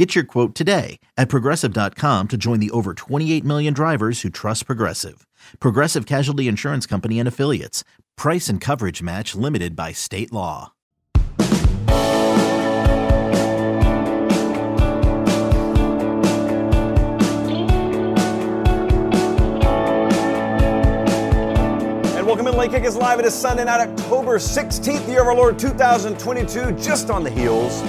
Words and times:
Get 0.00 0.14
your 0.14 0.24
quote 0.24 0.54
today 0.54 0.98
at 1.18 1.28
progressive.com 1.28 2.28
to 2.28 2.38
join 2.38 2.58
the 2.58 2.70
over 2.70 2.94
28 2.94 3.44
million 3.44 3.74
drivers 3.74 4.22
who 4.22 4.30
trust 4.30 4.64
Progressive. 4.64 5.26
Progressive 5.58 6.06
Casualty 6.06 6.48
Insurance 6.48 6.86
Company 6.86 7.18
and 7.18 7.28
Affiliates. 7.28 7.84
Price 8.16 8.48
and 8.48 8.62
coverage 8.62 9.02
match 9.02 9.34
limited 9.34 9.76
by 9.76 9.92
state 9.92 10.32
law. 10.32 10.72
And 22.16 22.26
welcome 22.26 22.46
in 22.46 22.56
Late 22.56 22.70
Kick 22.70 22.84
is 22.84 22.96
live. 22.96 23.18
It 23.18 23.26
is 23.26 23.34
Sunday 23.34 23.64
night, 23.64 23.86
October 23.86 24.38
16th, 24.38 25.04
the 25.04 25.12
year 25.12 25.20
of 25.20 25.26
our 25.26 25.34
Lord 25.34 25.58
2022, 25.58 26.72
just 26.82 27.10
on 27.10 27.22
the 27.22 27.30
heels 27.30 27.82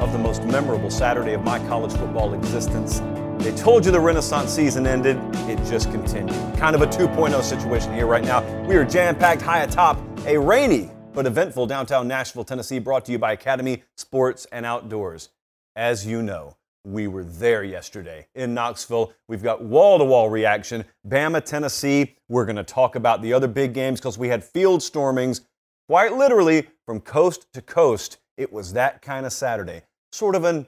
of 0.00 0.12
the 0.12 0.18
most 0.18 0.44
memorable 0.44 0.90
Saturday 0.90 1.32
of 1.32 1.42
my 1.42 1.58
college 1.68 1.92
football 1.92 2.34
existence. 2.34 3.00
They 3.42 3.54
told 3.54 3.86
you 3.86 3.92
the 3.92 4.00
Renaissance 4.00 4.52
season 4.52 4.86
ended, 4.86 5.16
it 5.48 5.56
just 5.68 5.90
continued. 5.90 6.34
Kind 6.56 6.74
of 6.74 6.82
a 6.82 6.86
2.0 6.86 7.42
situation 7.42 7.94
here 7.94 8.06
right 8.06 8.24
now. 8.24 8.42
We 8.64 8.76
are 8.76 8.84
jam 8.84 9.16
packed 9.16 9.42
high 9.42 9.62
atop 9.62 9.98
a 10.26 10.38
rainy 10.38 10.90
but 11.12 11.26
eventful 11.26 11.66
downtown 11.66 12.06
Nashville, 12.06 12.44
Tennessee, 12.44 12.78
brought 12.78 13.04
to 13.06 13.12
you 13.12 13.18
by 13.18 13.32
Academy 13.32 13.82
Sports 13.96 14.46
and 14.52 14.64
Outdoors. 14.64 15.30
As 15.74 16.06
you 16.06 16.22
know, 16.22 16.56
we 16.84 17.08
were 17.08 17.24
there 17.24 17.64
yesterday 17.64 18.28
in 18.34 18.54
Knoxville. 18.54 19.12
We've 19.26 19.42
got 19.42 19.62
wall 19.62 19.98
to 19.98 20.04
wall 20.04 20.30
reaction. 20.30 20.84
Bama, 21.06 21.44
Tennessee. 21.44 22.16
We're 22.28 22.44
going 22.44 22.56
to 22.56 22.64
talk 22.64 22.94
about 22.94 23.20
the 23.20 23.32
other 23.32 23.48
big 23.48 23.74
games 23.74 24.00
because 24.00 24.16
we 24.16 24.28
had 24.28 24.44
field 24.44 24.80
stormings 24.80 25.40
quite 25.88 26.12
literally 26.12 26.68
from 26.86 27.00
coast 27.00 27.52
to 27.54 27.62
coast. 27.62 28.18
It 28.36 28.52
was 28.52 28.72
that 28.74 29.02
kind 29.02 29.26
of 29.26 29.32
Saturday. 29.32 29.82
Sort 30.12 30.34
of 30.34 30.44
an 30.44 30.66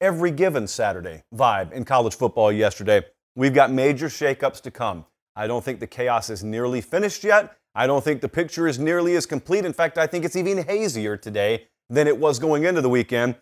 every 0.00 0.30
given 0.30 0.66
Saturday 0.66 1.22
vibe 1.34 1.72
in 1.72 1.84
college 1.84 2.14
football 2.14 2.52
yesterday. 2.52 3.02
We've 3.34 3.54
got 3.54 3.70
major 3.70 4.06
shakeups 4.06 4.60
to 4.62 4.70
come. 4.70 5.06
I 5.34 5.46
don't 5.46 5.64
think 5.64 5.80
the 5.80 5.86
chaos 5.86 6.28
is 6.28 6.44
nearly 6.44 6.82
finished 6.82 7.24
yet. 7.24 7.56
I 7.74 7.86
don't 7.86 8.04
think 8.04 8.20
the 8.20 8.28
picture 8.28 8.68
is 8.68 8.78
nearly 8.78 9.16
as 9.16 9.24
complete. 9.24 9.64
In 9.64 9.72
fact, 9.72 9.96
I 9.96 10.06
think 10.06 10.26
it's 10.26 10.36
even 10.36 10.64
hazier 10.64 11.16
today 11.16 11.68
than 11.88 12.06
it 12.06 12.18
was 12.18 12.38
going 12.38 12.64
into 12.64 12.82
the 12.82 12.90
weekend. 12.90 13.36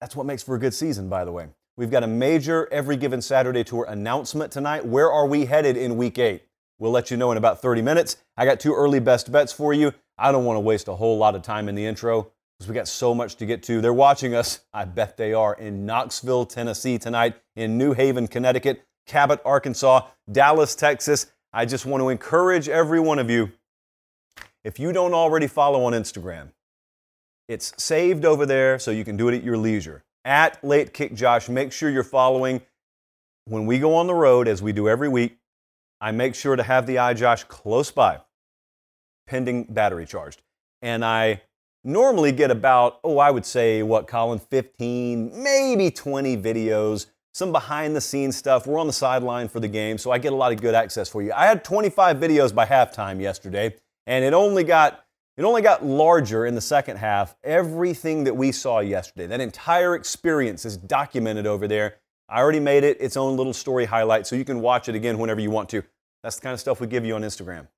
That's 0.00 0.16
what 0.16 0.24
makes 0.24 0.42
for 0.42 0.54
a 0.54 0.58
good 0.58 0.72
season, 0.72 1.10
by 1.10 1.26
the 1.26 1.32
way. 1.32 1.48
We've 1.76 1.90
got 1.90 2.02
a 2.02 2.06
major 2.06 2.66
every 2.72 2.96
given 2.96 3.20
Saturday 3.20 3.64
tour 3.64 3.84
announcement 3.86 4.52
tonight. 4.52 4.86
Where 4.86 5.12
are 5.12 5.26
we 5.26 5.44
headed 5.44 5.76
in 5.76 5.98
week 5.98 6.18
eight? 6.18 6.44
We'll 6.78 6.92
let 6.92 7.10
you 7.10 7.18
know 7.18 7.30
in 7.30 7.36
about 7.36 7.60
30 7.60 7.82
minutes. 7.82 8.16
I 8.38 8.46
got 8.46 8.60
two 8.60 8.74
early 8.74 9.00
best 9.00 9.30
bets 9.30 9.52
for 9.52 9.74
you. 9.74 9.92
I 10.16 10.32
don't 10.32 10.46
want 10.46 10.56
to 10.56 10.60
waste 10.60 10.88
a 10.88 10.94
whole 10.94 11.18
lot 11.18 11.34
of 11.34 11.42
time 11.42 11.68
in 11.68 11.74
the 11.74 11.84
intro 11.84 12.32
because 12.58 12.68
we 12.68 12.74
got 12.74 12.88
so 12.88 13.14
much 13.14 13.36
to 13.36 13.46
get 13.46 13.62
to. 13.64 13.80
They're 13.80 13.92
watching 13.92 14.34
us, 14.34 14.60
I 14.72 14.84
bet 14.86 15.16
they 15.16 15.34
are, 15.34 15.54
in 15.54 15.84
Knoxville, 15.84 16.46
Tennessee 16.46 16.98
tonight, 16.98 17.36
in 17.54 17.76
New 17.76 17.92
Haven, 17.92 18.28
Connecticut, 18.28 18.86
Cabot, 19.06 19.40
Arkansas, 19.44 20.06
Dallas, 20.30 20.74
Texas. 20.74 21.26
I 21.52 21.66
just 21.66 21.86
want 21.86 22.02
to 22.02 22.08
encourage 22.08 22.68
every 22.68 23.00
one 23.00 23.18
of 23.18 23.30
you, 23.30 23.52
if 24.64 24.78
you 24.78 24.92
don't 24.92 25.14
already 25.14 25.46
follow 25.46 25.84
on 25.84 25.92
Instagram, 25.92 26.48
it's 27.48 27.72
saved 27.82 28.24
over 28.24 28.44
there 28.46 28.78
so 28.78 28.90
you 28.90 29.04
can 29.04 29.16
do 29.16 29.28
it 29.28 29.36
at 29.36 29.44
your 29.44 29.56
leisure. 29.56 30.02
At 30.24 30.62
Late 30.64 30.92
Kick 30.92 31.14
Josh, 31.14 31.48
make 31.48 31.70
sure 31.70 31.88
you're 31.88 32.02
following. 32.02 32.62
When 33.44 33.66
we 33.66 33.78
go 33.78 33.94
on 33.94 34.08
the 34.08 34.14
road, 34.14 34.48
as 34.48 34.60
we 34.60 34.72
do 34.72 34.88
every 34.88 35.08
week, 35.08 35.38
I 36.00 36.10
make 36.10 36.34
sure 36.34 36.56
to 36.56 36.64
have 36.64 36.86
the 36.86 36.96
iJosh 36.96 37.46
close 37.46 37.92
by, 37.92 38.22
pending 39.28 39.64
battery 39.64 40.04
charged. 40.04 40.42
And 40.82 41.04
I 41.04 41.42
normally 41.86 42.32
get 42.32 42.50
about, 42.50 42.98
oh, 43.04 43.18
I 43.18 43.30
would 43.30 43.46
say, 43.46 43.82
what, 43.82 44.08
Colin, 44.08 44.40
15, 44.40 45.42
maybe 45.42 45.90
20 45.90 46.36
videos, 46.36 47.06
some 47.32 47.52
behind 47.52 47.94
the 47.94 48.00
scenes 48.00 48.36
stuff. 48.36 48.66
We're 48.66 48.80
on 48.80 48.88
the 48.88 48.92
sideline 48.92 49.48
for 49.48 49.60
the 49.60 49.68
game, 49.68 49.96
so 49.96 50.10
I 50.10 50.18
get 50.18 50.32
a 50.32 50.36
lot 50.36 50.52
of 50.52 50.60
good 50.60 50.74
access 50.74 51.08
for 51.08 51.22
you. 51.22 51.32
I 51.32 51.46
had 51.46 51.62
25 51.62 52.16
videos 52.16 52.54
by 52.54 52.66
halftime 52.66 53.20
yesterday, 53.20 53.76
and 54.06 54.24
it 54.24 54.34
only 54.34 54.64
got 54.64 55.04
it 55.36 55.44
only 55.44 55.60
got 55.60 55.84
larger 55.84 56.46
in 56.46 56.54
the 56.54 56.62
second 56.62 56.96
half. 56.96 57.36
Everything 57.44 58.24
that 58.24 58.34
we 58.34 58.52
saw 58.52 58.80
yesterday, 58.80 59.26
that 59.26 59.40
entire 59.40 59.94
experience 59.94 60.64
is 60.64 60.78
documented 60.78 61.46
over 61.46 61.68
there. 61.68 61.96
I 62.28 62.40
already 62.40 62.58
made 62.58 62.84
it 62.84 62.96
its 63.00 63.18
own 63.18 63.36
little 63.36 63.52
story 63.52 63.84
highlight, 63.84 64.26
so 64.26 64.34
you 64.34 64.46
can 64.46 64.60
watch 64.60 64.88
it 64.88 64.94
again 64.94 65.18
whenever 65.18 65.40
you 65.40 65.50
want 65.50 65.68
to. 65.70 65.82
That's 66.22 66.36
the 66.36 66.42
kind 66.42 66.54
of 66.54 66.60
stuff 66.60 66.80
we 66.80 66.86
give 66.86 67.04
you 67.04 67.14
on 67.14 67.22
Instagram. 67.22 67.68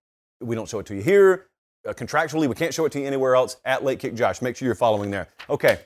We 0.41 0.55
don't 0.55 0.69
show 0.69 0.79
it 0.79 0.87
to 0.87 0.95
you 0.95 1.03
here. 1.03 1.49
Uh, 1.89 1.95
contractually, 1.95 2.47
we 2.47 2.55
can't 2.55 2.75
show 2.75 2.85
it 2.85 2.93
to 2.93 3.01
you 3.01 3.07
anywhere 3.07 3.35
else 3.35 3.57
at 3.65 3.83
Late 3.83 3.99
Kick 3.99 4.15
Josh. 4.15 4.43
Make 4.43 4.57
sure 4.57 4.67
you're 4.67 4.75
following 4.75 5.11
there. 5.11 5.29
Okay, 5.49 5.79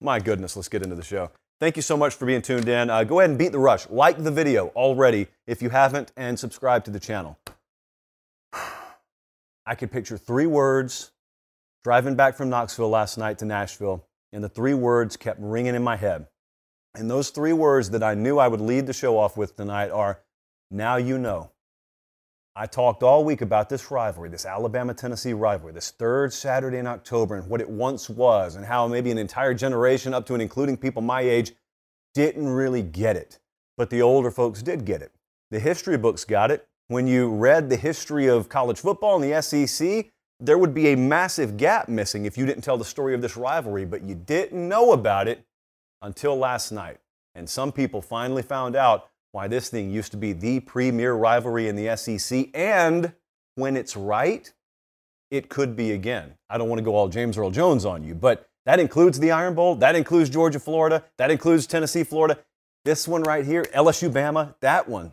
my 0.00 0.18
goodness, 0.18 0.56
let's 0.56 0.68
get 0.68 0.82
into 0.82 0.96
the 0.96 1.02
show. 1.02 1.30
Thank 1.60 1.76
you 1.76 1.82
so 1.82 1.96
much 1.98 2.14
for 2.14 2.24
being 2.24 2.40
tuned 2.40 2.68
in. 2.68 2.88
Uh, 2.88 3.04
go 3.04 3.20
ahead 3.20 3.28
and 3.28 3.38
beat 3.38 3.52
the 3.52 3.58
rush. 3.58 3.88
Like 3.90 4.24
the 4.24 4.30
video 4.30 4.68
already 4.68 5.26
if 5.46 5.60
you 5.60 5.68
haven't, 5.68 6.12
and 6.16 6.38
subscribe 6.38 6.84
to 6.84 6.90
the 6.90 6.98
channel. 6.98 7.38
I 9.66 9.74
could 9.74 9.92
picture 9.92 10.16
three 10.16 10.46
words 10.46 11.12
driving 11.84 12.14
back 12.14 12.36
from 12.36 12.48
Knoxville 12.48 12.88
last 12.88 13.18
night 13.18 13.38
to 13.38 13.44
Nashville, 13.44 14.06
and 14.32 14.42
the 14.42 14.48
three 14.48 14.74
words 14.74 15.18
kept 15.18 15.38
ringing 15.40 15.74
in 15.74 15.82
my 15.82 15.96
head. 15.96 16.26
And 16.94 17.10
those 17.10 17.28
three 17.28 17.52
words 17.52 17.90
that 17.90 18.02
I 18.02 18.14
knew 18.14 18.38
I 18.38 18.48
would 18.48 18.60
lead 18.60 18.86
the 18.86 18.94
show 18.94 19.18
off 19.18 19.36
with 19.36 19.56
tonight 19.56 19.90
are 19.90 20.20
now 20.70 20.96
you 20.96 21.18
know. 21.18 21.50
I 22.56 22.66
talked 22.66 23.04
all 23.04 23.24
week 23.24 23.42
about 23.42 23.68
this 23.68 23.90
rivalry, 23.92 24.28
this 24.28 24.44
Alabama 24.44 24.92
Tennessee 24.92 25.32
rivalry, 25.32 25.72
this 25.72 25.92
third 25.92 26.32
Saturday 26.32 26.78
in 26.78 26.86
October, 26.86 27.36
and 27.36 27.48
what 27.48 27.60
it 27.60 27.70
once 27.70 28.10
was, 28.10 28.56
and 28.56 28.66
how 28.66 28.88
maybe 28.88 29.10
an 29.12 29.18
entire 29.18 29.54
generation, 29.54 30.12
up 30.12 30.26
to 30.26 30.34
and 30.34 30.42
including 30.42 30.76
people 30.76 31.00
my 31.00 31.20
age, 31.20 31.52
didn't 32.12 32.48
really 32.48 32.82
get 32.82 33.16
it. 33.16 33.38
But 33.76 33.88
the 33.88 34.02
older 34.02 34.32
folks 34.32 34.62
did 34.62 34.84
get 34.84 35.00
it. 35.00 35.12
The 35.50 35.60
history 35.60 35.96
books 35.96 36.24
got 36.24 36.50
it. 36.50 36.66
When 36.88 37.06
you 37.06 37.30
read 37.30 37.70
the 37.70 37.76
history 37.76 38.26
of 38.26 38.48
college 38.48 38.80
football 38.80 39.22
and 39.22 39.32
the 39.32 39.40
SEC, 39.40 40.10
there 40.40 40.58
would 40.58 40.74
be 40.74 40.88
a 40.88 40.96
massive 40.96 41.56
gap 41.56 41.88
missing 41.88 42.24
if 42.24 42.36
you 42.36 42.46
didn't 42.46 42.62
tell 42.62 42.78
the 42.78 42.84
story 42.84 43.14
of 43.14 43.22
this 43.22 43.36
rivalry, 43.36 43.84
but 43.84 44.02
you 44.02 44.16
didn't 44.16 44.68
know 44.68 44.92
about 44.92 45.28
it 45.28 45.46
until 46.02 46.36
last 46.36 46.72
night. 46.72 46.98
And 47.36 47.48
some 47.48 47.70
people 47.70 48.02
finally 48.02 48.42
found 48.42 48.74
out 48.74 49.08
why 49.32 49.48
this 49.48 49.68
thing 49.68 49.90
used 49.90 50.10
to 50.12 50.16
be 50.16 50.32
the 50.32 50.60
premier 50.60 51.14
rivalry 51.14 51.68
in 51.68 51.76
the 51.76 51.96
SEC. 51.96 52.48
And 52.54 53.12
when 53.54 53.76
it's 53.76 53.96
right, 53.96 54.52
it 55.30 55.48
could 55.48 55.76
be 55.76 55.92
again. 55.92 56.34
I 56.48 56.58
don't 56.58 56.68
want 56.68 56.78
to 56.78 56.84
go 56.84 56.94
all 56.94 57.08
James 57.08 57.38
Earl 57.38 57.50
Jones 57.50 57.84
on 57.84 58.02
you, 58.02 58.14
but 58.14 58.48
that 58.66 58.80
includes 58.80 59.18
the 59.20 59.30
Iron 59.30 59.54
Bowl, 59.54 59.76
that 59.76 59.94
includes 59.94 60.28
Georgia, 60.30 60.60
Florida, 60.60 61.04
that 61.16 61.30
includes 61.30 61.66
Tennessee, 61.66 62.04
Florida. 62.04 62.38
This 62.84 63.06
one 63.06 63.22
right 63.22 63.44
here, 63.44 63.64
LSU, 63.74 64.10
Bama, 64.10 64.54
that 64.60 64.88
one, 64.88 65.12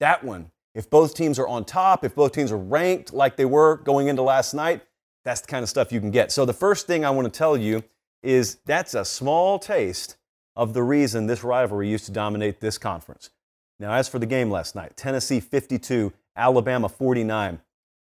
that 0.00 0.24
one. 0.24 0.50
If 0.74 0.90
both 0.90 1.14
teams 1.14 1.38
are 1.38 1.48
on 1.48 1.64
top, 1.64 2.04
if 2.04 2.14
both 2.14 2.32
teams 2.32 2.52
are 2.52 2.58
ranked 2.58 3.14
like 3.14 3.36
they 3.36 3.46
were 3.46 3.78
going 3.78 4.08
into 4.08 4.22
last 4.22 4.52
night, 4.52 4.82
that's 5.24 5.40
the 5.40 5.46
kind 5.46 5.62
of 5.62 5.68
stuff 5.68 5.90
you 5.90 6.00
can 6.00 6.10
get. 6.10 6.30
So 6.30 6.44
the 6.44 6.52
first 6.52 6.86
thing 6.86 7.04
I 7.04 7.10
want 7.10 7.32
to 7.32 7.38
tell 7.38 7.56
you 7.56 7.82
is 8.22 8.58
that's 8.66 8.94
a 8.94 9.04
small 9.04 9.58
taste 9.58 10.16
of 10.54 10.74
the 10.74 10.82
reason 10.82 11.26
this 11.26 11.42
rivalry 11.42 11.88
used 11.88 12.06
to 12.06 12.12
dominate 12.12 12.60
this 12.60 12.76
conference. 12.76 13.30
Now, 13.78 13.92
as 13.92 14.08
for 14.08 14.18
the 14.18 14.26
game 14.26 14.50
last 14.50 14.74
night, 14.74 14.96
Tennessee 14.96 15.40
52, 15.40 16.12
Alabama 16.36 16.88
49. 16.88 17.60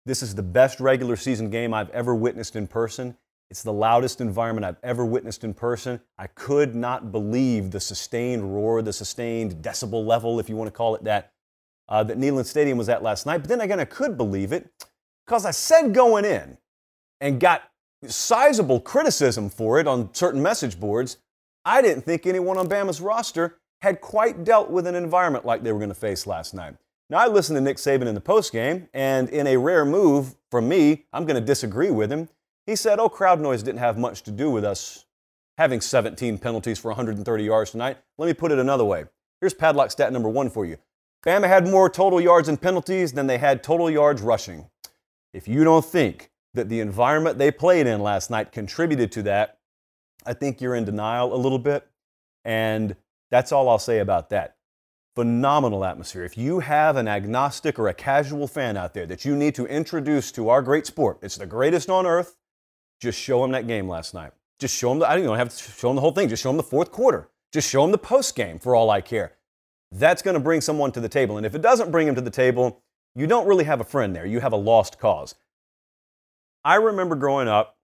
This 0.05 0.23
is 0.23 0.33
the 0.33 0.43
best 0.43 0.79
regular 0.79 1.15
season 1.15 1.51
game 1.51 1.73
I've 1.73 1.91
ever 1.91 2.15
witnessed 2.15 2.55
in 2.55 2.67
person. 2.67 3.15
It's 3.51 3.61
the 3.61 3.73
loudest 3.73 4.21
environment 4.21 4.65
I've 4.65 4.79
ever 4.81 5.05
witnessed 5.05 5.43
in 5.43 5.53
person. 5.53 5.99
I 6.17 6.27
could 6.27 6.73
not 6.73 7.11
believe 7.11 7.69
the 7.69 7.79
sustained 7.79 8.55
roar, 8.55 8.81
the 8.81 8.93
sustained 8.93 9.61
decibel 9.61 10.05
level, 10.05 10.39
if 10.39 10.49
you 10.49 10.55
want 10.55 10.69
to 10.69 10.71
call 10.71 10.95
it 10.95 11.03
that, 11.03 11.33
uh, 11.89 12.03
that 12.05 12.17
Neyland 12.17 12.45
Stadium 12.45 12.77
was 12.77 12.89
at 12.89 13.03
last 13.03 13.25
night. 13.25 13.39
But 13.39 13.49
then 13.49 13.61
again, 13.61 13.79
I 13.79 13.85
could 13.85 14.17
believe 14.17 14.53
it 14.53 14.71
because 15.27 15.45
I 15.45 15.51
said 15.51 15.93
going 15.93 16.25
in 16.25 16.57
and 17.19 17.39
got 17.39 17.63
sizable 18.07 18.79
criticism 18.79 19.49
for 19.49 19.79
it 19.79 19.85
on 19.85 20.13
certain 20.13 20.41
message 20.41 20.79
boards. 20.79 21.17
I 21.63 21.83
didn't 21.83 22.03
think 22.03 22.25
anyone 22.25 22.57
on 22.57 22.67
Bama's 22.67 23.01
roster 23.01 23.59
had 23.81 24.01
quite 24.01 24.43
dealt 24.43 24.69
with 24.69 24.87
an 24.87 24.95
environment 24.95 25.45
like 25.45 25.63
they 25.63 25.71
were 25.71 25.79
going 25.79 25.89
to 25.89 25.95
face 25.95 26.27
last 26.27 26.53
night. 26.53 26.75
Now, 27.09 27.17
I 27.17 27.27
listened 27.27 27.57
to 27.57 27.61
Nick 27.61 27.77
Saban 27.77 28.07
in 28.07 28.15
the 28.15 28.21
postgame, 28.21 28.87
and 28.93 29.27
in 29.29 29.47
a 29.47 29.57
rare 29.57 29.83
move 29.83 30.35
from 30.49 30.69
me, 30.69 31.05
I'm 31.11 31.25
going 31.25 31.39
to 31.39 31.45
disagree 31.45 31.91
with 31.91 32.11
him. 32.11 32.29
He 32.65 32.75
said, 32.75 32.99
Oh, 32.99 33.09
crowd 33.09 33.41
noise 33.41 33.63
didn't 33.63 33.79
have 33.79 33.97
much 33.97 34.21
to 34.23 34.31
do 34.31 34.49
with 34.49 34.63
us 34.63 35.05
having 35.57 35.81
17 35.81 36.37
penalties 36.37 36.79
for 36.79 36.89
130 36.89 37.43
yards 37.43 37.71
tonight. 37.71 37.97
Let 38.17 38.27
me 38.27 38.33
put 38.33 38.51
it 38.51 38.59
another 38.59 38.85
way. 38.85 39.05
Here's 39.41 39.53
padlock 39.53 39.91
stat 39.91 40.13
number 40.13 40.29
one 40.29 40.49
for 40.49 40.65
you 40.65 40.77
Bama 41.25 41.47
had 41.47 41.67
more 41.67 41.89
total 41.89 42.21
yards 42.21 42.47
and 42.47 42.61
penalties 42.61 43.13
than 43.13 43.27
they 43.27 43.37
had 43.37 43.63
total 43.63 43.89
yards 43.89 44.21
rushing. 44.21 44.69
If 45.33 45.47
you 45.47 45.63
don't 45.63 45.85
think 45.85 46.31
that 46.53 46.69
the 46.69 46.79
environment 46.79 47.37
they 47.37 47.51
played 47.51 47.87
in 47.87 48.01
last 48.01 48.29
night 48.29 48.51
contributed 48.51 49.11
to 49.13 49.23
that, 49.23 49.59
I 50.25 50.33
think 50.33 50.61
you're 50.61 50.75
in 50.75 50.85
denial 50.85 51.33
a 51.33 51.37
little 51.37 51.59
bit. 51.59 51.87
And 52.43 52.95
that's 53.31 53.51
all 53.51 53.69
I'll 53.69 53.79
say 53.79 53.99
about 53.99 54.29
that. 54.29 54.57
Phenomenal 55.15 55.83
atmosphere. 55.83 56.23
If 56.23 56.37
you 56.37 56.59
have 56.59 56.95
an 56.95 57.07
agnostic 57.07 57.79
or 57.79 57.87
a 57.87 57.93
casual 57.93 58.47
fan 58.47 58.77
out 58.77 58.93
there 58.93 59.05
that 59.07 59.25
you 59.25 59.35
need 59.35 59.55
to 59.55 59.65
introduce 59.65 60.31
to 60.33 60.49
our 60.49 60.61
great 60.61 60.85
sport, 60.85 61.17
it's 61.21 61.37
the 61.37 61.45
greatest 61.45 61.89
on 61.89 62.05
earth, 62.05 62.37
just 63.01 63.19
show 63.19 63.41
them 63.41 63.51
that 63.51 63.67
game 63.67 63.89
last 63.89 64.13
night. 64.13 64.31
Just 64.59 64.75
show 64.75 64.89
them, 64.89 64.99
the, 64.99 65.09
I 65.09 65.15
don't 65.15 65.23
even 65.23 65.35
have 65.35 65.49
to 65.49 65.57
show 65.57 65.87
them 65.89 65.95
the 65.95 66.01
whole 66.01 66.11
thing, 66.11 66.29
just 66.29 66.43
show 66.43 66.49
them 66.49 66.57
the 66.57 66.63
fourth 66.63 66.91
quarter. 66.91 67.29
Just 67.51 67.69
show 67.69 67.81
them 67.81 67.91
the 67.91 67.97
post 67.97 68.35
game 68.35 68.59
for 68.59 68.75
all 68.75 68.89
I 68.89 69.01
care. 69.01 69.33
That's 69.91 70.21
going 70.21 70.35
to 70.35 70.39
bring 70.39 70.61
someone 70.61 70.91
to 70.93 71.01
the 71.01 71.09
table. 71.09 71.35
And 71.35 71.45
if 71.45 71.55
it 71.55 71.61
doesn't 71.61 71.91
bring 71.91 72.07
him 72.07 72.15
to 72.15 72.21
the 72.21 72.29
table, 72.29 72.81
you 73.15 73.27
don't 73.27 73.47
really 73.47 73.65
have 73.65 73.81
a 73.81 73.83
friend 73.83 74.15
there. 74.15 74.25
You 74.25 74.39
have 74.39 74.53
a 74.53 74.57
lost 74.57 74.99
cause. 74.99 75.35
I 76.63 76.75
remember 76.75 77.15
growing 77.15 77.47
up, 77.47 77.75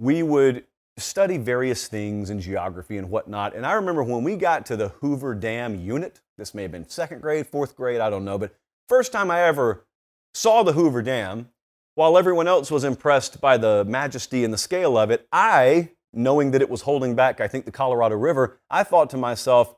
we 0.00 0.22
would 0.22 0.64
study 0.98 1.36
various 1.36 1.88
things 1.88 2.30
in 2.30 2.40
geography 2.40 2.96
and 2.96 3.10
whatnot. 3.10 3.54
And 3.54 3.66
I 3.66 3.72
remember 3.72 4.02
when 4.02 4.24
we 4.24 4.36
got 4.36 4.64
to 4.66 4.76
the 4.76 4.88
Hoover 4.88 5.34
Dam 5.34 5.78
unit, 5.78 6.20
this 6.38 6.54
may 6.54 6.62
have 6.62 6.72
been 6.72 6.88
second 6.88 7.20
grade, 7.20 7.46
fourth 7.46 7.76
grade, 7.76 8.00
I 8.00 8.10
don't 8.10 8.24
know, 8.24 8.38
but 8.38 8.54
first 8.88 9.12
time 9.12 9.30
I 9.30 9.42
ever 9.42 9.84
saw 10.32 10.62
the 10.62 10.72
Hoover 10.72 11.02
Dam, 11.02 11.50
while 11.94 12.18
everyone 12.18 12.48
else 12.48 12.70
was 12.70 12.84
impressed 12.84 13.40
by 13.40 13.56
the 13.56 13.84
majesty 13.84 14.44
and 14.44 14.52
the 14.52 14.58
scale 14.58 14.98
of 14.98 15.10
it, 15.10 15.26
I, 15.32 15.90
knowing 16.12 16.50
that 16.50 16.62
it 16.62 16.70
was 16.70 16.82
holding 16.82 17.14
back, 17.14 17.40
I 17.40 17.48
think, 17.48 17.64
the 17.64 17.72
Colorado 17.72 18.16
River, 18.16 18.58
I 18.70 18.82
thought 18.82 19.10
to 19.10 19.16
myself, 19.16 19.74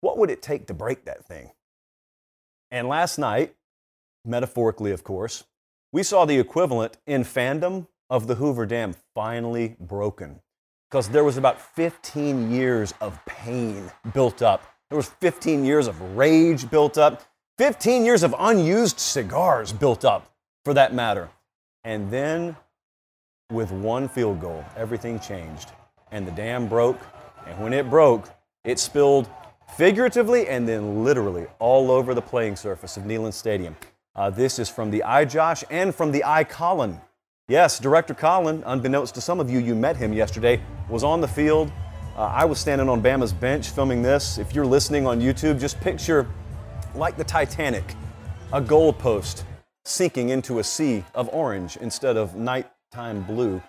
what 0.00 0.18
would 0.18 0.30
it 0.30 0.42
take 0.42 0.66
to 0.66 0.74
break 0.74 1.04
that 1.04 1.24
thing? 1.24 1.50
And 2.70 2.88
last 2.88 3.18
night, 3.18 3.54
metaphorically, 4.24 4.92
of 4.92 5.02
course, 5.04 5.44
we 5.92 6.02
saw 6.02 6.24
the 6.24 6.38
equivalent 6.38 6.96
in 7.06 7.22
fandom 7.22 7.86
of 8.10 8.26
the 8.26 8.36
Hoover 8.36 8.66
Dam 8.66 8.94
finally 9.14 9.76
broken 9.78 10.40
because 10.90 11.08
there 11.08 11.24
was 11.24 11.36
about 11.36 11.60
15 11.60 12.50
years 12.50 12.94
of 13.00 13.18
pain 13.26 13.90
built 14.14 14.40
up. 14.40 14.62
There 14.88 14.96
was 14.96 15.08
15 15.20 15.64
years 15.64 15.86
of 15.86 16.00
rage 16.16 16.70
built 16.70 16.96
up, 16.96 17.22
15 17.58 18.04
years 18.04 18.22
of 18.22 18.34
unused 18.38 18.98
cigars 18.98 19.72
built 19.72 20.04
up, 20.04 20.32
for 20.64 20.72
that 20.74 20.94
matter. 20.94 21.28
And 21.84 22.10
then, 22.10 22.56
with 23.50 23.70
one 23.70 24.08
field 24.08 24.40
goal, 24.40 24.64
everything 24.76 25.20
changed. 25.20 25.72
And 26.10 26.26
the 26.26 26.32
dam 26.32 26.68
broke. 26.68 27.00
And 27.46 27.58
when 27.62 27.74
it 27.74 27.90
broke, 27.90 28.30
it 28.64 28.78
spilled 28.78 29.28
figuratively 29.76 30.48
and 30.48 30.66
then 30.66 31.04
literally 31.04 31.46
all 31.58 31.90
over 31.90 32.14
the 32.14 32.22
playing 32.22 32.56
surface 32.56 32.96
of 32.96 33.02
Neyland 33.02 33.34
Stadium. 33.34 33.76
Uh, 34.14 34.30
this 34.30 34.58
is 34.58 34.68
from 34.70 34.90
the 34.90 35.02
I 35.04 35.26
Josh 35.26 35.62
and 35.70 35.94
from 35.94 36.12
the 36.12 36.22
iColin 36.26 37.00
Yes, 37.50 37.78
Director 37.78 38.12
Colin, 38.12 38.62
unbeknownst 38.66 39.14
to 39.14 39.22
some 39.22 39.40
of 39.40 39.48
you, 39.48 39.58
you 39.58 39.74
met 39.74 39.96
him 39.96 40.12
yesterday, 40.12 40.60
was 40.90 41.02
on 41.02 41.22
the 41.22 41.28
field. 41.28 41.72
Uh, 42.14 42.24
I 42.24 42.44
was 42.44 42.60
standing 42.60 42.90
on 42.90 43.00
Bama's 43.00 43.32
bench 43.32 43.70
filming 43.70 44.02
this. 44.02 44.36
If 44.36 44.54
you're 44.54 44.66
listening 44.66 45.06
on 45.06 45.18
YouTube, 45.18 45.58
just 45.58 45.80
picture 45.80 46.28
like 46.94 47.16
the 47.16 47.24
Titanic, 47.24 47.94
a 48.52 48.60
goalpost 48.60 49.44
sinking 49.86 50.28
into 50.28 50.58
a 50.58 50.64
sea 50.64 51.02
of 51.14 51.30
orange 51.32 51.78
instead 51.78 52.18
of 52.18 52.36
nighttime 52.36 53.22
blue. 53.22 53.62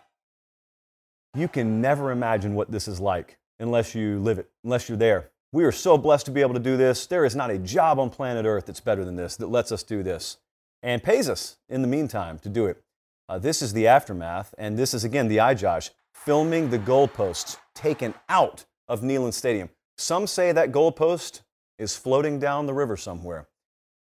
You 1.34 1.48
can 1.48 1.80
never 1.80 2.12
imagine 2.12 2.56
what 2.56 2.70
this 2.70 2.90
is 2.90 3.00
like 3.00 3.38
unless 3.62 3.96
you 3.96 4.20
live 4.20 4.40
it, 4.40 4.50
unless 4.66 4.90
you're 4.90 4.98
there. 4.98 5.32
We 5.54 5.64
are 5.64 5.72
so 5.72 5.98
blessed 5.98 6.26
to 6.26 6.32
be 6.34 6.42
able 6.42 6.56
to 6.56 6.60
do 6.60 6.76
this. 6.76 7.06
There 7.06 7.24
is 7.24 7.34
not 7.34 7.50
a 7.50 7.58
job 7.58 7.98
on 7.98 8.10
planet 8.10 8.46
Earth 8.46 8.66
that's 8.66 8.82
better 8.82 9.06
than 9.06 9.16
this, 9.16 9.38
that 9.38 9.48
lets 9.48 9.72
us 9.72 9.84
do 9.84 10.04
this 10.04 10.36
and 10.84 11.02
pays 11.02 11.30
us 11.30 11.56
in 11.70 11.82
the 11.82 11.88
meantime 11.88 12.40
to 12.40 12.50
do 12.50 12.66
it. 12.66 12.84
Uh, 13.30 13.38
this 13.38 13.62
is 13.62 13.74
the 13.74 13.86
aftermath, 13.86 14.56
and 14.58 14.76
this 14.76 14.92
is 14.92 15.04
again 15.04 15.28
the 15.28 15.38
iJosh 15.38 15.92
filming 16.16 16.72
the 16.72 16.80
goalposts 16.80 17.58
taken 17.76 18.16
out 18.28 18.66
of 18.88 19.02
Neyland 19.02 19.36
Stadium. 19.36 19.70
Some 20.00 20.26
say 20.26 20.52
that 20.52 20.72
goalpost 20.72 21.42
is 21.78 21.96
floating 21.96 22.40
down 22.40 22.66
the 22.66 22.74
river 22.74 22.98
somewhere, 22.98 23.48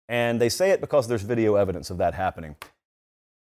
and 0.07 0.39
they 0.39 0.47
say 0.47 0.71
it 0.71 0.79
because 0.79 1.09
there's 1.09 1.24
video 1.24 1.56
evidence 1.56 1.89
of 1.89 1.97
that 1.97 2.13
happening. 2.13 2.56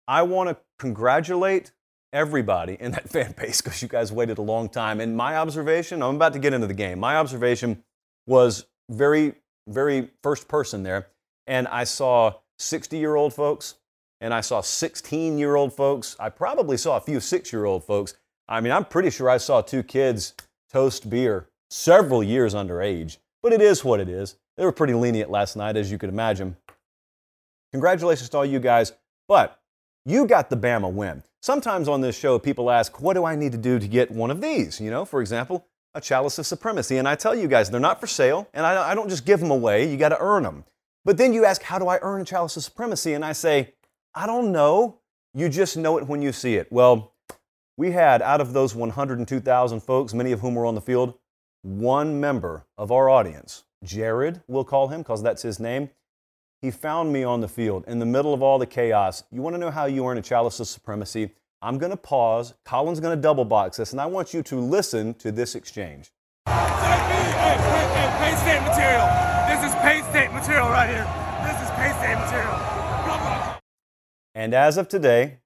I 0.09 0.23
want 0.23 0.51
to 0.51 0.57
congratulate 0.81 1.71
everybody 2.13 2.77
in 2.81 2.91
that 2.91 3.09
fan 3.09 3.33
base 3.39 3.61
because 3.61 3.81
you 3.81 3.87
guys 3.87 4.11
waited 4.11 4.39
a 4.39 4.43
long 4.43 4.69
time. 4.69 5.01
And 5.01 5.17
my 5.17 5.37
observation, 5.37 6.03
I'm 6.03 6.17
about 6.17 6.33
to 6.33 6.41
get 6.41 6.53
into 6.53 6.67
the 6.67 6.75
game. 6.75 6.99
My 6.99 7.15
observation 7.15 7.85
was 8.27 8.67
very, 8.91 9.35
very 9.69 10.11
first 10.25 10.49
person 10.49 10.83
there, 10.83 11.07
and 11.47 11.69
I 11.69 11.85
saw 11.85 12.35
60 12.59 12.99
year 12.99 13.15
old 13.15 13.33
folks 13.33 13.77
and 14.21 14.35
I 14.35 14.41
saw 14.41 14.61
16 14.61 15.39
year 15.39 15.57
old 15.57 15.73
folks. 15.73 16.17
I 16.19 16.29
probably 16.29 16.77
saw 16.77 16.97
a 16.97 17.01
few 17.01 17.21
six 17.21 17.53
year 17.53 17.65
old 17.65 17.85
folks. 17.85 18.15
I 18.49 18.61
mean, 18.61 18.73
I'm 18.73 18.85
pretty 18.85 19.11
sure 19.11 19.31
I 19.31 19.39
saw 19.39 19.61
two 19.61 19.83
kids 19.83 20.35
toast 20.73 21.09
beer 21.09 21.49
several 21.71 22.23
years 22.23 22.55
underage, 22.55 23.19
but 23.43 23.53
it 23.53 23.63
is 23.63 23.85
what 23.85 24.01
it 24.01 24.09
is. 24.09 24.37
They 24.57 24.65
were 24.65 24.73
pretty 24.73 24.95
lenient 24.95 25.31
last 25.31 25.57
night, 25.57 25.77
as 25.77 25.91
you 25.91 25.99
could 25.99 26.11
imagine. 26.11 26.57
Congratulations 27.73 28.29
to 28.31 28.39
all 28.39 28.45
you 28.45 28.59
guys, 28.59 28.93
but 29.29 29.61
you 30.05 30.27
got 30.27 30.51
the 30.51 30.57
Bama 30.57 30.93
win. 30.93 31.23
Sometimes 31.41 31.89
on 31.89 32.01
this 32.01 32.19
show, 32.19 32.39
people 32.39 32.71
ask, 32.71 33.01
What 33.01 33.15
do 33.15 33.25
I 33.25 33.37
need 33.37 33.53
to 33.53 33.59
do 33.59 33.79
to 33.79 33.89
get 33.89 34.11
one 34.11 34.31
of 34.31 34.41
these? 34.41 34.81
You 34.81 34.91
know, 34.91 35.05
for 35.05 35.21
example, 35.21 35.67
a 35.95 36.01
chalice 36.01 36.39
of 36.39 36.47
supremacy. 36.47 36.99
And 36.99 37.09
I 37.09 37.15
tell 37.15 37.35
you 37.35 37.49
guys, 37.49 37.71
they're 37.71 37.81
not 37.81 38.01
for 38.01 38.07
sale, 38.07 38.49
and 38.53 38.67
I, 38.67 38.95
don't 38.95 39.09
just 39.09 39.25
give 39.25 39.41
them 39.41 39.51
away. 39.51 39.91
You 39.91 39.97
got 39.97 40.11
to 40.11 40.21
earn 40.21 40.43
them. 40.43 40.65
But 41.05 41.17
then 41.17 41.33
you 41.33 41.45
ask, 41.45 41.63
How 41.63 41.79
do 41.79 41.89
I 41.89 41.99
earn 42.03 42.21
a 42.21 42.25
chalice 42.25 42.57
of 42.57 42.65
supremacy? 42.65 43.15
And 43.15 43.25
I 43.25 43.33
say, 43.33 43.75
I 44.15 44.27
don't 44.27 44.51
know. 44.51 44.99
You 45.35 45.49
just 45.49 45.77
know 45.77 45.99
it 45.99 46.07
when 46.09 46.23
you 46.23 46.33
see 46.33 46.57
it. 46.57 46.71
Well, 46.73 47.13
we 47.77 47.93
had 47.93 48.23
out 48.23 48.41
of 48.41 48.53
those 48.53 48.75
102,000 48.75 49.81
folks, 49.81 50.13
many 50.13 50.33
of 50.33 50.41
whom 50.41 50.55
were 50.55 50.67
on 50.67 50.75
the 50.75 50.81
field, 50.81 51.15
one 51.63 52.19
member 52.19 52.67
of 52.77 52.91
our 52.91 53.09
audience, 53.09 53.65
Jared, 53.85 54.43
we'll 54.49 54.65
call 54.65 54.89
him 54.89 55.01
because 55.01 55.23
that's 55.23 55.43
his 55.43 55.61
name. 55.61 55.91
He 56.61 56.71
found 56.71 57.13
me 57.13 57.23
on 57.23 57.41
the 57.41 57.49
field 57.49 57.85
in 57.87 57.99
the 57.99 58.07
middle 58.07 58.35
of 58.35 58.43
all 58.43 58.59
the 58.59 58.67
chaos. 58.67 59.23
You 59.31 59.41
want 59.43 59.55
to 59.55 59.59
know 59.59 59.71
how 59.71 59.87
you 59.87 60.07
earn 60.07 60.19
a 60.19 60.23
chalice 60.23 60.61
of 60.61 60.67
supremacy? 60.67 61.31
I'm 61.63 61.79
going 61.79 61.91
to 61.91 61.97
pause. 61.97 62.55
Colin's 62.65 63.01
going 63.01 63.17
to 63.17 63.21
double 63.21 63.45
box 63.45 63.77
this, 63.77 63.93
and 63.93 64.01
I 64.01 64.07
want 64.07 64.35
you 64.35 64.43
to 64.43 64.57
listen 64.57 65.15
to 65.15 65.31
this 65.31 65.55
exchange. 65.55 66.11
Hey, 66.47 66.53
hey, 66.53 67.57
hey, 67.95 68.11
Pate 68.19 68.39
State 68.39 68.63
material. 68.63 69.07
This 69.47 69.69
is 69.69 69.75
Pate 69.81 70.05
State 70.11 70.33
material 70.33 70.69
right 70.69 70.89
here. 70.89 71.07
This 71.47 71.63
is 71.63 71.71
Pate 71.77 71.95
State 72.03 72.19
material. 72.19 73.60
And 74.35 74.55
as 74.55 74.77
of 74.77 74.89
today, 74.89 75.39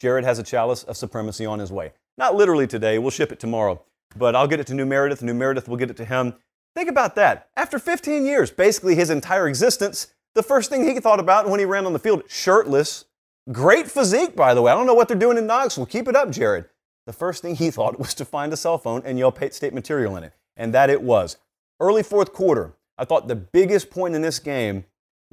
Jared 0.00 0.24
has 0.24 0.38
a 0.38 0.42
chalice 0.42 0.84
of 0.84 0.96
supremacy 0.96 1.46
on 1.46 1.58
his 1.58 1.72
way. 1.72 1.92
Not 2.16 2.34
literally 2.34 2.66
today, 2.66 2.98
we'll 2.98 3.10
ship 3.10 3.32
it 3.32 3.40
tomorrow, 3.40 3.82
but 4.16 4.36
I'll 4.36 4.46
get 4.46 4.60
it 4.60 4.66
to 4.68 4.74
New 4.74 4.86
Meredith. 4.86 5.22
New 5.22 5.34
Meredith 5.34 5.68
will 5.68 5.76
get 5.76 5.90
it 5.90 5.96
to 5.96 6.04
him. 6.04 6.34
Think 6.74 6.88
about 6.88 7.14
that. 7.16 7.48
After 7.56 7.78
15 7.78 8.24
years, 8.24 8.50
basically 8.50 8.94
his 8.94 9.10
entire 9.10 9.48
existence, 9.48 10.08
the 10.34 10.42
first 10.42 10.70
thing 10.70 10.84
he 10.84 10.98
thought 11.00 11.20
about 11.20 11.48
when 11.48 11.60
he 11.60 11.66
ran 11.66 11.86
on 11.86 11.92
the 11.92 11.98
field, 11.98 12.24
shirtless, 12.28 13.04
great 13.52 13.88
physique, 13.90 14.34
by 14.34 14.54
the 14.54 14.62
way. 14.62 14.72
I 14.72 14.74
don't 14.74 14.86
know 14.86 14.94
what 14.94 15.08
they're 15.08 15.16
doing 15.16 15.38
in 15.38 15.46
Knoxville. 15.46 15.86
Keep 15.86 16.08
it 16.08 16.16
up, 16.16 16.30
Jared. 16.30 16.66
The 17.06 17.12
first 17.12 17.42
thing 17.42 17.56
he 17.56 17.70
thought 17.70 17.98
was 18.00 18.14
to 18.14 18.24
find 18.24 18.52
a 18.52 18.56
cell 18.56 18.78
phone 18.78 19.02
and 19.04 19.18
yell 19.18 19.34
State 19.50 19.74
material 19.74 20.16
in 20.16 20.24
it. 20.24 20.32
And 20.56 20.72
that 20.74 20.90
it 20.90 21.02
was. 21.02 21.36
Early 21.80 22.02
fourth 22.02 22.32
quarter, 22.32 22.74
I 22.96 23.04
thought 23.04 23.26
the 23.26 23.34
biggest 23.34 23.90
point 23.90 24.14
in 24.14 24.22
this 24.22 24.38
game 24.38 24.84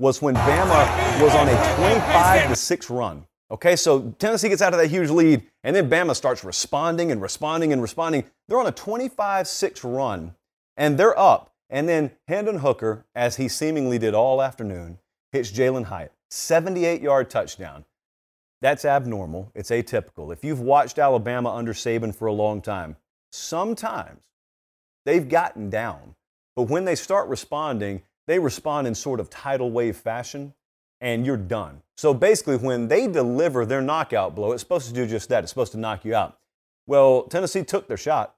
was 0.01 0.19
when 0.19 0.33
Bama 0.33 1.21
was 1.21 1.35
on 1.35 1.47
a 1.47 1.75
25 1.75 2.49
to 2.49 2.55
6 2.55 2.89
run. 2.89 3.23
Okay, 3.51 3.75
so 3.75 4.15
Tennessee 4.17 4.49
gets 4.49 4.63
out 4.63 4.73
of 4.73 4.79
that 4.79 4.87
huge 4.87 5.11
lead, 5.11 5.43
and 5.63 5.75
then 5.75 5.89
Bama 5.89 6.15
starts 6.15 6.43
responding 6.43 7.11
and 7.11 7.21
responding 7.21 7.71
and 7.71 7.81
responding. 7.81 8.23
They're 8.47 8.59
on 8.59 8.65
a 8.65 8.71
25 8.71 9.47
6 9.47 9.83
run, 9.83 10.33
and 10.75 10.97
they're 10.97 11.17
up. 11.17 11.53
And 11.69 11.87
then 11.87 12.11
Hendon 12.27 12.59
Hooker, 12.59 13.05
as 13.13 13.37
he 13.37 13.47
seemingly 13.47 13.99
did 13.99 14.15
all 14.15 14.41
afternoon, 14.41 14.97
hits 15.31 15.51
Jalin 15.51 15.85
Hyatt. 15.85 16.13
78 16.31 17.01
yard 17.01 17.29
touchdown. 17.29 17.85
That's 18.61 18.85
abnormal. 18.85 19.51
It's 19.53 19.69
atypical. 19.69 20.33
If 20.33 20.43
you've 20.43 20.61
watched 20.61 20.97
Alabama 20.97 21.53
under 21.53 21.73
Saban 21.73 22.15
for 22.15 22.25
a 22.25 22.33
long 22.33 22.61
time, 22.61 22.95
sometimes 23.31 24.21
they've 25.05 25.29
gotten 25.29 25.69
down. 25.69 26.15
But 26.55 26.63
when 26.63 26.85
they 26.85 26.95
start 26.95 27.29
responding, 27.29 28.01
they 28.27 28.39
respond 28.39 28.87
in 28.87 28.95
sort 28.95 29.19
of 29.19 29.29
tidal 29.29 29.71
wave 29.71 29.97
fashion, 29.97 30.53
and 30.99 31.25
you're 31.25 31.37
done. 31.37 31.81
So 31.97 32.13
basically, 32.13 32.57
when 32.57 32.87
they 32.87 33.07
deliver 33.07 33.65
their 33.65 33.81
knockout 33.81 34.35
blow, 34.35 34.51
it's 34.51 34.61
supposed 34.61 34.87
to 34.87 34.93
do 34.93 35.05
just 35.05 35.29
that. 35.29 35.43
It's 35.43 35.51
supposed 35.51 35.71
to 35.73 35.77
knock 35.77 36.05
you 36.05 36.15
out. 36.15 36.37
Well, 36.87 37.23
Tennessee 37.23 37.63
took 37.63 37.87
their 37.87 37.97
shot, 37.97 38.35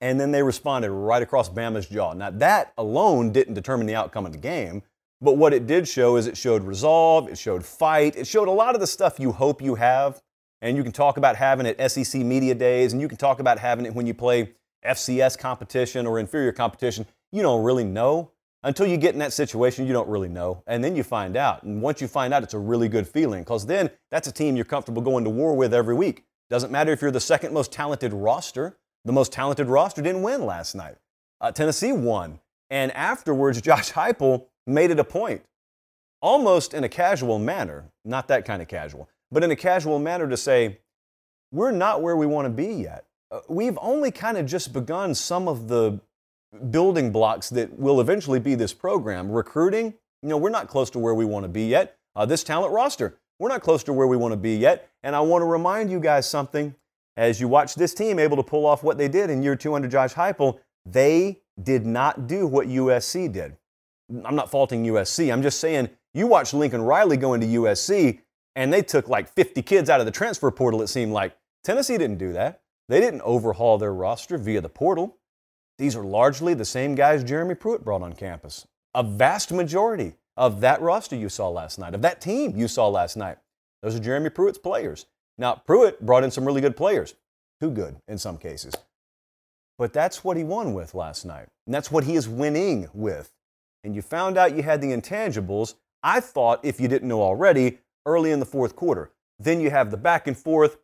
and 0.00 0.20
then 0.20 0.32
they 0.32 0.42
responded 0.42 0.90
right 0.90 1.22
across 1.22 1.48
Bama's 1.48 1.86
jaw. 1.86 2.12
Now, 2.12 2.30
that 2.30 2.72
alone 2.78 3.32
didn't 3.32 3.54
determine 3.54 3.86
the 3.86 3.94
outcome 3.94 4.26
of 4.26 4.32
the 4.32 4.38
game, 4.38 4.82
but 5.20 5.36
what 5.36 5.52
it 5.52 5.66
did 5.66 5.86
show 5.86 6.16
is 6.16 6.26
it 6.26 6.36
showed 6.36 6.64
resolve, 6.64 7.28
it 7.28 7.38
showed 7.38 7.64
fight, 7.64 8.16
it 8.16 8.26
showed 8.26 8.48
a 8.48 8.52
lot 8.52 8.74
of 8.74 8.80
the 8.80 8.86
stuff 8.86 9.20
you 9.20 9.32
hope 9.32 9.62
you 9.62 9.74
have. 9.74 10.20
And 10.62 10.76
you 10.76 10.82
can 10.82 10.92
talk 10.92 11.16
about 11.16 11.36
having 11.36 11.64
it 11.64 11.90
SEC 11.90 12.20
Media 12.20 12.54
Days, 12.54 12.92
and 12.92 13.00
you 13.00 13.08
can 13.08 13.16
talk 13.16 13.40
about 13.40 13.58
having 13.58 13.86
it 13.86 13.94
when 13.94 14.06
you 14.06 14.12
play 14.12 14.52
FCS 14.84 15.38
competition 15.38 16.06
or 16.06 16.18
inferior 16.18 16.52
competition. 16.52 17.06
You 17.32 17.40
don't 17.42 17.64
really 17.64 17.84
know 17.84 18.32
Until 18.62 18.86
you 18.86 18.98
get 18.98 19.14
in 19.14 19.20
that 19.20 19.32
situation, 19.32 19.86
you 19.86 19.92
don't 19.92 20.08
really 20.08 20.28
know. 20.28 20.62
And 20.66 20.84
then 20.84 20.94
you 20.94 21.02
find 21.02 21.36
out. 21.36 21.62
And 21.62 21.80
once 21.80 22.00
you 22.00 22.08
find 22.08 22.34
out, 22.34 22.42
it's 22.42 22.54
a 22.54 22.58
really 22.58 22.88
good 22.88 23.08
feeling 23.08 23.42
because 23.42 23.64
then 23.64 23.90
that's 24.10 24.28
a 24.28 24.32
team 24.32 24.54
you're 24.54 24.66
comfortable 24.66 25.00
going 25.00 25.24
to 25.24 25.30
war 25.30 25.54
with 25.54 25.72
every 25.72 25.94
week. 25.94 26.24
Doesn't 26.50 26.70
matter 26.70 26.92
if 26.92 27.00
you're 27.00 27.10
the 27.10 27.20
second 27.20 27.54
most 27.54 27.72
talented 27.72 28.12
roster. 28.12 28.76
The 29.04 29.12
most 29.12 29.32
talented 29.32 29.68
roster 29.68 30.02
didn't 30.02 30.22
win 30.22 30.44
last 30.44 30.74
night. 30.74 30.96
Uh, 31.40 31.52
Tennessee 31.52 31.92
won. 31.92 32.40
And 32.68 32.92
afterwards, 32.92 33.60
Josh 33.62 33.92
Heupel 33.92 34.46
made 34.66 34.90
it 34.90 35.00
a 35.00 35.04
point, 35.04 35.42
almost 36.20 36.74
in 36.74 36.84
a 36.84 36.88
casual 36.88 37.38
manner, 37.38 37.90
not 38.04 38.28
that 38.28 38.44
kind 38.44 38.60
of 38.60 38.68
casual, 38.68 39.08
but 39.32 39.42
in 39.42 39.50
a 39.50 39.56
casual 39.56 39.98
manner 39.98 40.28
to 40.28 40.36
say, 40.36 40.78
we're 41.50 41.72
not 41.72 42.02
where 42.02 42.16
we 42.16 42.26
want 42.26 42.46
to 42.46 42.50
be 42.50 42.74
yet. 42.74 43.06
Uh, 43.30 43.40
we've 43.48 43.78
only 43.80 44.10
kind 44.10 44.36
of 44.36 44.46
just 44.46 44.72
begun 44.72 45.14
some 45.14 45.48
of 45.48 45.68
the 45.68 46.00
building 46.70 47.12
blocks 47.12 47.50
that 47.50 47.78
will 47.78 48.00
eventually 48.00 48.40
be 48.40 48.54
this 48.54 48.72
program. 48.72 49.30
Recruiting, 49.30 49.94
you 50.22 50.28
know, 50.28 50.36
we're 50.36 50.50
not 50.50 50.68
close 50.68 50.90
to 50.90 50.98
where 50.98 51.14
we 51.14 51.24
want 51.24 51.44
to 51.44 51.48
be 51.48 51.66
yet. 51.66 51.96
Uh, 52.16 52.26
this 52.26 52.42
talent 52.42 52.72
roster, 52.72 53.18
we're 53.38 53.48
not 53.48 53.62
close 53.62 53.82
to 53.84 53.92
where 53.92 54.06
we 54.06 54.16
want 54.16 54.32
to 54.32 54.36
be 54.36 54.56
yet. 54.56 54.90
And 55.02 55.14
I 55.14 55.20
want 55.20 55.42
to 55.42 55.46
remind 55.46 55.90
you 55.90 56.00
guys 56.00 56.28
something. 56.28 56.74
As 57.16 57.40
you 57.40 57.48
watch 57.48 57.74
this 57.74 57.92
team 57.92 58.18
able 58.18 58.36
to 58.36 58.42
pull 58.42 58.64
off 58.64 58.82
what 58.82 58.96
they 58.96 59.08
did 59.08 59.30
in 59.30 59.42
year 59.42 59.56
two 59.56 59.74
under 59.74 59.88
Josh 59.88 60.14
Heupel, 60.14 60.58
they 60.86 61.40
did 61.62 61.84
not 61.84 62.26
do 62.26 62.46
what 62.46 62.66
USC 62.68 63.30
did. 63.30 63.56
I'm 64.24 64.34
not 64.34 64.50
faulting 64.50 64.84
USC. 64.84 65.32
I'm 65.32 65.42
just 65.42 65.60
saying 65.60 65.90
you 66.14 66.26
watch 66.26 66.54
Lincoln 66.54 66.82
Riley 66.82 67.16
go 67.16 67.34
into 67.34 67.46
USC 67.46 68.20
and 68.56 68.72
they 68.72 68.82
took 68.82 69.08
like 69.08 69.28
50 69.28 69.62
kids 69.62 69.90
out 69.90 70.00
of 70.00 70.06
the 70.06 70.12
transfer 70.12 70.50
portal, 70.50 70.82
it 70.82 70.88
seemed 70.88 71.12
like. 71.12 71.36
Tennessee 71.62 71.98
didn't 71.98 72.18
do 72.18 72.32
that. 72.32 72.62
They 72.88 73.00
didn't 73.00 73.20
overhaul 73.20 73.78
their 73.78 73.92
roster 73.92 74.38
via 74.38 74.60
the 74.60 74.68
portal. 74.68 75.16
These 75.80 75.96
are 75.96 76.04
largely 76.04 76.52
the 76.52 76.66
same 76.66 76.94
guys 76.94 77.24
Jeremy 77.24 77.54
Pruitt 77.54 77.82
brought 77.82 78.02
on 78.02 78.12
campus. 78.12 78.68
A 78.94 79.02
vast 79.02 79.50
majority 79.50 80.12
of 80.36 80.60
that 80.60 80.82
roster 80.82 81.16
you 81.16 81.30
saw 81.30 81.48
last 81.48 81.78
night, 81.78 81.94
of 81.94 82.02
that 82.02 82.20
team 82.20 82.54
you 82.54 82.68
saw 82.68 82.88
last 82.88 83.16
night, 83.16 83.38
those 83.80 83.96
are 83.96 83.98
Jeremy 83.98 84.28
Pruitt's 84.28 84.58
players. 84.58 85.06
Now, 85.38 85.54
Pruitt 85.54 86.04
brought 86.04 86.22
in 86.22 86.30
some 86.30 86.44
really 86.44 86.60
good 86.60 86.76
players, 86.76 87.14
too 87.62 87.70
good 87.70 87.96
in 88.06 88.18
some 88.18 88.36
cases. 88.36 88.74
But 89.78 89.94
that's 89.94 90.22
what 90.22 90.36
he 90.36 90.44
won 90.44 90.74
with 90.74 90.94
last 90.94 91.24
night. 91.24 91.48
And 91.64 91.74
that's 91.74 91.90
what 91.90 92.04
he 92.04 92.14
is 92.14 92.28
winning 92.28 92.90
with. 92.92 93.32
And 93.82 93.96
you 93.96 94.02
found 94.02 94.36
out 94.36 94.54
you 94.54 94.62
had 94.62 94.82
the 94.82 94.92
intangibles, 94.92 95.76
I 96.02 96.20
thought, 96.20 96.62
if 96.62 96.78
you 96.78 96.88
didn't 96.88 97.08
know 97.08 97.22
already, 97.22 97.78
early 98.04 98.32
in 98.32 98.40
the 98.40 98.44
fourth 98.44 98.76
quarter. 98.76 99.12
Then 99.38 99.62
you 99.62 99.70
have 99.70 99.90
the 99.90 99.96
back 99.96 100.26
and 100.26 100.36
forth. 100.36 100.76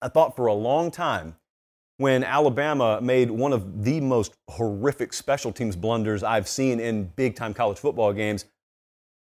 I 0.00 0.06
thought 0.06 0.36
for 0.36 0.46
a 0.46 0.54
long 0.54 0.92
time 0.92 1.34
when 2.00 2.24
Alabama 2.24 2.98
made 3.02 3.30
one 3.30 3.52
of 3.52 3.84
the 3.84 4.00
most 4.00 4.32
horrific 4.48 5.12
special 5.12 5.52
teams 5.52 5.76
blunders 5.76 6.22
I've 6.22 6.48
seen 6.48 6.80
in 6.80 7.04
big 7.14 7.36
time 7.36 7.52
college 7.52 7.78
football 7.78 8.14
games. 8.14 8.46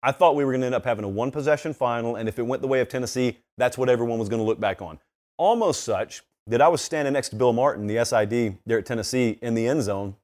I 0.04 0.12
thought 0.12 0.36
we 0.36 0.46
were 0.46 0.52
going 0.52 0.62
to 0.62 0.68
end 0.68 0.76
up 0.76 0.86
having 0.86 1.04
a 1.04 1.10
one 1.10 1.32
possession 1.32 1.74
final, 1.74 2.18
and 2.18 2.30
if 2.30 2.38
it 2.38 2.44
went 2.44 2.62
the 2.62 2.68
way 2.68 2.80
of 2.80 2.88
Tennessee, 2.88 3.40
that's 3.58 3.80
what 3.80 3.90
everyone 3.90 4.20
was 4.20 4.30
going 4.30 4.42
to 4.42 4.46
look 4.46 4.60
back 4.60 4.80
on. 4.80 5.00
Almost 5.40 5.86
such 5.86 6.22
that 6.46 6.62
I 6.62 6.68
was 6.68 6.84
standing 6.84 7.14
next 7.14 7.30
to 7.30 7.36
Bill 7.36 7.52
Martin, 7.52 7.88
the 7.88 8.06
SID 8.06 8.60
there 8.68 8.78
at 8.78 8.86
Tennessee, 8.86 9.40
in 9.42 9.56
the 9.56 9.68
end 9.68 9.82
zone 9.82 10.16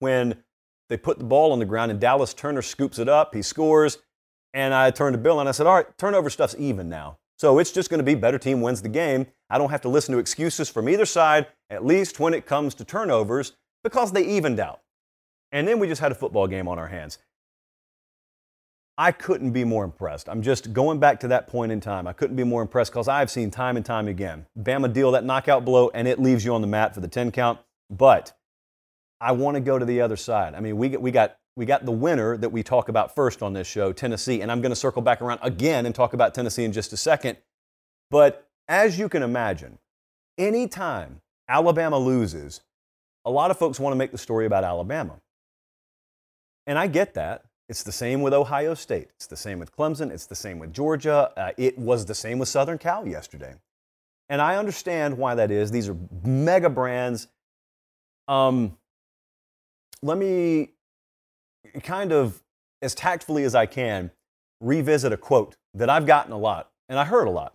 when 0.00 0.42
they 0.90 0.98
put 0.98 1.16
the 1.16 1.24
ball 1.24 1.52
on 1.52 1.58
the 1.58 1.64
ground 1.64 1.90
and 1.90 1.98
Dallas 1.98 2.34
Turner 2.34 2.60
scoops 2.60 2.98
it 2.98 3.08
up. 3.08 3.34
He 3.34 3.40
scores. 3.40 3.96
And 4.52 4.74
I 4.74 4.90
turned 4.90 5.14
to 5.14 5.18
Bill 5.18 5.40
and 5.40 5.48
I 5.48 5.52
said, 5.52 5.66
All 5.66 5.74
right, 5.74 5.86
turnover 5.96 6.28
stuff's 6.28 6.54
even 6.58 6.90
now. 6.90 7.16
So 7.42 7.58
it's 7.58 7.72
just 7.72 7.90
going 7.90 7.98
to 7.98 8.04
be 8.04 8.14
better 8.14 8.38
team 8.38 8.60
wins 8.60 8.82
the 8.82 8.88
game. 8.88 9.26
I 9.50 9.58
don't 9.58 9.70
have 9.70 9.80
to 9.80 9.88
listen 9.88 10.12
to 10.12 10.20
excuses 10.20 10.68
from 10.68 10.88
either 10.88 11.04
side, 11.04 11.48
at 11.70 11.84
least 11.84 12.20
when 12.20 12.34
it 12.34 12.46
comes 12.46 12.72
to 12.76 12.84
turnovers, 12.84 13.54
because 13.82 14.12
they 14.12 14.24
evened 14.24 14.60
out. 14.60 14.80
And 15.50 15.66
then 15.66 15.80
we 15.80 15.88
just 15.88 16.00
had 16.00 16.12
a 16.12 16.14
football 16.14 16.46
game 16.46 16.68
on 16.68 16.78
our 16.78 16.86
hands. 16.86 17.18
I 18.96 19.10
couldn't 19.10 19.50
be 19.50 19.64
more 19.64 19.82
impressed. 19.82 20.28
I'm 20.28 20.40
just 20.40 20.72
going 20.72 21.00
back 21.00 21.18
to 21.18 21.28
that 21.28 21.48
point 21.48 21.72
in 21.72 21.80
time. 21.80 22.06
I 22.06 22.12
couldn't 22.12 22.36
be 22.36 22.44
more 22.44 22.62
impressed 22.62 22.92
because 22.92 23.08
I've 23.08 23.28
seen 23.28 23.50
time 23.50 23.76
and 23.76 23.84
time 23.84 24.06
again 24.06 24.46
Bama 24.56 24.92
deal 24.92 25.10
that 25.10 25.24
knockout 25.24 25.64
blow 25.64 25.90
and 25.92 26.06
it 26.06 26.20
leaves 26.20 26.44
you 26.44 26.54
on 26.54 26.60
the 26.60 26.68
mat 26.68 26.94
for 26.94 27.00
the 27.00 27.08
10 27.08 27.32
count. 27.32 27.58
But 27.90 28.34
I 29.20 29.32
want 29.32 29.56
to 29.56 29.60
go 29.60 29.80
to 29.80 29.84
the 29.84 30.00
other 30.00 30.14
side. 30.14 30.54
I 30.54 30.60
mean, 30.60 30.76
we, 30.76 30.96
we 30.96 31.10
got 31.10 31.38
we 31.56 31.66
got 31.66 31.84
the 31.84 31.92
winner 31.92 32.36
that 32.36 32.50
we 32.50 32.62
talk 32.62 32.88
about 32.88 33.14
first 33.14 33.42
on 33.42 33.52
this 33.52 33.66
show, 33.66 33.92
Tennessee, 33.92 34.40
and 34.40 34.50
I'm 34.50 34.60
going 34.60 34.70
to 34.70 34.76
circle 34.76 35.02
back 35.02 35.20
around 35.20 35.40
again 35.42 35.86
and 35.86 35.94
talk 35.94 36.14
about 36.14 36.34
Tennessee 36.34 36.64
in 36.64 36.72
just 36.72 36.92
a 36.92 36.96
second. 36.96 37.36
But 38.10 38.48
as 38.68 38.98
you 38.98 39.08
can 39.08 39.22
imagine, 39.22 39.78
anytime 40.38 41.20
Alabama 41.48 41.98
loses, 41.98 42.62
a 43.24 43.30
lot 43.30 43.50
of 43.50 43.58
folks 43.58 43.78
want 43.78 43.92
to 43.92 43.96
make 43.96 44.12
the 44.12 44.18
story 44.18 44.46
about 44.46 44.64
Alabama. 44.64 45.20
And 46.66 46.78
I 46.78 46.86
get 46.86 47.14
that. 47.14 47.44
It's 47.68 47.82
the 47.82 47.92
same 47.92 48.22
with 48.22 48.34
Ohio 48.34 48.74
State. 48.74 49.08
It's 49.16 49.26
the 49.26 49.36
same 49.36 49.58
with 49.58 49.74
Clemson. 49.74 50.10
It's 50.10 50.26
the 50.26 50.34
same 50.34 50.58
with 50.58 50.72
Georgia. 50.72 51.32
Uh, 51.36 51.52
it 51.56 51.78
was 51.78 52.06
the 52.06 52.14
same 52.14 52.38
with 52.38 52.48
Southern 52.48 52.78
Cal 52.78 53.06
yesterday. 53.06 53.54
And 54.28 54.40
I 54.40 54.56
understand 54.56 55.18
why 55.18 55.34
that 55.34 55.50
is. 55.50 55.70
These 55.70 55.88
are 55.88 55.96
mega 56.24 56.70
brands. 56.70 57.28
Um, 58.28 58.76
let 60.02 60.18
me 60.18 60.70
kind 61.82 62.12
of, 62.12 62.42
as 62.80 62.94
tactfully 62.94 63.44
as 63.44 63.54
I 63.54 63.66
can, 63.66 64.10
revisit 64.60 65.12
a 65.12 65.16
quote 65.16 65.56
that 65.74 65.90
I've 65.90 66.06
gotten 66.06 66.32
a 66.32 66.38
lot 66.38 66.70
and 66.88 66.98
I 66.98 67.04
heard 67.04 67.26
a 67.26 67.30
lot. 67.30 67.54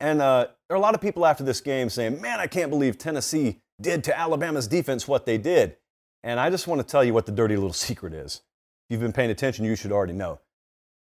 And 0.00 0.20
uh, 0.20 0.48
there 0.68 0.76
are 0.76 0.78
a 0.78 0.82
lot 0.82 0.94
of 0.94 1.00
people 1.00 1.24
after 1.24 1.44
this 1.44 1.60
game 1.60 1.88
saying, 1.88 2.20
man, 2.20 2.38
I 2.38 2.46
can't 2.46 2.70
believe 2.70 2.98
Tennessee 2.98 3.60
did 3.80 4.04
to 4.04 4.18
Alabama's 4.18 4.68
defense 4.68 5.08
what 5.08 5.26
they 5.26 5.38
did. 5.38 5.76
And 6.22 6.40
I 6.40 6.50
just 6.50 6.66
want 6.66 6.80
to 6.80 6.86
tell 6.86 7.04
you 7.04 7.14
what 7.14 7.26
the 7.26 7.32
dirty 7.32 7.56
little 7.56 7.72
secret 7.72 8.12
is. 8.12 8.42
If 8.88 8.94
you've 8.94 9.00
been 9.00 9.12
paying 9.12 9.30
attention, 9.30 9.64
you 9.64 9.76
should 9.76 9.92
already 9.92 10.12
know. 10.12 10.40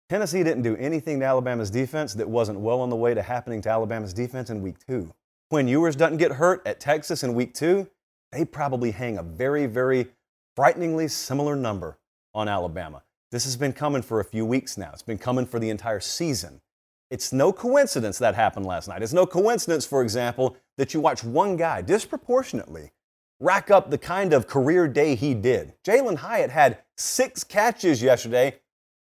Tennessee 0.09 0.43
didn't 0.43 0.63
do 0.63 0.77
anything 0.77 1.19
to 1.19 1.25
Alabama's 1.25 1.69
defense 1.69 2.13
that 2.13 2.29
wasn't 2.29 2.59
well 2.59 2.79
on 2.79 2.89
the 2.89 2.95
way 2.95 3.13
to 3.13 3.21
happening 3.21 3.61
to 3.61 3.69
Alabama's 3.69 4.13
defense 4.13 4.49
in 4.49 4.61
week 4.61 4.77
two. 4.87 5.13
When 5.49 5.67
Ewers 5.67 5.95
doesn't 5.95 6.17
get 6.17 6.33
hurt 6.33 6.65
at 6.65 6.79
Texas 6.79 7.23
in 7.23 7.33
week 7.33 7.53
two, 7.53 7.89
they 8.31 8.45
probably 8.45 8.91
hang 8.91 9.17
a 9.17 9.23
very, 9.23 9.65
very 9.65 10.07
frighteningly 10.55 11.09
similar 11.09 11.55
number 11.55 11.97
on 12.33 12.47
Alabama. 12.47 13.03
This 13.31 13.43
has 13.43 13.57
been 13.57 13.73
coming 13.73 14.01
for 14.01 14.19
a 14.19 14.25
few 14.25 14.45
weeks 14.45 14.77
now. 14.77 14.91
It's 14.93 15.01
been 15.01 15.17
coming 15.17 15.45
for 15.45 15.59
the 15.59 15.69
entire 15.69 15.99
season. 15.99 16.61
It's 17.09 17.31
no 17.31 17.53
coincidence 17.53 18.17
that 18.19 18.35
happened 18.35 18.65
last 18.65 18.87
night. 18.87 19.01
It's 19.01 19.13
no 19.13 19.25
coincidence, 19.25 19.85
for 19.85 20.01
example, 20.01 20.57
that 20.77 20.93
you 20.93 20.99
watch 20.99 21.23
one 21.23 21.57
guy 21.57 21.81
disproportionately 21.81 22.91
rack 23.39 23.69
up 23.69 23.89
the 23.89 23.97
kind 23.97 24.33
of 24.33 24.47
career 24.47 24.87
day 24.87 25.15
he 25.15 25.33
did. 25.33 25.73
Jalin 25.85 26.17
Hyatt 26.17 26.49
had 26.49 26.79
six 26.97 27.43
catches 27.43 28.01
yesterday, 28.01 28.59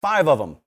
five 0.02 0.28
of 0.28 0.38
them 0.38 0.59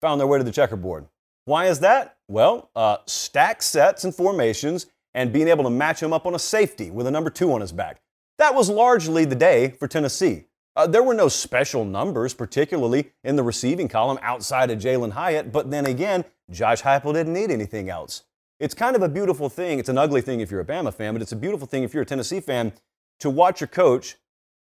found 0.00 0.20
their 0.20 0.26
way 0.26 0.38
to 0.38 0.44
the 0.44 0.52
checkerboard. 0.52 1.06
Why 1.46 1.66
is 1.66 1.80
that? 1.80 2.16
Well, 2.28 2.70
uh, 2.74 2.98
stack 3.06 3.62
sets 3.62 4.04
and 4.04 4.14
formations 4.14 4.86
and 5.14 5.32
being 5.32 5.48
able 5.48 5.64
to 5.64 5.70
match 5.70 6.02
him 6.02 6.12
up 6.12 6.26
on 6.26 6.34
a 6.34 6.38
safety 6.38 6.90
with 6.90 7.06
a 7.06 7.10
number 7.10 7.30
two 7.30 7.52
on 7.52 7.60
his 7.60 7.72
back. 7.72 8.00
That 8.38 8.54
was 8.54 8.68
largely 8.68 9.24
the 9.24 9.34
day 9.36 9.70
for 9.78 9.86
Tennessee. 9.86 10.46
Uh, 10.76 10.86
there 10.86 11.02
were 11.02 11.14
no 11.14 11.28
special 11.28 11.84
numbers, 11.84 12.34
particularly 12.34 13.12
in 13.22 13.36
the 13.36 13.42
receiving 13.42 13.88
column 13.88 14.18
outside 14.22 14.70
of 14.70 14.78
Jalin 14.78 15.12
Hyatt, 15.12 15.52
but 15.52 15.70
then 15.70 15.86
again, 15.86 16.24
Josh 16.50 16.82
Heupel 16.82 17.14
didn't 17.14 17.32
need 17.32 17.50
anything 17.50 17.88
else. 17.88 18.24
It's 18.58 18.74
kind 18.74 18.96
of 18.96 19.02
a 19.02 19.08
beautiful 19.08 19.48
thing. 19.48 19.78
It's 19.78 19.88
an 19.88 19.98
ugly 19.98 20.20
thing 20.20 20.40
if 20.40 20.50
you're 20.50 20.60
a 20.60 20.64
Bama 20.64 20.92
fan, 20.92 21.14
but 21.14 21.22
it's 21.22 21.32
a 21.32 21.36
beautiful 21.36 21.66
thing 21.66 21.82
if 21.82 21.94
you're 21.94 22.02
a 22.02 22.06
Tennessee 22.06 22.40
fan 22.40 22.72
to 23.20 23.30
watch 23.30 23.60
your 23.60 23.68
coach 23.68 24.16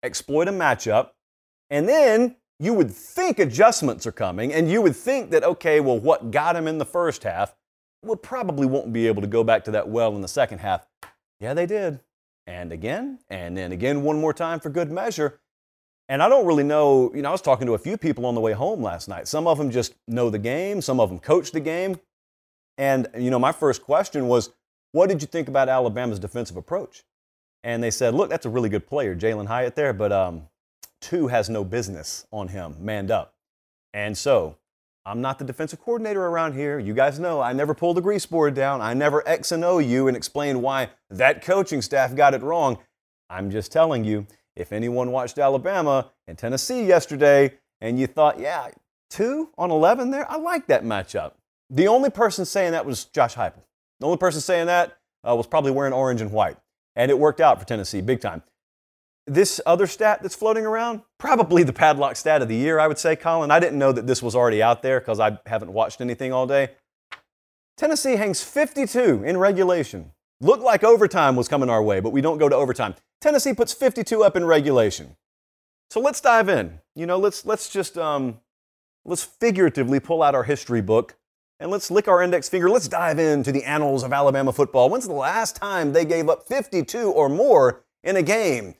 exploit 0.03 0.47
a 0.47 0.51
matchup, 0.51 1.11
and 1.69 1.87
then 1.87 2.35
you 2.59 2.73
would 2.73 2.91
think 2.91 3.39
adjustments 3.39 4.05
are 4.05 4.11
coming, 4.11 4.53
and 4.53 4.69
you 4.69 4.81
would 4.81 4.95
think 4.95 5.31
that, 5.31 5.43
okay, 5.43 5.79
well, 5.79 5.97
what 5.97 6.31
got 6.31 6.55
him 6.55 6.67
in 6.67 6.77
the 6.77 6.85
first 6.85 7.23
half, 7.23 7.55
we 8.03 8.15
probably 8.15 8.67
won't 8.67 8.91
be 8.91 9.07
able 9.07 9.21
to 9.21 9.27
go 9.27 9.43
back 9.43 9.63
to 9.65 9.71
that 9.71 9.87
well 9.87 10.15
in 10.15 10.21
the 10.21 10.27
second 10.27 10.59
half. 10.59 10.87
Yeah, 11.39 11.53
they 11.53 11.65
did. 11.65 12.01
And 12.47 12.71
again, 12.71 13.19
and 13.29 13.55
then 13.55 13.71
again, 13.71 14.03
one 14.03 14.19
more 14.19 14.33
time 14.33 14.59
for 14.59 14.69
good 14.69 14.91
measure. 14.91 15.39
And 16.11 16.21
I 16.21 16.27
don't 16.27 16.45
really 16.45 16.65
know, 16.65 17.09
you 17.15 17.21
know, 17.21 17.29
I 17.29 17.31
was 17.31 17.41
talking 17.41 17.65
to 17.67 17.73
a 17.73 17.77
few 17.77 17.95
people 17.95 18.25
on 18.25 18.35
the 18.35 18.41
way 18.41 18.51
home 18.51 18.83
last 18.83 19.07
night. 19.07 19.29
Some 19.29 19.47
of 19.47 19.57
them 19.57 19.71
just 19.71 19.93
know 20.09 20.29
the 20.29 20.37
game, 20.37 20.81
some 20.81 20.99
of 20.99 21.07
them 21.07 21.19
coach 21.19 21.53
the 21.53 21.61
game. 21.61 22.01
And, 22.77 23.07
you 23.17 23.31
know, 23.31 23.39
my 23.39 23.53
first 23.53 23.81
question 23.81 24.27
was, 24.27 24.49
what 24.91 25.07
did 25.07 25.21
you 25.21 25.27
think 25.27 25.47
about 25.47 25.69
Alabama's 25.69 26.19
defensive 26.19 26.57
approach? 26.57 27.05
And 27.63 27.81
they 27.81 27.91
said, 27.91 28.13
look, 28.13 28.29
that's 28.29 28.45
a 28.45 28.49
really 28.49 28.67
good 28.67 28.87
player, 28.87 29.15
Jalin 29.15 29.47
Hyatt 29.47 29.77
there, 29.77 29.93
but 29.93 30.11
um, 30.11 30.49
two 30.99 31.29
has 31.29 31.49
no 31.49 31.63
business 31.63 32.27
on 32.29 32.49
him, 32.49 32.75
manned 32.81 33.09
up. 33.09 33.33
And 33.93 34.17
so 34.17 34.57
I'm 35.05 35.21
not 35.21 35.39
the 35.39 35.45
defensive 35.45 35.79
coordinator 35.79 36.25
around 36.25 36.55
here. 36.55 36.77
You 36.77 36.93
guys 36.93 37.19
know 37.19 37.39
I 37.39 37.53
never 37.53 37.73
pull 37.73 37.93
the 37.93 38.01
grease 38.01 38.25
board 38.25 38.53
down. 38.53 38.81
I 38.81 38.93
never 38.93 39.25
X 39.25 39.53
and 39.53 39.63
O 39.63 39.79
you 39.79 40.09
and 40.09 40.17
explain 40.17 40.61
why 40.61 40.89
that 41.09 41.41
coaching 41.41 41.81
staff 41.81 42.13
got 42.15 42.33
it 42.33 42.41
wrong. 42.41 42.79
I'm 43.29 43.49
just 43.49 43.71
telling 43.71 44.03
you, 44.03 44.27
if 44.61 44.71
anyone 44.71 45.11
watched 45.11 45.37
Alabama 45.37 46.11
and 46.27 46.37
Tennessee 46.37 46.85
yesterday 46.85 47.53
and 47.81 47.99
you 47.99 48.07
thought, 48.07 48.39
yeah, 48.39 48.69
two 49.09 49.49
on 49.57 49.71
11 49.71 50.11
there, 50.11 50.29
I 50.31 50.37
like 50.37 50.67
that 50.67 50.83
matchup. 50.83 51.33
The 51.69 51.87
only 51.87 52.09
person 52.09 52.45
saying 52.45 52.71
that 52.71 52.85
was 52.85 53.05
Josh 53.05 53.35
Heupel. 53.35 53.63
The 53.99 54.05
only 54.05 54.17
person 54.17 54.41
saying 54.41 54.67
that 54.67 54.97
uh, 55.27 55.35
was 55.35 55.47
probably 55.47 55.71
wearing 55.71 55.93
orange 55.93 56.21
and 56.21 56.31
white. 56.31 56.57
And 56.95 57.09
it 57.09 57.17
worked 57.17 57.41
out 57.41 57.59
for 57.59 57.65
Tennessee 57.65 58.01
big 58.01 58.21
time. 58.21 58.43
this 59.27 59.61
other 59.65 59.87
stat 59.87 60.21
that's 60.21 60.35
floating 60.35 60.65
around, 60.65 61.01
probably 61.17 61.63
the 61.63 61.73
padlock 61.73 62.15
stat 62.15 62.41
of 62.41 62.47
the 62.47 62.55
year, 62.55 62.79
I 62.79 62.87
would 62.87 62.97
say, 62.97 63.15
Colin. 63.15 63.51
I 63.51 63.59
didn't 63.59 63.79
know 63.79 63.91
that 63.91 64.07
this 64.07 64.21
was 64.21 64.35
already 64.35 64.61
out 64.61 64.81
there 64.81 64.99
because 64.99 65.19
I 65.19 65.37
haven't 65.45 65.71
watched 65.71 66.01
anything 66.01 66.33
all 66.33 66.47
day. 66.47 66.71
Tennessee 67.77 68.15
hangs 68.15 68.43
52 68.43 69.23
in 69.23 69.37
regulation. 69.37 70.11
Looked 70.41 70.63
like 70.63 70.83
overtime 70.83 71.35
was 71.35 71.47
coming 71.47 71.69
our 71.69 71.81
way, 71.81 71.99
but 71.99 72.11
we 72.11 72.21
don't 72.21 72.39
go 72.39 72.49
to 72.49 72.55
overtime. 72.55 72.95
Tennessee 73.21 73.53
puts 73.53 73.73
52 73.73 74.23
up 74.23 74.35
in 74.35 74.45
regulation. 74.45 75.15
So 75.89 75.99
let's 75.99 76.21
dive 76.21 76.49
in. 76.49 76.79
You 76.95 77.05
know, 77.05 77.17
let's 77.17 77.45
let's 77.45 77.69
just 77.69 77.97
um, 77.97 78.39
let's 79.05 79.23
figuratively 79.23 79.99
pull 79.99 80.23
out 80.23 80.35
our 80.35 80.43
history 80.43 80.81
book 80.81 81.15
and 81.59 81.69
let's 81.69 81.91
lick 81.91 82.07
our 82.07 82.21
index 82.23 82.49
finger. 82.49 82.69
Let's 82.69 82.87
dive 82.87 83.19
into 83.19 83.51
the 83.51 83.63
annals 83.63 84.03
of 84.03 84.11
Alabama 84.11 84.51
football. 84.51 84.89
When's 84.89 85.07
the 85.07 85.13
last 85.13 85.55
time 85.55 85.93
they 85.93 86.05
gave 86.05 86.27
up 86.27 86.47
52 86.47 87.11
or 87.11 87.29
more 87.29 87.83
in 88.03 88.15
a 88.15 88.23
game? 88.23 88.75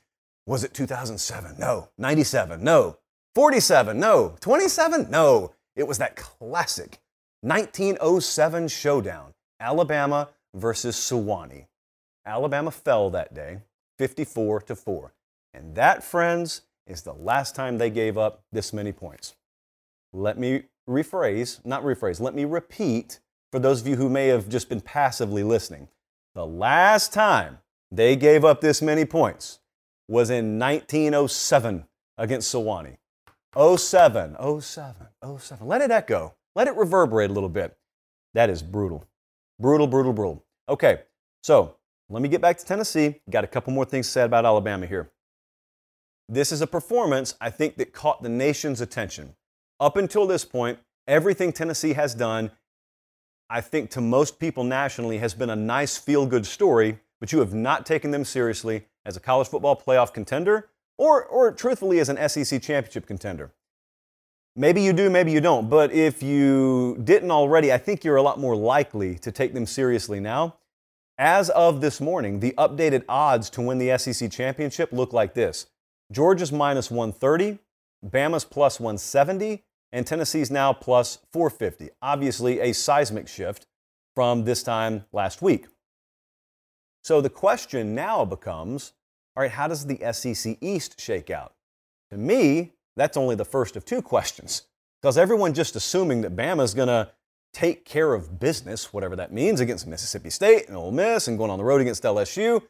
Was 0.46 0.64
it 0.64 0.74
2007? 0.74 1.56
No. 1.58 1.88
97? 1.98 2.64
No. 2.64 2.98
47? 3.36 3.98
No. 3.98 4.36
27? 4.40 5.10
No. 5.10 5.54
It 5.76 5.86
was 5.86 5.98
that 5.98 6.16
classic 6.16 6.98
1907 7.42 8.68
showdown 8.68 9.32
Alabama 9.60 10.28
versus 10.54 10.96
Sewanee. 10.96 11.66
Alabama 12.26 12.70
fell 12.70 13.10
that 13.10 13.32
day, 13.34 13.58
54 14.02 14.62
to 14.62 14.74
4. 14.74 15.14
And 15.54 15.76
that, 15.76 16.02
friends, 16.02 16.62
is 16.88 17.02
the 17.02 17.12
last 17.12 17.54
time 17.54 17.78
they 17.78 17.88
gave 17.88 18.18
up 18.18 18.42
this 18.50 18.72
many 18.72 18.90
points. 18.90 19.36
Let 20.12 20.36
me 20.36 20.64
rephrase, 20.90 21.64
not 21.64 21.84
rephrase, 21.84 22.18
let 22.18 22.34
me 22.34 22.44
repeat 22.44 23.20
for 23.52 23.60
those 23.60 23.80
of 23.80 23.86
you 23.86 23.94
who 23.94 24.08
may 24.08 24.26
have 24.26 24.48
just 24.48 24.68
been 24.68 24.80
passively 24.80 25.44
listening. 25.44 25.86
The 26.34 26.44
last 26.44 27.12
time 27.12 27.58
they 27.92 28.16
gave 28.16 28.44
up 28.44 28.60
this 28.60 28.82
many 28.82 29.04
points 29.04 29.60
was 30.08 30.30
in 30.30 30.58
1907 30.58 31.84
against 32.18 32.52
Sewanee. 32.52 32.96
07, 33.54 34.36
07, 34.60 35.06
07. 35.38 35.66
Let 35.68 35.80
it 35.80 35.92
echo. 35.92 36.34
Let 36.56 36.66
it 36.66 36.74
reverberate 36.74 37.30
a 37.30 37.32
little 37.32 37.48
bit. 37.48 37.76
That 38.34 38.50
is 38.50 38.64
brutal. 38.64 39.04
Brutal, 39.60 39.86
brutal, 39.86 40.12
brutal. 40.12 40.44
Okay, 40.68 41.02
so 41.44 41.76
let 42.12 42.20
me 42.20 42.28
get 42.28 42.42
back 42.42 42.58
to 42.58 42.66
Tennessee. 42.66 43.20
Got 43.30 43.42
a 43.42 43.46
couple 43.46 43.72
more 43.72 43.86
things 43.86 44.06
said 44.06 44.26
about 44.26 44.44
Alabama 44.44 44.86
here. 44.86 45.10
This 46.28 46.52
is 46.52 46.60
a 46.60 46.66
performance, 46.66 47.34
I 47.40 47.48
think, 47.48 47.76
that 47.78 47.94
caught 47.94 48.22
the 48.22 48.28
nation's 48.28 48.82
attention. 48.82 49.34
Up 49.80 49.96
until 49.96 50.26
this 50.26 50.44
point, 50.44 50.78
everything 51.08 51.52
Tennessee 51.52 51.94
has 51.94 52.14
done, 52.14 52.50
I 53.48 53.62
think, 53.62 53.88
to 53.90 54.02
most 54.02 54.38
people 54.38 54.62
nationally, 54.62 55.18
has 55.18 55.32
been 55.32 55.48
a 55.48 55.56
nice 55.56 55.96
feel 55.96 56.26
good 56.26 56.44
story, 56.44 56.98
but 57.18 57.32
you 57.32 57.38
have 57.38 57.54
not 57.54 57.86
taken 57.86 58.10
them 58.10 58.26
seriously 58.26 58.84
as 59.06 59.16
a 59.16 59.20
college 59.20 59.48
football 59.48 59.74
playoff 59.74 60.12
contender 60.12 60.68
or, 60.98 61.24
or 61.24 61.50
truthfully 61.50 61.98
as 61.98 62.10
an 62.10 62.28
SEC 62.28 62.60
championship 62.60 63.06
contender. 63.06 63.52
Maybe 64.54 64.82
you 64.82 64.92
do, 64.92 65.08
maybe 65.08 65.32
you 65.32 65.40
don't, 65.40 65.70
but 65.70 65.92
if 65.92 66.22
you 66.22 67.00
didn't 67.02 67.30
already, 67.30 67.72
I 67.72 67.78
think 67.78 68.04
you're 68.04 68.16
a 68.16 68.22
lot 68.22 68.38
more 68.38 68.54
likely 68.54 69.14
to 69.20 69.32
take 69.32 69.54
them 69.54 69.64
seriously 69.64 70.20
now. 70.20 70.56
As 71.18 71.50
of 71.50 71.80
this 71.80 72.00
morning, 72.00 72.40
the 72.40 72.54
updated 72.58 73.04
odds 73.08 73.50
to 73.50 73.62
win 73.62 73.78
the 73.78 73.96
SEC 73.98 74.30
championship 74.30 74.92
look 74.92 75.12
like 75.12 75.34
this 75.34 75.66
Georgia's 76.10 76.52
minus 76.52 76.90
130, 76.90 77.58
Bama's 78.04 78.44
plus 78.44 78.80
170, 78.80 79.62
and 79.92 80.06
Tennessee's 80.06 80.50
now 80.50 80.72
plus 80.72 81.18
450. 81.32 81.90
Obviously, 82.00 82.60
a 82.60 82.72
seismic 82.72 83.28
shift 83.28 83.66
from 84.14 84.44
this 84.44 84.62
time 84.62 85.04
last 85.12 85.42
week. 85.42 85.66
So 87.04 87.20
the 87.20 87.30
question 87.30 87.94
now 87.94 88.24
becomes 88.24 88.92
all 89.34 89.42
right, 89.42 89.50
how 89.50 89.66
does 89.66 89.86
the 89.86 89.98
SEC 90.12 90.58
East 90.60 91.00
shake 91.00 91.30
out? 91.30 91.54
To 92.10 92.18
me, 92.18 92.72
that's 92.96 93.16
only 93.16 93.34
the 93.34 93.44
first 93.46 93.76
of 93.76 93.84
two 93.84 94.02
questions. 94.02 94.64
Because 95.00 95.16
everyone 95.16 95.54
just 95.54 95.74
assuming 95.74 96.20
that 96.20 96.36
Bama 96.36 96.62
is 96.62 96.74
going 96.74 96.88
to 96.88 97.10
take 97.52 97.84
care 97.84 98.14
of 98.14 98.40
business, 98.40 98.92
whatever 98.92 99.16
that 99.16 99.32
means, 99.32 99.60
against 99.60 99.86
Mississippi 99.86 100.30
State 100.30 100.68
and 100.68 100.76
Ole 100.76 100.90
Miss 100.90 101.28
and 101.28 101.38
going 101.38 101.50
on 101.50 101.58
the 101.58 101.64
road 101.64 101.80
against 101.80 102.02
LSU, 102.02 102.62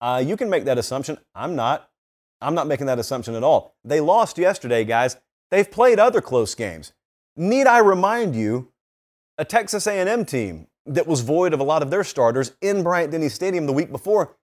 uh, 0.00 0.22
you 0.24 0.36
can 0.36 0.50
make 0.50 0.64
that 0.64 0.78
assumption. 0.78 1.18
I'm 1.34 1.56
not. 1.56 1.90
I'm 2.40 2.54
not 2.54 2.66
making 2.68 2.86
that 2.86 2.98
assumption 2.98 3.34
at 3.34 3.42
all. 3.42 3.74
They 3.84 4.00
lost 4.00 4.38
yesterday, 4.38 4.84
guys. 4.84 5.16
They've 5.50 5.68
played 5.68 5.98
other 5.98 6.20
close 6.20 6.54
games. 6.54 6.92
Need 7.36 7.66
I 7.66 7.78
remind 7.78 8.36
you, 8.36 8.70
a 9.38 9.44
Texas 9.44 9.86
A&M 9.86 10.24
team 10.24 10.66
that 10.86 11.06
was 11.06 11.20
void 11.20 11.52
of 11.52 11.60
a 11.60 11.64
lot 11.64 11.82
of 11.82 11.90
their 11.90 12.04
starters 12.04 12.52
in 12.60 12.82
Bryant-Denny 12.82 13.28
Stadium 13.28 13.66
the 13.66 13.72
week 13.72 13.90
before 13.90 14.36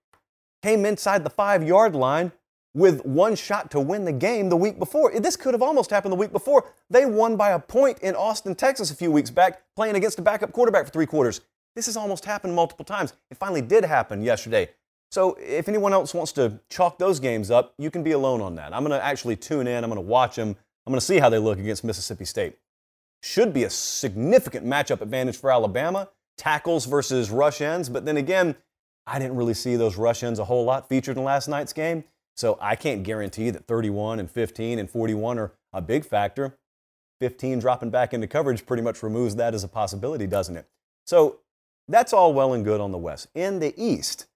came 0.62 0.86
inside 0.86 1.24
the 1.24 1.30
five-yard 1.30 1.94
line 1.94 2.32
with 2.76 3.06
one 3.06 3.34
shot 3.34 3.70
to 3.70 3.80
win 3.80 4.04
the 4.04 4.12
game 4.12 4.50
the 4.50 4.56
week 4.56 4.78
before. 4.78 5.10
This 5.18 5.34
could 5.34 5.54
have 5.54 5.62
almost 5.62 5.88
happened 5.88 6.12
the 6.12 6.16
week 6.16 6.30
before. 6.30 6.70
They 6.90 7.06
won 7.06 7.34
by 7.34 7.52
a 7.52 7.58
point 7.58 8.00
in 8.00 8.14
Austin, 8.14 8.54
Texas 8.54 8.90
a 8.90 8.94
few 8.94 9.10
weeks 9.10 9.30
back, 9.30 9.62
playing 9.74 9.96
against 9.96 10.18
a 10.18 10.22
backup 10.22 10.52
quarterback 10.52 10.84
for 10.84 10.90
three 10.92 11.06
quarters. 11.06 11.40
This 11.74 11.86
has 11.86 11.96
almost 11.96 12.26
happened 12.26 12.54
multiple 12.54 12.84
times. 12.84 13.14
It 13.30 13.38
finally 13.38 13.62
did 13.62 13.82
happen 13.82 14.20
yesterday. 14.20 14.68
So 15.10 15.38
if 15.40 15.70
anyone 15.70 15.94
else 15.94 16.12
wants 16.12 16.32
to 16.32 16.60
chalk 16.68 16.98
those 16.98 17.18
games 17.18 17.50
up, 17.50 17.72
you 17.78 17.90
can 17.90 18.02
be 18.02 18.12
alone 18.12 18.42
on 18.42 18.56
that. 18.56 18.74
I'm 18.74 18.84
going 18.84 18.98
to 18.98 19.02
actually 19.02 19.36
tune 19.36 19.66
in. 19.66 19.82
I'm 19.82 19.88
going 19.88 19.96
to 19.96 20.06
watch 20.06 20.36
them. 20.36 20.50
I'm 20.86 20.90
going 20.90 21.00
to 21.00 21.06
see 21.06 21.18
how 21.18 21.30
they 21.30 21.38
look 21.38 21.58
against 21.58 21.82
Mississippi 21.82 22.26
State. 22.26 22.58
Should 23.22 23.54
be 23.54 23.64
a 23.64 23.70
significant 23.70 24.66
matchup 24.66 25.00
advantage 25.00 25.38
for 25.38 25.50
Alabama, 25.50 26.10
tackles 26.36 26.84
versus 26.84 27.30
rush 27.30 27.62
ends. 27.62 27.88
But 27.88 28.04
then 28.04 28.18
again, 28.18 28.54
I 29.06 29.18
didn't 29.18 29.36
really 29.36 29.54
see 29.54 29.76
those 29.76 29.96
rush 29.96 30.22
ends 30.22 30.38
a 30.38 30.44
whole 30.44 30.66
lot 30.66 30.90
featured 30.90 31.16
in 31.16 31.24
last 31.24 31.48
night's 31.48 31.72
game. 31.72 32.04
So 32.36 32.58
I 32.60 32.76
can't 32.76 33.02
guarantee 33.02 33.50
that 33.50 33.66
31 33.66 34.20
and 34.20 34.30
15 34.30 34.78
and 34.78 34.90
41 34.90 35.38
are 35.38 35.52
a 35.72 35.80
big 35.80 36.04
factor. 36.04 36.56
15 37.20 37.60
dropping 37.60 37.90
back 37.90 38.12
into 38.12 38.26
coverage 38.26 38.66
pretty 38.66 38.82
much 38.82 39.02
removes 39.02 39.36
that 39.36 39.54
as 39.54 39.64
a 39.64 39.68
possibility, 39.68 40.26
doesn't 40.26 40.56
it? 40.56 40.66
So 41.06 41.40
that's 41.88 42.12
all 42.12 42.34
well 42.34 42.52
and 42.52 42.62
good 42.64 42.80
on 42.80 42.92
the 42.92 42.98
West. 42.98 43.28
In 43.34 43.58
the 43.58 43.72
East, 43.82 44.26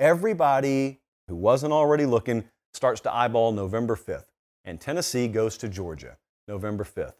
everybody 0.00 1.00
who 1.28 1.36
wasn't 1.36 1.72
already 1.72 2.06
looking 2.06 2.44
starts 2.72 3.00
to 3.02 3.14
eyeball 3.14 3.52
November 3.52 3.94
5th, 3.94 4.26
and 4.64 4.80
Tennessee 4.80 5.28
goes 5.28 5.56
to 5.58 5.68
Georgia 5.68 6.16
November 6.48 6.82
5th. 6.82 7.14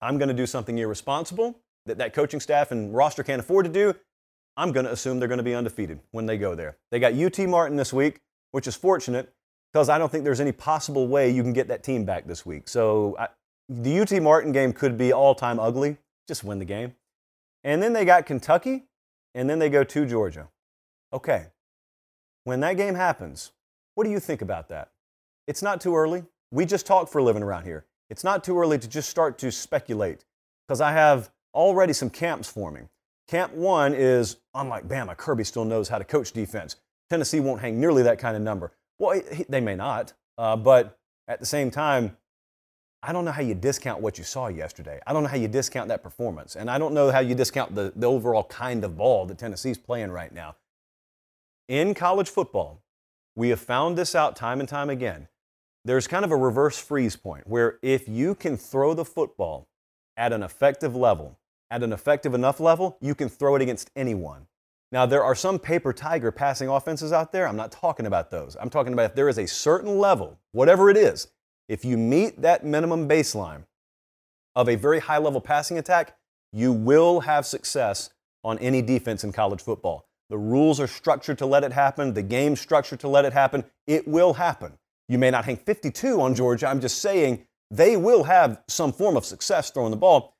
I'm 0.00 0.18
going 0.18 0.28
to 0.28 0.34
do 0.34 0.46
something 0.46 0.78
irresponsible 0.78 1.58
that 1.86 1.98
that 1.98 2.14
coaching 2.14 2.38
staff 2.38 2.70
and 2.70 2.94
roster 2.94 3.24
can't 3.24 3.40
afford 3.40 3.66
to 3.66 3.72
do. 3.72 3.94
I'm 4.56 4.70
going 4.70 4.86
to 4.86 4.92
assume 4.92 5.18
they're 5.18 5.28
going 5.28 5.38
to 5.38 5.44
be 5.44 5.54
undefeated 5.54 5.98
when 6.12 6.26
they 6.26 6.38
go 6.38 6.54
there. 6.54 6.76
They 6.92 7.00
got 7.00 7.14
UT 7.14 7.38
Martin 7.48 7.76
this 7.76 7.92
week 7.92 8.20
which 8.52 8.66
is 8.66 8.76
fortunate 8.76 9.32
because 9.72 9.88
I 9.88 9.98
don't 9.98 10.12
think 10.12 10.24
there's 10.24 10.40
any 10.40 10.52
possible 10.52 11.08
way 11.08 11.30
you 11.30 11.42
can 11.42 11.52
get 11.52 11.68
that 11.68 11.82
team 11.82 12.04
back 12.04 12.26
this 12.26 12.46
week. 12.46 12.68
So 12.68 13.16
I, 13.18 13.28
the 13.68 14.00
UT 14.00 14.12
Martin 14.22 14.52
game 14.52 14.72
could 14.72 14.96
be 14.96 15.12
all 15.12 15.34
time 15.34 15.58
ugly. 15.58 15.96
Just 16.28 16.44
win 16.44 16.58
the 16.58 16.64
game. 16.64 16.94
And 17.64 17.82
then 17.82 17.92
they 17.92 18.04
got 18.04 18.26
Kentucky, 18.26 18.84
and 19.34 19.48
then 19.48 19.58
they 19.58 19.70
go 19.70 19.84
to 19.84 20.06
Georgia. 20.06 20.48
Okay. 21.12 21.46
When 22.44 22.60
that 22.60 22.76
game 22.76 22.94
happens, 22.94 23.52
what 23.94 24.04
do 24.04 24.10
you 24.10 24.20
think 24.20 24.42
about 24.42 24.68
that? 24.68 24.90
It's 25.46 25.62
not 25.62 25.80
too 25.80 25.96
early. 25.96 26.24
We 26.50 26.66
just 26.66 26.86
talk 26.86 27.08
for 27.08 27.18
a 27.18 27.22
living 27.22 27.42
around 27.42 27.64
here. 27.64 27.86
It's 28.10 28.24
not 28.24 28.44
too 28.44 28.58
early 28.58 28.78
to 28.78 28.88
just 28.88 29.08
start 29.08 29.38
to 29.38 29.50
speculate 29.50 30.24
because 30.66 30.80
I 30.80 30.92
have 30.92 31.30
already 31.54 31.92
some 31.92 32.10
camps 32.10 32.48
forming. 32.48 32.88
Camp 33.28 33.54
one 33.54 33.94
is 33.94 34.36
unlike 34.54 34.88
Bama, 34.88 35.16
Kirby 35.16 35.44
still 35.44 35.64
knows 35.64 35.88
how 35.88 35.98
to 35.98 36.04
coach 36.04 36.32
defense. 36.32 36.76
Tennessee 37.12 37.40
won't 37.40 37.60
hang 37.60 37.78
nearly 37.78 38.02
that 38.04 38.18
kind 38.18 38.38
of 38.38 38.42
number. 38.42 38.72
Well, 38.98 39.20
they 39.46 39.60
may 39.60 39.74
not, 39.74 40.14
uh, 40.38 40.56
but 40.56 40.98
at 41.28 41.40
the 41.40 41.44
same 41.44 41.70
time, 41.70 42.16
I 43.02 43.12
don't 43.12 43.26
know 43.26 43.32
how 43.32 43.42
you 43.42 43.54
discount 43.54 44.00
what 44.00 44.16
you 44.16 44.24
saw 44.24 44.48
yesterday. 44.48 44.98
I 45.06 45.12
don't 45.12 45.22
know 45.22 45.28
how 45.28 45.36
you 45.36 45.46
discount 45.46 45.88
that 45.88 46.02
performance. 46.02 46.56
And 46.56 46.70
I 46.70 46.78
don't 46.78 46.94
know 46.94 47.10
how 47.10 47.20
you 47.20 47.34
discount 47.34 47.74
the, 47.74 47.92
the 47.94 48.06
overall 48.06 48.44
kind 48.44 48.82
of 48.82 48.96
ball 48.96 49.26
that 49.26 49.36
Tennessee's 49.36 49.76
playing 49.76 50.10
right 50.10 50.32
now. 50.32 50.56
In 51.68 51.92
college 51.92 52.30
football, 52.30 52.82
we 53.36 53.50
have 53.50 53.60
found 53.60 53.98
this 53.98 54.14
out 54.14 54.34
time 54.34 54.58
and 54.60 54.68
time 54.68 54.88
again. 54.88 55.28
There's 55.84 56.06
kind 56.06 56.24
of 56.24 56.30
a 56.30 56.36
reverse 56.36 56.78
freeze 56.78 57.16
point 57.16 57.46
where 57.46 57.78
if 57.82 58.08
you 58.08 58.34
can 58.34 58.56
throw 58.56 58.94
the 58.94 59.04
football 59.04 59.68
at 60.16 60.32
an 60.32 60.42
effective 60.42 60.96
level, 60.96 61.38
at 61.70 61.82
an 61.82 61.92
effective 61.92 62.32
enough 62.32 62.58
level, 62.58 62.96
you 63.02 63.14
can 63.14 63.28
throw 63.28 63.54
it 63.54 63.60
against 63.60 63.90
anyone. 63.94 64.46
Now, 64.92 65.06
there 65.06 65.24
are 65.24 65.34
some 65.34 65.58
paper 65.58 65.94
tiger 65.94 66.30
passing 66.30 66.68
offenses 66.68 67.12
out 67.12 67.32
there. 67.32 67.48
I'm 67.48 67.56
not 67.56 67.72
talking 67.72 68.04
about 68.04 68.30
those. 68.30 68.58
I'm 68.60 68.68
talking 68.68 68.92
about 68.92 69.06
if 69.06 69.14
there 69.14 69.30
is 69.30 69.38
a 69.38 69.48
certain 69.48 69.98
level, 69.98 70.38
whatever 70.52 70.90
it 70.90 70.98
is, 70.98 71.28
if 71.66 71.82
you 71.82 71.96
meet 71.96 72.42
that 72.42 72.64
minimum 72.64 73.08
baseline 73.08 73.64
of 74.54 74.68
a 74.68 74.76
very 74.76 75.00
high 75.00 75.16
level 75.16 75.40
passing 75.40 75.78
attack, 75.78 76.14
you 76.52 76.72
will 76.72 77.20
have 77.20 77.46
success 77.46 78.10
on 78.44 78.58
any 78.58 78.82
defense 78.82 79.24
in 79.24 79.32
college 79.32 79.62
football. 79.62 80.06
The 80.28 80.36
rules 80.36 80.78
are 80.78 80.86
structured 80.86 81.38
to 81.38 81.46
let 81.46 81.64
it 81.64 81.72
happen, 81.72 82.12
the 82.12 82.22
game's 82.22 82.60
structured 82.60 83.00
to 83.00 83.08
let 83.08 83.24
it 83.24 83.32
happen. 83.32 83.64
It 83.86 84.06
will 84.06 84.34
happen. 84.34 84.78
You 85.08 85.16
may 85.16 85.30
not 85.30 85.46
hang 85.46 85.56
52 85.56 86.20
on 86.20 86.34
Georgia. 86.34 86.66
I'm 86.66 86.80
just 86.80 86.98
saying 86.98 87.46
they 87.70 87.96
will 87.96 88.24
have 88.24 88.60
some 88.68 88.92
form 88.92 89.16
of 89.16 89.24
success 89.24 89.70
throwing 89.70 89.90
the 89.90 89.96
ball 89.96 90.36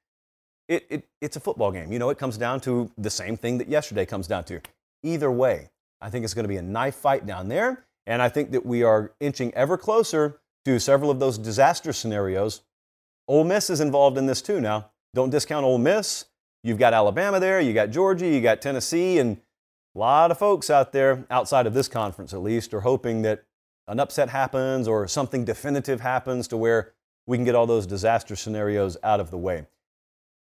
it, 0.72 0.86
it, 0.88 1.08
it's 1.20 1.36
a 1.36 1.40
football 1.40 1.70
game. 1.70 1.92
You 1.92 1.98
know, 1.98 2.10
it 2.10 2.18
comes 2.18 2.38
down 2.38 2.60
to 2.62 2.90
the 2.96 3.10
same 3.10 3.36
thing 3.36 3.58
that 3.58 3.68
yesterday 3.68 4.06
comes 4.06 4.26
down 4.26 4.44
to. 4.44 4.60
Either 5.02 5.30
way, 5.30 5.70
I 6.00 6.10
think 6.10 6.24
it's 6.24 6.34
going 6.34 6.44
to 6.44 6.48
be 6.48 6.56
a 6.56 6.62
knife 6.62 6.94
fight 6.94 7.26
down 7.26 7.48
there. 7.48 7.84
And 8.06 8.20
I 8.20 8.28
think 8.28 8.50
that 8.52 8.66
we 8.66 8.82
are 8.82 9.12
inching 9.20 9.54
ever 9.54 9.76
closer 9.76 10.40
to 10.64 10.78
several 10.80 11.10
of 11.10 11.20
those 11.20 11.38
disaster 11.38 11.92
scenarios. 11.92 12.62
Ole 13.28 13.44
Miss 13.44 13.70
is 13.70 13.80
involved 13.80 14.18
in 14.18 14.26
this 14.26 14.42
too 14.42 14.60
now. 14.60 14.90
Don't 15.14 15.30
discount 15.30 15.64
Ole 15.64 15.78
Miss. 15.78 16.26
You've 16.64 16.78
got 16.78 16.94
Alabama 16.94 17.40
there, 17.40 17.60
you 17.60 17.72
got 17.72 17.90
Georgia, 17.90 18.26
you 18.26 18.40
got 18.40 18.62
Tennessee, 18.62 19.18
and 19.18 19.38
a 19.96 19.98
lot 19.98 20.30
of 20.30 20.38
folks 20.38 20.70
out 20.70 20.92
there, 20.92 21.26
outside 21.28 21.66
of 21.66 21.74
this 21.74 21.88
conference 21.88 22.32
at 22.32 22.40
least, 22.40 22.72
are 22.72 22.80
hoping 22.80 23.22
that 23.22 23.44
an 23.88 23.98
upset 23.98 24.28
happens 24.28 24.86
or 24.86 25.08
something 25.08 25.44
definitive 25.44 26.00
happens 26.00 26.46
to 26.48 26.56
where 26.56 26.92
we 27.26 27.36
can 27.36 27.44
get 27.44 27.56
all 27.56 27.66
those 27.66 27.86
disaster 27.86 28.36
scenarios 28.36 28.96
out 29.02 29.18
of 29.20 29.30
the 29.30 29.38
way. 29.38 29.66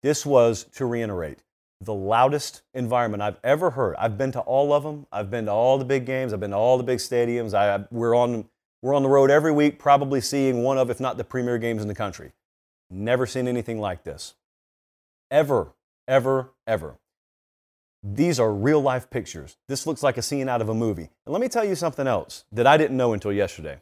This 0.04 0.26
was, 0.26 0.64
to 0.76 0.86
reiterate, 0.86 1.44
the 1.80 1.94
loudest 1.94 2.62
environment 2.74 3.24
I've 3.24 3.40
ever 3.44 3.72
heard. 3.72 3.96
I've 3.98 4.18
been 4.18 4.32
to 4.34 4.40
all 4.42 4.74
of 4.74 4.84
them. 4.84 5.08
I've 5.12 5.32
been 5.32 5.46
to 5.46 5.52
all 5.52 5.78
the 5.78 5.86
big 5.86 6.06
games. 6.06 6.34
I've 6.34 6.40
been 6.40 6.52
to 6.52 6.58
all 6.58 6.78
the 6.78 6.84
big 6.84 7.00
stadiums. 7.00 7.54
I, 7.54 7.86
we're, 7.92 8.16
on, 8.16 8.48
we're 8.82 8.94
on 8.94 9.04
the 9.04 9.10
road 9.10 9.32
every 9.32 9.52
week, 9.52 9.80
probably 9.80 10.22
seeing 10.22 10.64
one 10.64 10.78
of, 10.78 10.90
if 10.90 11.00
not 11.00 11.18
the 11.18 11.24
premier 11.24 11.58
games 11.58 11.82
in 11.82 11.88
the 11.88 11.96
country. 11.96 12.32
Never 12.90 13.26
seen 13.26 13.48
anything 13.48 13.80
like 13.80 14.04
this. 14.04 14.36
Ever, 15.32 15.74
ever, 16.08 16.52
ever. 16.68 16.98
These 18.04 18.40
are 18.40 18.52
real 18.52 18.82
life 18.82 19.10
pictures. 19.10 19.58
This 19.68 19.86
looks 19.86 20.04
like 20.04 20.18
a 20.18 20.24
scene 20.24 20.50
out 20.50 20.62
of 20.62 20.70
a 20.70 20.74
movie. 20.74 21.10
And 21.26 21.34
let 21.34 21.42
me 21.42 21.48
tell 21.48 21.64
you 21.64 21.76
something 21.76 22.08
else 22.08 22.46
that 22.52 22.68
I 22.68 22.78
didn't 22.78 22.98
know 22.98 23.14
until 23.14 23.32
yesterday. 23.32 23.82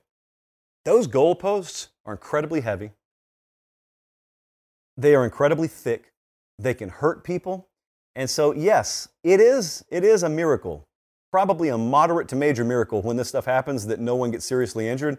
Those 0.86 1.08
goalposts 1.08 1.88
are 2.05 2.13
incredibly 2.13 2.62
heavy. 2.62 2.91
They 4.99 5.15
are 5.15 5.23
incredibly 5.23 5.69
thick. 5.69 6.12
They 6.57 6.73
can 6.73 6.89
hurt 6.89 7.23
people. 7.23 7.69
And 8.17 8.29
so, 8.29 8.53
yes, 8.53 9.07
it 9.23 9.39
is, 9.39 9.85
it 9.89 10.03
is 10.03 10.23
a 10.23 10.29
miracle, 10.29 10.89
probably 11.31 11.69
a 11.69 11.77
moderate 11.77 12.27
to 12.29 12.35
major 12.35 12.65
miracle 12.65 13.01
when 13.01 13.15
this 13.15 13.29
stuff 13.29 13.45
happens 13.45 13.88
that 13.88 14.01
no 14.01 14.17
one 14.17 14.29
gets 14.29 14.45
seriously 14.45 14.89
injured. 14.89 15.17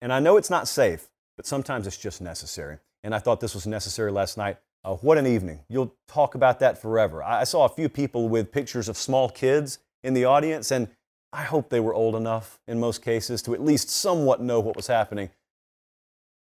And 0.00 0.10
I 0.10 0.20
know 0.20 0.38
it's 0.38 0.48
not 0.48 0.68
safe, 0.68 1.10
but 1.36 1.44
sometimes 1.44 1.86
it's 1.86 1.98
just 1.98 2.22
necessary. 2.22 2.78
And 3.02 3.14
I 3.14 3.18
thought 3.18 3.40
this 3.40 3.54
was 3.54 3.66
necessary 3.66 4.10
last 4.10 4.38
night. 4.38 4.56
Uh, 4.82 4.94
what 4.94 5.18
an 5.18 5.26
evening. 5.26 5.60
You'll 5.68 5.94
talk 6.08 6.34
about 6.34 6.60
that 6.60 6.80
forever. 6.80 7.22
I, 7.22 7.42
I 7.42 7.44
saw 7.44 7.66
a 7.66 7.68
few 7.68 7.90
people 7.90 8.30
with 8.30 8.52
pictures 8.52 8.88
of 8.88 8.96
small 8.96 9.28
kids 9.28 9.80
in 10.02 10.14
the 10.14 10.24
audience, 10.24 10.70
and 10.70 10.88
I 11.30 11.42
hope 11.42 11.68
they 11.68 11.80
were 11.80 11.92
old 11.92 12.14
enough 12.14 12.58
in 12.66 12.80
most 12.80 13.02
cases 13.02 13.42
to 13.42 13.52
at 13.52 13.60
least 13.60 13.90
somewhat 13.90 14.40
know 14.40 14.60
what 14.60 14.76
was 14.76 14.86
happening. 14.86 15.28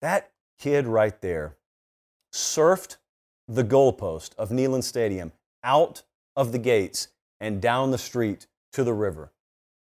That 0.02 0.32
kid 0.58 0.88
right 0.88 1.20
there 1.20 1.58
surfed 2.36 2.98
the 3.48 3.64
goalpost 3.64 4.36
of 4.36 4.50
Neyland 4.50 4.84
Stadium 4.84 5.32
out 5.64 6.04
of 6.36 6.52
the 6.52 6.60
gates 6.60 7.08
and 7.40 7.62
down 7.62 7.92
the 7.92 7.98
street 7.98 8.48
to 8.74 8.84
the 8.84 8.94
river, 8.94 9.32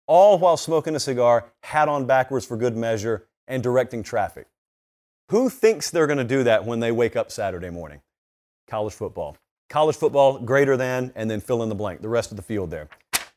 all 0.06 0.38
while 0.38 0.58
smoking 0.58 0.94
a 0.94 1.00
cigar, 1.00 1.46
hat 1.62 1.88
on 1.88 2.04
backwards 2.04 2.44
for 2.44 2.58
good 2.58 2.76
measure, 2.76 3.26
and 3.48 3.62
directing 3.62 4.02
traffic. 4.02 4.46
Who 5.30 5.48
thinks 5.48 5.90
they're 5.90 6.06
going 6.06 6.18
to 6.18 6.24
do 6.24 6.44
that 6.44 6.66
when 6.66 6.80
they 6.80 6.92
wake 6.92 7.16
up 7.16 7.32
Saturday 7.32 7.70
morning? 7.70 8.02
College 8.68 8.92
football. 8.92 9.38
College 9.70 9.96
football 9.96 10.38
greater 10.38 10.76
than, 10.76 11.12
and 11.14 11.30
then 11.30 11.40
fill 11.40 11.62
in 11.62 11.70
the 11.70 11.74
blank, 11.74 12.02
the 12.02 12.08
rest 12.10 12.30
of 12.30 12.36
the 12.36 12.42
field 12.42 12.70
there. 12.70 12.88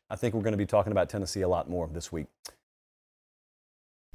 I 0.10 0.17
think 0.17 0.36
we're 0.36 0.41
going 0.41 0.52
to 0.52 0.58
be 0.58 0.65
talking 0.65 0.91
about 0.91 1.10
Tennessee 1.10 1.41
a 1.41 1.48
lot 1.48 1.70
more 1.70 1.88
this 1.88 2.12
week. 2.12 2.28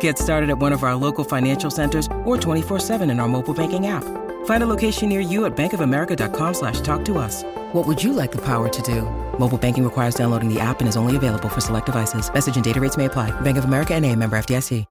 Get 0.00 0.18
started 0.18 0.50
at 0.50 0.58
one 0.58 0.72
of 0.72 0.82
our 0.82 0.96
local 0.96 1.22
financial 1.22 1.70
centers 1.70 2.06
or 2.24 2.36
24-7 2.36 3.08
in 3.08 3.20
our 3.20 3.28
mobile 3.28 3.54
banking 3.54 3.86
app. 3.86 4.02
Find 4.46 4.64
a 4.64 4.66
location 4.66 5.08
near 5.08 5.20
you 5.20 5.46
at 5.46 5.56
bankofamerica.com 5.56 6.54
slash 6.54 6.80
talk 6.80 7.04
to 7.04 7.18
us. 7.18 7.44
What 7.72 7.86
would 7.86 8.02
you 8.02 8.12
like 8.12 8.32
the 8.32 8.44
power 8.44 8.68
to 8.68 8.82
do? 8.82 9.02
Mobile 9.38 9.58
banking 9.58 9.84
requires 9.84 10.16
downloading 10.16 10.52
the 10.52 10.58
app 10.58 10.80
and 10.80 10.88
is 10.88 10.96
only 10.96 11.14
available 11.14 11.48
for 11.48 11.60
select 11.60 11.86
devices. 11.86 12.32
Message 12.32 12.56
and 12.56 12.64
data 12.64 12.80
rates 12.80 12.96
may 12.96 13.04
apply. 13.04 13.30
Bank 13.42 13.56
of 13.56 13.64
America 13.64 13.94
and 13.94 14.04
a 14.04 14.16
member 14.16 14.36
FDIC. 14.36 14.84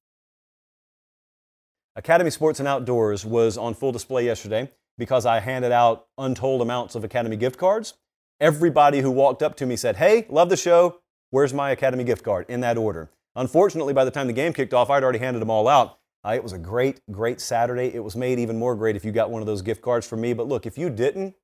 Academy 1.97 2.29
Sports 2.29 2.59
and 2.59 2.67
Outdoors 2.67 3.25
was 3.25 3.57
on 3.57 3.73
full 3.73 3.93
display 3.93 4.25
yesterday 4.25 4.69
because 4.97 5.25
I 5.25 5.39
handed 5.39 5.71
out 5.71 6.07
untold 6.17 6.61
amounts 6.61 6.93
of 6.93 7.05
Academy 7.05 7.37
gift 7.37 7.57
cards. 7.57 7.93
Everybody 8.41 8.99
who 8.99 9.09
walked 9.11 9.41
up 9.41 9.55
to 9.57 9.65
me 9.65 9.77
said, 9.77 9.95
Hey, 9.95 10.25
love 10.27 10.49
the 10.49 10.57
show. 10.57 10.99
Where's 11.29 11.53
my 11.53 11.71
Academy 11.71 12.03
gift 12.03 12.25
card? 12.25 12.47
In 12.49 12.59
that 12.59 12.77
order. 12.77 13.11
Unfortunately, 13.35 13.93
by 13.93 14.05
the 14.05 14.11
time 14.11 14.27
the 14.27 14.33
game 14.33 14.53
kicked 14.53 14.73
off, 14.73 14.89
I'd 14.89 15.03
already 15.03 15.19
handed 15.19 15.41
them 15.41 15.49
all 15.49 15.67
out. 15.67 15.99
Uh, 16.25 16.33
it 16.33 16.43
was 16.43 16.53
a 16.53 16.57
great, 16.57 17.01
great 17.11 17.39
Saturday. 17.39 17.93
It 17.93 18.03
was 18.03 18.15
made 18.15 18.39
even 18.39 18.57
more 18.57 18.75
great 18.75 18.95
if 18.95 19.05
you 19.05 19.11
got 19.11 19.29
one 19.29 19.41
of 19.41 19.45
those 19.45 19.61
gift 19.61 19.81
cards 19.81 20.07
from 20.07 20.21
me. 20.21 20.33
But 20.33 20.47
look, 20.47 20.65
if 20.65 20.77
you 20.77 20.89
didn't, 20.89 21.35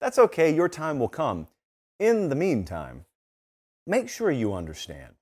that's 0.00 0.18
okay. 0.18 0.54
Your 0.54 0.68
time 0.68 0.98
will 0.98 1.08
come. 1.08 1.48
In 1.98 2.28
the 2.28 2.36
meantime, 2.36 3.06
make 3.86 4.08
sure 4.08 4.30
you 4.30 4.54
understand 4.54 5.14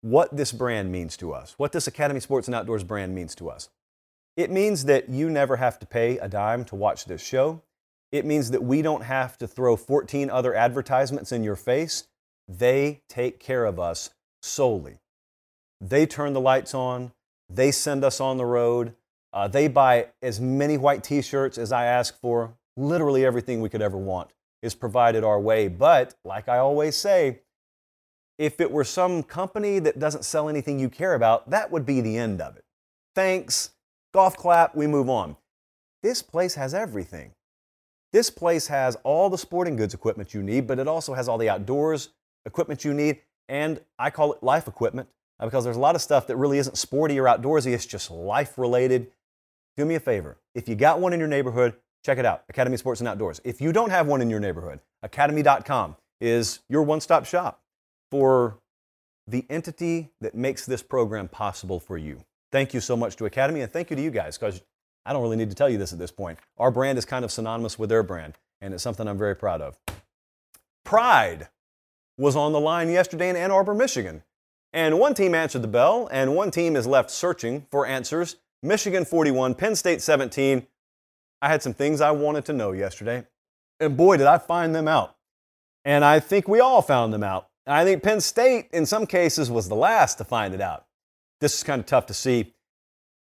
what 0.00 0.34
this 0.34 0.52
brand 0.52 0.90
means 0.90 1.16
to 1.18 1.32
us, 1.32 1.54
what 1.58 1.72
this 1.72 1.86
Academy 1.86 2.20
Sports 2.20 2.48
and 2.48 2.54
Outdoors 2.54 2.84
brand 2.84 3.14
means 3.14 3.34
to 3.34 3.50
us. 3.50 3.68
It 4.36 4.50
means 4.50 4.84
that 4.86 5.08
you 5.08 5.28
never 5.28 5.56
have 5.56 5.78
to 5.80 5.86
pay 5.86 6.18
a 6.18 6.28
dime 6.28 6.64
to 6.66 6.74
watch 6.74 7.04
this 7.04 7.22
show. 7.22 7.62
It 8.10 8.24
means 8.24 8.50
that 8.50 8.62
we 8.62 8.80
don't 8.80 9.04
have 9.04 9.36
to 9.38 9.46
throw 9.46 9.76
14 9.76 10.30
other 10.30 10.54
advertisements 10.54 11.32
in 11.32 11.44
your 11.44 11.56
face. 11.56 12.04
They 12.48 13.02
take 13.08 13.40
care 13.40 13.64
of 13.64 13.78
us 13.78 14.10
solely. 14.42 15.00
They 15.86 16.06
turn 16.06 16.32
the 16.32 16.40
lights 16.40 16.72
on, 16.72 17.12
they 17.50 17.70
send 17.70 18.04
us 18.04 18.18
on 18.18 18.38
the 18.38 18.46
road, 18.46 18.94
uh, 19.34 19.48
they 19.48 19.68
buy 19.68 20.06
as 20.22 20.40
many 20.40 20.78
white 20.78 21.04
t 21.04 21.20
shirts 21.20 21.58
as 21.58 21.72
I 21.72 21.84
ask 21.84 22.18
for. 22.20 22.54
Literally 22.76 23.24
everything 23.24 23.60
we 23.60 23.68
could 23.68 23.82
ever 23.82 23.98
want 23.98 24.30
is 24.62 24.74
provided 24.74 25.24
our 25.24 25.38
way. 25.38 25.68
But, 25.68 26.14
like 26.24 26.48
I 26.48 26.56
always 26.56 26.96
say, 26.96 27.40
if 28.38 28.62
it 28.62 28.70
were 28.70 28.84
some 28.84 29.22
company 29.22 29.78
that 29.80 29.98
doesn't 29.98 30.24
sell 30.24 30.48
anything 30.48 30.78
you 30.78 30.88
care 30.88 31.14
about, 31.14 31.50
that 31.50 31.70
would 31.70 31.84
be 31.84 32.00
the 32.00 32.16
end 32.16 32.40
of 32.40 32.56
it. 32.56 32.64
Thanks, 33.14 33.70
golf 34.14 34.38
clap, 34.38 34.74
we 34.74 34.86
move 34.86 35.10
on. 35.10 35.36
This 36.02 36.22
place 36.22 36.54
has 36.54 36.72
everything. 36.72 37.32
This 38.12 38.30
place 38.30 38.68
has 38.68 38.96
all 39.04 39.28
the 39.28 39.38
sporting 39.38 39.76
goods 39.76 39.92
equipment 39.92 40.32
you 40.32 40.42
need, 40.42 40.66
but 40.66 40.78
it 40.78 40.88
also 40.88 41.12
has 41.12 41.28
all 41.28 41.36
the 41.36 41.50
outdoors 41.50 42.08
equipment 42.46 42.84
you 42.84 42.94
need, 42.94 43.20
and 43.50 43.80
I 43.98 44.08
call 44.08 44.32
it 44.32 44.42
life 44.42 44.66
equipment 44.66 45.08
uh, 45.40 45.46
because 45.46 45.64
there's 45.64 45.76
a 45.76 45.80
lot 45.80 45.94
of 45.94 46.02
stuff 46.02 46.26
that 46.26 46.36
really 46.36 46.58
isn't 46.58 46.76
sporty 46.76 47.18
or 47.18 47.24
outdoorsy, 47.24 47.72
it's 47.72 47.86
just 47.86 48.10
life 48.10 48.58
related. 48.58 49.10
Do 49.76 49.84
me 49.84 49.94
a 49.94 50.00
favor. 50.00 50.38
If 50.54 50.68
you 50.68 50.74
got 50.74 51.00
one 51.00 51.12
in 51.12 51.18
your 51.18 51.28
neighborhood, 51.28 51.74
check 52.04 52.18
it 52.18 52.24
out 52.24 52.44
Academy 52.48 52.76
Sports 52.76 53.00
and 53.00 53.08
Outdoors. 53.08 53.40
If 53.44 53.60
you 53.60 53.72
don't 53.72 53.90
have 53.90 54.06
one 54.06 54.20
in 54.20 54.30
your 54.30 54.40
neighborhood, 54.40 54.80
academy.com 55.02 55.96
is 56.20 56.60
your 56.68 56.82
one 56.82 57.00
stop 57.00 57.24
shop 57.24 57.60
for 58.10 58.58
the 59.26 59.44
entity 59.50 60.10
that 60.20 60.34
makes 60.34 60.66
this 60.66 60.82
program 60.82 61.28
possible 61.28 61.80
for 61.80 61.98
you. 61.98 62.24
Thank 62.52 62.74
you 62.74 62.80
so 62.80 62.96
much 62.96 63.16
to 63.16 63.24
Academy, 63.24 63.62
and 63.62 63.72
thank 63.72 63.90
you 63.90 63.96
to 63.96 64.02
you 64.02 64.10
guys, 64.10 64.38
because 64.38 64.62
I 65.04 65.12
don't 65.12 65.22
really 65.22 65.36
need 65.36 65.50
to 65.50 65.56
tell 65.56 65.68
you 65.68 65.78
this 65.78 65.92
at 65.92 65.98
this 65.98 66.12
point. 66.12 66.38
Our 66.58 66.70
brand 66.70 66.98
is 66.98 67.04
kind 67.04 67.24
of 67.24 67.32
synonymous 67.32 67.78
with 67.78 67.88
their 67.88 68.02
brand, 68.02 68.34
and 68.60 68.72
it's 68.72 68.82
something 68.82 69.08
I'm 69.08 69.18
very 69.18 69.34
proud 69.34 69.60
of. 69.60 69.76
Pride 70.84 71.48
was 72.16 72.36
on 72.36 72.52
the 72.52 72.60
line 72.60 72.90
yesterday 72.90 73.28
in 73.28 73.36
Ann 73.36 73.50
Arbor, 73.50 73.74
Michigan. 73.74 74.22
And 74.74 74.98
one 74.98 75.14
team 75.14 75.36
answered 75.36 75.62
the 75.62 75.68
bell, 75.68 76.08
and 76.10 76.34
one 76.34 76.50
team 76.50 76.74
is 76.74 76.84
left 76.84 77.08
searching 77.08 77.64
for 77.70 77.86
answers. 77.86 78.36
Michigan 78.60 79.04
41, 79.04 79.54
Penn 79.54 79.76
State 79.76 80.02
17. 80.02 80.66
I 81.40 81.48
had 81.48 81.62
some 81.62 81.74
things 81.74 82.00
I 82.00 82.10
wanted 82.10 82.44
to 82.46 82.52
know 82.52 82.72
yesterday, 82.72 83.24
and 83.78 83.96
boy, 83.96 84.16
did 84.16 84.26
I 84.26 84.38
find 84.38 84.74
them 84.74 84.88
out. 84.88 85.14
And 85.84 86.04
I 86.04 86.18
think 86.18 86.48
we 86.48 86.58
all 86.58 86.82
found 86.82 87.12
them 87.12 87.22
out. 87.22 87.50
I 87.68 87.84
think 87.84 88.02
Penn 88.02 88.20
State, 88.20 88.68
in 88.72 88.84
some 88.84 89.06
cases, 89.06 89.48
was 89.48 89.68
the 89.68 89.76
last 89.76 90.18
to 90.18 90.24
find 90.24 90.52
it 90.54 90.60
out. 90.60 90.86
This 91.40 91.54
is 91.54 91.62
kind 91.62 91.78
of 91.78 91.86
tough 91.86 92.06
to 92.06 92.14
see. 92.14 92.52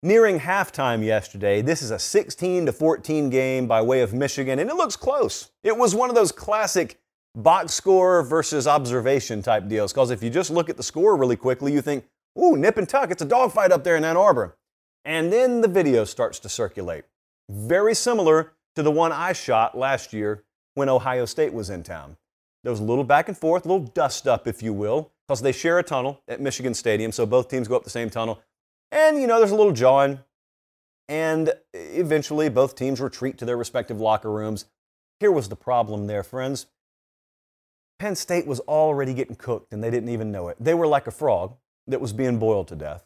Nearing 0.03 0.40
halftime 0.40 1.03
yesterday, 1.03 1.62
this 1.62 1.81
is 1.81 1.90
a 1.90 1.98
16 1.98 2.66
to 2.66 2.72
14 2.72 3.31
game 3.31 3.66
by 3.66 3.81
way 3.81 4.03
of 4.03 4.12
Michigan, 4.12 4.59
and 4.59 4.68
it 4.68 4.76
looks 4.76 4.96
close. 4.96 5.50
It 5.64 5.79
was 5.79 5.94
one 5.94 6.11
of 6.11 6.14
those 6.14 6.33
classic 6.33 7.00
box 7.35 7.75
score 7.75 8.23
versus 8.23 8.66
observation 8.66 9.43
type 9.43 9.69
deals. 9.69 9.93
Because 9.93 10.11
if 10.11 10.23
you 10.23 10.31
just 10.31 10.51
look 10.51 10.69
at 10.69 10.77
the 10.77 10.83
score 10.83 11.16
really 11.16 11.37
quickly, 11.37 11.73
you 11.73 11.81
think, 11.81 12.05
Ooh, 12.38 12.57
nip 12.57 12.77
and 12.77 12.88
tuck. 12.88 13.11
It's 13.11 13.23
a 13.23 13.27
dogfight 13.27 13.73
up 13.73 13.85
there 13.85 13.97
in 13.97 14.05
Ann 14.05 14.16
Arbor. 14.16 14.57
And 15.05 15.33
then 15.33 15.61
the 15.61 15.69
video 15.69 16.05
starts 16.05 16.38
to 16.40 16.49
circulate. 16.49 17.05
Very 17.49 17.95
similar 17.95 18.53
to 18.77 18.83
the 18.83 18.90
one 18.90 19.12
I 19.12 19.33
shot 19.33 19.77
last 19.77 20.12
year 20.12 20.45
when 20.75 20.88
Ohio 20.88 21.25
State 21.25 21.53
was 21.53 21.71
in 21.71 21.83
town. 21.83 22.16
There 22.62 22.71
was 22.71 22.81
a 22.81 22.85
little 22.85 23.05
back 23.05 23.29
and 23.29 23.37
forth, 23.37 23.64
a 23.64 23.69
little 23.69 23.87
dust 23.87 24.29
up, 24.29 24.47
if 24.47 24.62
you 24.62 24.73
will, 24.73 25.11
because 25.27 25.40
they 25.40 25.53
share 25.53 25.79
a 25.79 25.83
tunnel 25.83 26.21
at 26.29 26.40
Michigan 26.40 26.75
Stadium, 26.75 27.11
so 27.11 27.25
both 27.25 27.49
teams 27.49 27.66
go 27.66 27.77
up 27.77 27.85
the 27.85 27.90
same 27.90 28.11
tunnel. 28.11 28.40
And, 28.93 29.21
you 29.21 29.27
know, 29.27 29.38
there's 29.38 29.51
a 29.51 29.57
little 29.57 29.73
jawing. 29.73 30.21
And 31.09 31.53
eventually, 31.73 32.49
both 32.49 32.77
teams 32.77 33.01
retreat 33.01 33.38
to 33.38 33.45
their 33.45 33.57
respective 33.57 34.01
locker 34.01 34.31
rooms. 34.31 34.66
Here 35.19 35.33
was 35.33 35.49
the 35.49 35.57
problem 35.57 36.07
there, 36.07 36.23
friends. 36.23 36.66
Penn 38.01 38.17
State 38.17 38.47
was 38.47 38.61
already 38.61 39.13
getting 39.13 39.37
cooked, 39.37 39.75
and 39.75 39.85
they 39.85 39.91
didn't 39.91 40.09
even 40.09 40.33
know 40.33 40.49
it. 40.49 40.57
They 40.59 40.73
were 40.73 40.87
like 40.87 41.07
a 41.07 41.11
frog 41.11 41.57
that 41.87 42.01
was 42.01 42.15
being 42.15 42.39
boiled 42.39 42.67
to 42.69 42.75
death. 42.75 43.05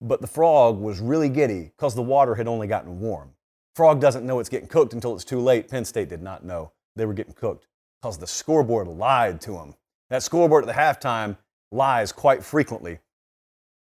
But 0.00 0.20
the 0.20 0.28
frog 0.28 0.78
was 0.78 1.00
really 1.00 1.28
giddy 1.28 1.72
because 1.76 1.96
the 1.96 2.02
water 2.02 2.36
had 2.36 2.46
only 2.46 2.68
gotten 2.68 3.00
warm. 3.00 3.32
Frog 3.74 4.00
doesn't 4.00 4.24
know 4.24 4.38
it's 4.38 4.48
getting 4.48 4.68
cooked 4.68 4.92
until 4.92 5.16
it's 5.16 5.24
too 5.24 5.40
late. 5.40 5.68
Penn 5.68 5.84
State 5.84 6.08
did 6.08 6.22
not 6.22 6.44
know 6.44 6.70
they 6.94 7.06
were 7.06 7.12
getting 7.12 7.32
cooked 7.32 7.66
because 8.00 8.16
the 8.16 8.28
scoreboard 8.28 8.86
lied 8.86 9.40
to 9.40 9.54
them. 9.54 9.74
That 10.10 10.22
scoreboard 10.22 10.62
at 10.62 10.68
the 10.68 10.80
halftime 10.80 11.36
lies 11.72 12.12
quite 12.12 12.44
frequently. 12.44 13.00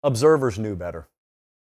Observers 0.02 0.58
knew 0.58 0.76
better. 0.76 1.08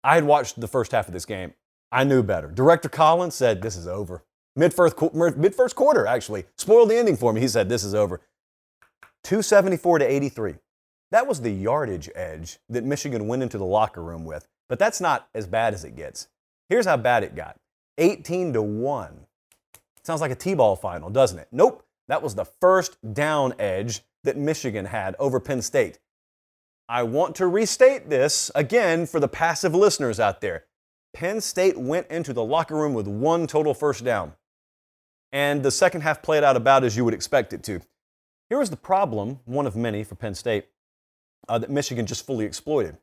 I 0.04 0.14
had 0.14 0.24
watched 0.24 0.60
the 0.60 0.68
first 0.68 0.92
half 0.92 1.08
of 1.08 1.12
this 1.12 1.26
game. 1.26 1.54
I 1.90 2.04
knew 2.04 2.22
better. 2.22 2.52
Director 2.52 2.88
Collins 2.88 3.34
said, 3.34 3.62
This 3.62 3.74
is 3.74 3.88
over. 3.88 4.22
Mid 4.54 4.72
first, 4.72 4.94
quarter, 4.94 6.06
actually. 6.06 6.44
Spoiled 6.56 6.90
the 6.90 6.96
ending 6.96 7.16
for 7.16 7.32
me. 7.32 7.40
He 7.40 7.48
said, 7.48 7.68
This 7.68 7.82
is 7.82 7.96
over. 7.96 8.20
274 9.24 10.00
to 10.00 10.04
83. 10.04 10.54
That 11.10 11.26
was 11.26 11.40
the 11.40 11.50
yardage 11.50 12.10
edge 12.14 12.58
that 12.68 12.84
Michigan 12.84 13.26
went 13.26 13.42
into 13.42 13.58
the 13.58 13.64
locker 13.64 14.02
room 14.02 14.24
with. 14.24 14.46
But 14.68 14.78
that's 14.78 15.00
not 15.00 15.28
as 15.34 15.46
bad 15.46 15.74
as 15.74 15.84
it 15.84 15.96
gets. 15.96 16.28
Here's 16.68 16.86
how 16.86 16.96
bad 16.96 17.22
it 17.22 17.34
got 17.34 17.56
18 17.98 18.52
to 18.54 18.62
1. 18.62 19.26
Sounds 20.02 20.20
like 20.20 20.30
a 20.30 20.36
T 20.36 20.54
ball 20.54 20.76
final, 20.76 21.10
doesn't 21.10 21.38
it? 21.38 21.48
Nope. 21.52 21.84
That 22.08 22.22
was 22.22 22.34
the 22.34 22.44
first 22.44 22.96
down 23.14 23.54
edge 23.58 24.02
that 24.24 24.36
Michigan 24.36 24.86
had 24.86 25.16
over 25.18 25.40
Penn 25.40 25.62
State. 25.62 25.98
I 26.88 27.02
want 27.02 27.34
to 27.36 27.46
restate 27.46 28.10
this 28.10 28.50
again 28.54 29.06
for 29.06 29.20
the 29.20 29.28
passive 29.28 29.74
listeners 29.74 30.20
out 30.20 30.42
there. 30.42 30.64
Penn 31.14 31.40
State 31.40 31.78
went 31.78 32.08
into 32.08 32.32
the 32.32 32.44
locker 32.44 32.74
room 32.74 32.92
with 32.92 33.06
one 33.06 33.46
total 33.46 33.72
first 33.72 34.04
down. 34.04 34.34
And 35.32 35.62
the 35.62 35.70
second 35.70 36.02
half 36.02 36.22
played 36.22 36.44
out 36.44 36.56
about 36.56 36.84
as 36.84 36.96
you 36.96 37.04
would 37.04 37.14
expect 37.14 37.52
it 37.52 37.62
to. 37.64 37.80
Here 38.48 38.58
was 38.58 38.70
the 38.70 38.76
problem, 38.76 39.40
one 39.44 39.66
of 39.66 39.74
many 39.74 40.04
for 40.04 40.14
Penn 40.14 40.34
State, 40.34 40.66
uh, 41.48 41.58
that 41.58 41.70
Michigan 41.70 42.06
just 42.06 42.26
fully 42.26 42.44
exploited. 42.44 42.98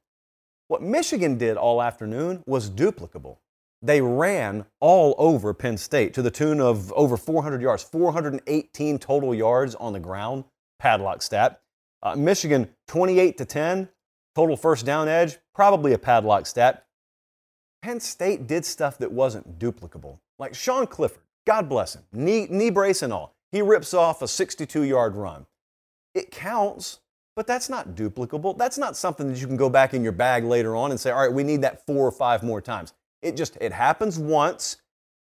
What 0.68 0.82
Michigan 0.82 1.38
did 1.38 1.58
all 1.58 1.82
afternoon 1.82 2.44
was 2.46 2.70
duplicable. 2.70 3.38
They 3.82 4.02
ran 4.02 4.66
all 4.80 5.16
over 5.18 5.54
Penn 5.54 5.78
State 5.78 6.14
to 6.14 6.22
the 6.22 6.30
tune 6.30 6.62
of 6.62 6.94
over 6.94 7.18
400 7.18 7.62
yards, 7.62 7.84
418 7.84 9.00
total 9.00 9.34
yards 9.34 9.74
on 9.76 9.94
the 9.94 10.00
ground, 10.00 10.46
padlock 10.80 11.24
stat. 11.24 11.62
Uh, 12.04 12.16
Michigan 12.16 12.70
28 12.88 13.38
to 13.40 13.46
10, 13.46 13.90
total 14.36 14.56
first 14.56 14.86
down 14.86 15.08
edge, 15.08 15.38
probably 15.56 15.94
a 15.94 15.98
padlock 15.98 16.46
stat. 16.46 16.86
Penn 17.82 18.00
State 18.00 18.46
did 18.46 18.64
stuff 18.64 19.00
that 19.00 19.12
wasn't 19.12 19.58
duplicable. 19.58 20.20
Like 20.38 20.54
Sean 20.54 20.86
Clifford, 20.86 21.24
God 21.48 21.68
bless 21.68 21.96
him, 21.96 22.04
knee, 22.14 22.48
knee 22.50 22.70
brace 22.70 23.02
and 23.02 23.12
all. 23.12 23.36
He 23.52 23.62
rips 23.62 23.94
off 23.94 24.22
a 24.22 24.28
62 24.28 24.84
yard 24.84 25.16
run. 25.16 25.46
It 26.14 26.32
counts, 26.32 27.00
but 27.36 27.48
that's 27.48 27.70
not 27.70 27.96
duplicable. 27.96 28.58
That's 28.58 28.78
not 28.78 28.98
something 28.98 29.32
that 29.32 29.40
you 29.40 29.48
can 29.48 29.58
go 29.58 29.70
back 29.70 29.94
in 29.94 30.04
your 30.04 30.12
bag 30.12 30.44
later 30.44 30.76
on 30.76 30.92
and 30.92 31.00
say, 31.00 31.12
all 31.12 31.22
right, 31.22 31.34
we 31.34 31.44
need 31.44 31.62
that 31.62 31.86
four 31.86 32.08
or 32.08 32.12
five 32.12 32.44
more 32.44 32.62
times. 32.62 32.94
It 33.22 33.38
just 33.38 33.58
it 33.62 33.72
happens 33.72 34.18
once 34.18 34.78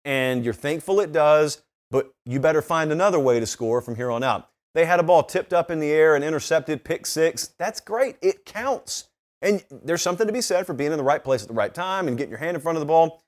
and 0.05 0.45
you're 0.45 0.55
thankful 0.55 1.01
it 1.01 1.13
does, 1.13 1.63
but 1.91 2.13
you 2.25 2.41
better 2.41 2.63
find 2.63 2.91
another 2.91 3.19
way 3.19 3.39
to 3.39 3.47
score 3.47 3.81
from 3.81 3.97
here 3.97 4.11
on 4.11 4.23
out. 4.23 4.49
They 4.75 4.87
had 4.87 5.01
a 5.01 5.03
ball 5.03 5.23
tipped 5.23 5.53
up 5.53 5.71
in 5.71 5.81
the 5.81 5.91
air 5.91 6.15
and 6.15 6.25
intercepted, 6.25 6.85
pick 6.85 7.07
six. 7.07 7.55
That's 7.59 7.81
great. 7.81 8.17
It 8.23 8.45
counts. 8.45 9.09
And 9.43 9.63
there's 9.71 10.03
something 10.03 10.27
to 10.27 10.33
be 10.33 10.41
said 10.41 10.67
for 10.67 10.73
being 10.73 10.93
in 10.93 10.99
the 10.99 11.05
right 11.05 11.23
place 11.23 11.43
at 11.43 11.49
the 11.49 11.55
right 11.55 11.75
time 11.75 12.09
and 12.09 12.17
getting 12.17 12.31
your 12.31 12.39
hand 12.39 12.55
in 12.55 12.61
front 12.61 12.77
of 12.77 12.81
the 12.81 12.87
ball. 12.87 13.23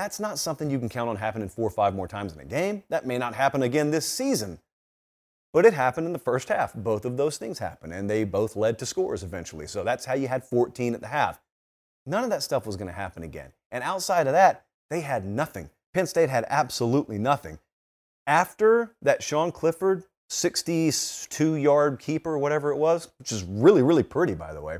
That's 0.00 0.18
not 0.18 0.38
something 0.38 0.70
you 0.70 0.78
can 0.78 0.88
count 0.88 1.10
on 1.10 1.16
happening 1.16 1.50
four 1.50 1.66
or 1.66 1.70
five 1.70 1.94
more 1.94 2.08
times 2.08 2.32
in 2.32 2.40
a 2.40 2.44
game. 2.46 2.84
That 2.88 3.04
may 3.04 3.18
not 3.18 3.34
happen 3.34 3.62
again 3.62 3.90
this 3.90 4.08
season. 4.08 4.58
But 5.52 5.66
it 5.66 5.74
happened 5.74 6.06
in 6.06 6.14
the 6.14 6.18
first 6.18 6.48
half. 6.48 6.72
Both 6.72 7.04
of 7.04 7.18
those 7.18 7.36
things 7.36 7.58
happened, 7.58 7.92
and 7.92 8.08
they 8.08 8.24
both 8.24 8.56
led 8.56 8.78
to 8.78 8.86
scores 8.86 9.22
eventually. 9.22 9.66
So 9.66 9.84
that's 9.84 10.06
how 10.06 10.14
you 10.14 10.26
had 10.26 10.42
14 10.42 10.94
at 10.94 11.02
the 11.02 11.08
half. 11.08 11.42
None 12.06 12.24
of 12.24 12.30
that 12.30 12.42
stuff 12.42 12.64
was 12.64 12.76
going 12.76 12.88
to 12.88 12.94
happen 12.94 13.22
again. 13.22 13.52
And 13.70 13.84
outside 13.84 14.26
of 14.26 14.32
that, 14.32 14.64
they 14.88 15.02
had 15.02 15.26
nothing. 15.26 15.68
Penn 15.92 16.06
State 16.06 16.30
had 16.30 16.46
absolutely 16.48 17.18
nothing. 17.18 17.58
After 18.26 18.94
that 19.02 19.22
Sean 19.22 19.52
Clifford 19.52 20.04
62 20.30 21.56
yard 21.56 21.98
keeper, 21.98 22.38
whatever 22.38 22.72
it 22.72 22.78
was, 22.78 23.10
which 23.18 23.32
is 23.32 23.44
really, 23.44 23.82
really 23.82 24.02
pretty, 24.02 24.34
by 24.34 24.54
the 24.54 24.62
way. 24.62 24.78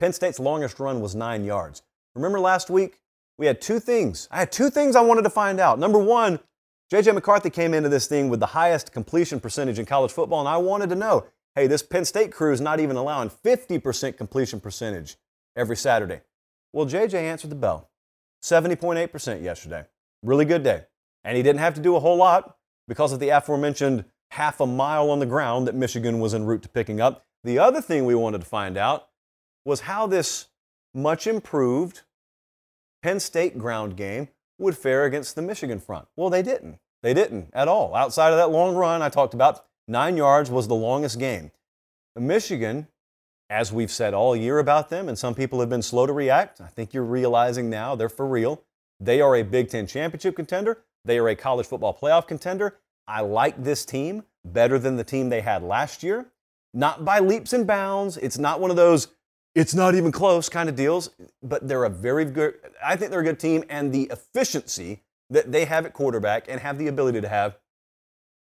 Penn 0.00 0.14
State's 0.14 0.40
longest 0.40 0.80
run 0.80 1.02
was 1.02 1.14
nine 1.14 1.44
yards. 1.44 1.82
Remember 2.14 2.40
last 2.40 2.70
week? 2.70 3.01
We 3.42 3.46
had 3.48 3.60
two 3.60 3.80
things. 3.80 4.28
I 4.30 4.38
had 4.38 4.52
two 4.52 4.70
things 4.70 4.94
I 4.94 5.00
wanted 5.00 5.22
to 5.22 5.30
find 5.30 5.58
out. 5.58 5.76
Number 5.76 5.98
one, 5.98 6.38
JJ 6.92 7.12
McCarthy 7.12 7.50
came 7.50 7.74
into 7.74 7.88
this 7.88 8.06
thing 8.06 8.28
with 8.28 8.38
the 8.38 8.46
highest 8.46 8.92
completion 8.92 9.40
percentage 9.40 9.80
in 9.80 9.84
college 9.84 10.12
football, 10.12 10.38
and 10.38 10.48
I 10.48 10.58
wanted 10.58 10.90
to 10.90 10.94
know 10.94 11.26
hey, 11.56 11.66
this 11.66 11.82
Penn 11.82 12.04
State 12.04 12.30
crew 12.32 12.52
is 12.52 12.60
not 12.60 12.78
even 12.78 12.94
allowing 12.94 13.30
50% 13.30 14.16
completion 14.16 14.60
percentage 14.60 15.16
every 15.56 15.74
Saturday. 15.74 16.20
Well, 16.72 16.86
JJ 16.86 17.14
answered 17.14 17.50
the 17.50 17.56
bell 17.56 17.90
70.8% 18.44 19.42
yesterday. 19.42 19.86
Really 20.22 20.44
good 20.44 20.62
day. 20.62 20.84
And 21.24 21.36
he 21.36 21.42
didn't 21.42 21.58
have 21.58 21.74
to 21.74 21.80
do 21.80 21.96
a 21.96 22.00
whole 22.00 22.16
lot 22.16 22.58
because 22.86 23.12
of 23.12 23.18
the 23.18 23.30
aforementioned 23.30 24.04
half 24.30 24.60
a 24.60 24.66
mile 24.68 25.10
on 25.10 25.18
the 25.18 25.26
ground 25.26 25.66
that 25.66 25.74
Michigan 25.74 26.20
was 26.20 26.32
en 26.32 26.44
route 26.44 26.62
to 26.62 26.68
picking 26.68 27.00
up. 27.00 27.26
The 27.42 27.58
other 27.58 27.80
thing 27.80 28.06
we 28.06 28.14
wanted 28.14 28.40
to 28.42 28.46
find 28.46 28.76
out 28.78 29.08
was 29.64 29.80
how 29.80 30.06
this 30.06 30.46
much 30.94 31.26
improved 31.26 32.02
Penn 33.02 33.20
State 33.20 33.58
ground 33.58 33.96
game 33.96 34.28
would 34.58 34.76
fare 34.76 35.04
against 35.04 35.34
the 35.34 35.42
Michigan 35.42 35.80
front. 35.80 36.06
Well, 36.16 36.30
they 36.30 36.42
didn't. 36.42 36.78
They 37.02 37.14
didn't 37.14 37.50
at 37.52 37.68
all. 37.68 37.94
Outside 37.94 38.30
of 38.30 38.36
that 38.36 38.50
long 38.50 38.76
run 38.76 39.02
I 39.02 39.08
talked 39.08 39.34
about, 39.34 39.64
nine 39.88 40.16
yards 40.16 40.50
was 40.50 40.68
the 40.68 40.74
longest 40.74 41.18
game. 41.18 41.50
Michigan, 42.16 42.86
as 43.50 43.72
we've 43.72 43.90
said 43.90 44.14
all 44.14 44.36
year 44.36 44.58
about 44.58 44.88
them, 44.88 45.08
and 45.08 45.18
some 45.18 45.34
people 45.34 45.58
have 45.60 45.68
been 45.68 45.82
slow 45.82 46.06
to 46.06 46.12
react, 46.12 46.60
I 46.60 46.68
think 46.68 46.94
you're 46.94 47.02
realizing 47.02 47.68
now 47.68 47.94
they're 47.96 48.08
for 48.08 48.26
real. 48.26 48.62
They 49.00 49.20
are 49.20 49.34
a 49.34 49.42
Big 49.42 49.68
Ten 49.68 49.86
championship 49.86 50.36
contender. 50.36 50.84
They 51.04 51.18
are 51.18 51.28
a 51.28 51.34
college 51.34 51.66
football 51.66 51.98
playoff 52.00 52.28
contender. 52.28 52.78
I 53.08 53.22
like 53.22 53.62
this 53.62 53.84
team 53.84 54.22
better 54.44 54.78
than 54.78 54.96
the 54.96 55.04
team 55.04 55.28
they 55.28 55.40
had 55.40 55.62
last 55.62 56.02
year. 56.02 56.26
Not 56.72 57.04
by 57.04 57.18
leaps 57.18 57.52
and 57.52 57.66
bounds. 57.66 58.16
It's 58.16 58.38
not 58.38 58.60
one 58.60 58.70
of 58.70 58.76
those, 58.76 59.08
it's 59.54 59.74
not 59.74 59.94
even 59.94 60.12
close 60.12 60.48
kind 60.48 60.68
of 60.68 60.76
deals, 60.76 61.10
but 61.42 61.66
they're 61.68 61.84
a 61.84 61.90
very 61.90 62.24
good, 62.24 62.54
I 62.84 62.96
think 62.96 63.10
they're 63.10 63.20
a 63.20 63.24
good 63.24 63.40
team, 63.40 63.64
and 63.68 63.92
the 63.92 64.04
efficiency 64.10 65.02
that 65.30 65.52
they 65.52 65.64
have 65.64 65.86
at 65.86 65.92
quarterback 65.92 66.46
and 66.48 66.60
have 66.60 66.78
the 66.78 66.88
ability 66.88 67.20
to 67.20 67.28
have, 67.28 67.58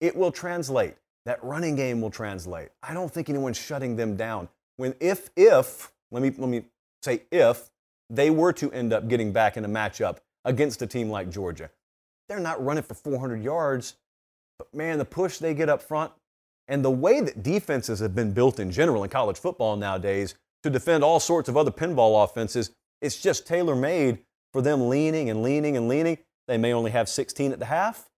it 0.00 0.16
will 0.16 0.32
translate. 0.32 0.96
That 1.24 1.42
running 1.44 1.76
game 1.76 2.00
will 2.00 2.10
translate. 2.10 2.70
I 2.82 2.94
don't 2.94 3.12
think 3.12 3.30
anyone's 3.30 3.56
shutting 3.56 3.94
them 3.94 4.16
down. 4.16 4.48
When 4.76 4.94
if 4.98 5.30
if 5.36 5.92
let 6.10 6.20
me 6.22 6.32
let 6.36 6.48
me 6.48 6.64
say 7.02 7.22
if 7.30 7.70
they 8.10 8.28
were 8.30 8.52
to 8.54 8.72
end 8.72 8.92
up 8.92 9.06
getting 9.06 9.32
back 9.32 9.56
in 9.56 9.64
a 9.64 9.68
matchup 9.68 10.18
against 10.44 10.82
a 10.82 10.86
team 10.88 11.10
like 11.10 11.30
Georgia, 11.30 11.70
they're 12.28 12.40
not 12.40 12.64
running 12.64 12.82
for 12.82 12.94
400 12.94 13.40
yards 13.40 13.94
but 14.58 14.72
man, 14.74 14.98
the 14.98 15.04
push 15.04 15.38
they 15.38 15.54
get 15.54 15.68
up 15.68 15.82
front 15.82 16.12
and 16.68 16.84
the 16.84 16.90
way 16.90 17.20
that 17.20 17.42
defenses 17.42 17.98
have 17.98 18.14
been 18.14 18.32
built 18.32 18.60
in 18.60 18.70
general 18.70 19.02
in 19.02 19.10
college 19.10 19.38
football 19.38 19.76
nowadays 19.76 20.36
to 20.62 20.70
defend 20.70 21.04
all 21.04 21.20
sorts 21.20 21.48
of 21.48 21.56
other 21.56 21.70
pinball 21.70 22.22
offenses, 22.24 22.70
it's 23.00 23.20
just 23.20 23.46
tailor 23.46 23.74
made 23.74 24.18
for 24.52 24.62
them 24.62 24.88
leaning 24.88 25.28
and 25.28 25.42
leaning 25.42 25.76
and 25.76 25.88
leaning. 25.88 26.18
They 26.48 26.58
may 26.58 26.72
only 26.72 26.90
have 26.90 27.08
16 27.08 27.52
at 27.52 27.58
the 27.58 27.66
half, 27.66 28.08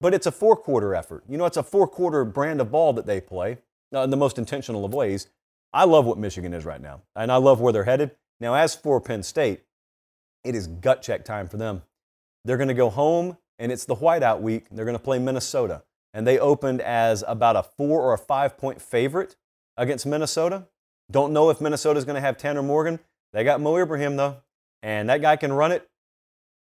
but 0.00 0.14
it's 0.14 0.26
a 0.26 0.32
four 0.32 0.56
quarter 0.56 0.94
effort. 0.94 1.24
You 1.28 1.38
know, 1.38 1.46
it's 1.46 1.56
a 1.56 1.62
four 1.62 1.86
quarter 1.86 2.24
brand 2.24 2.60
of 2.60 2.70
ball 2.70 2.92
that 2.94 3.06
they 3.06 3.20
play 3.20 3.58
uh, 3.94 4.00
in 4.00 4.10
the 4.10 4.16
most 4.16 4.38
intentional 4.38 4.84
of 4.84 4.94
ways. 4.94 5.28
I 5.72 5.84
love 5.84 6.04
what 6.04 6.18
Michigan 6.18 6.52
is 6.52 6.64
right 6.64 6.80
now, 6.80 7.02
and 7.16 7.32
I 7.32 7.36
love 7.36 7.60
where 7.60 7.72
they're 7.72 7.84
headed. 7.84 8.12
Now, 8.40 8.54
as 8.54 8.74
for 8.74 9.00
Penn 9.00 9.22
State, 9.22 9.62
it 10.44 10.54
is 10.54 10.66
gut 10.66 11.02
check 11.02 11.24
time 11.24 11.48
for 11.48 11.56
them. 11.56 11.82
They're 12.44 12.56
going 12.56 12.68
to 12.68 12.74
go 12.74 12.90
home 12.90 13.38
and 13.58 13.70
it's 13.70 13.84
the 13.84 13.96
whiteout 13.96 14.40
week. 14.40 14.66
They're 14.70 14.84
going 14.84 14.96
to 14.96 15.02
play 15.02 15.20
Minnesota. 15.20 15.84
And 16.12 16.26
they 16.26 16.38
opened 16.38 16.80
as 16.80 17.22
about 17.26 17.56
a 17.56 17.62
four 17.62 18.02
or 18.02 18.12
a 18.12 18.18
five 18.18 18.58
point 18.58 18.82
favorite 18.82 19.36
against 19.76 20.04
Minnesota. 20.04 20.66
Don't 21.12 21.32
know 21.32 21.50
if 21.50 21.60
Minnesota's 21.60 22.04
going 22.04 22.16
to 22.16 22.20
have 22.20 22.36
Tanner 22.36 22.62
Morgan. 22.62 22.98
They 23.32 23.44
got 23.44 23.60
Mo 23.60 23.76
Ibrahim, 23.76 24.16
though, 24.16 24.38
and 24.82 25.08
that 25.08 25.20
guy 25.20 25.36
can 25.36 25.52
run 25.52 25.70
it 25.70 25.88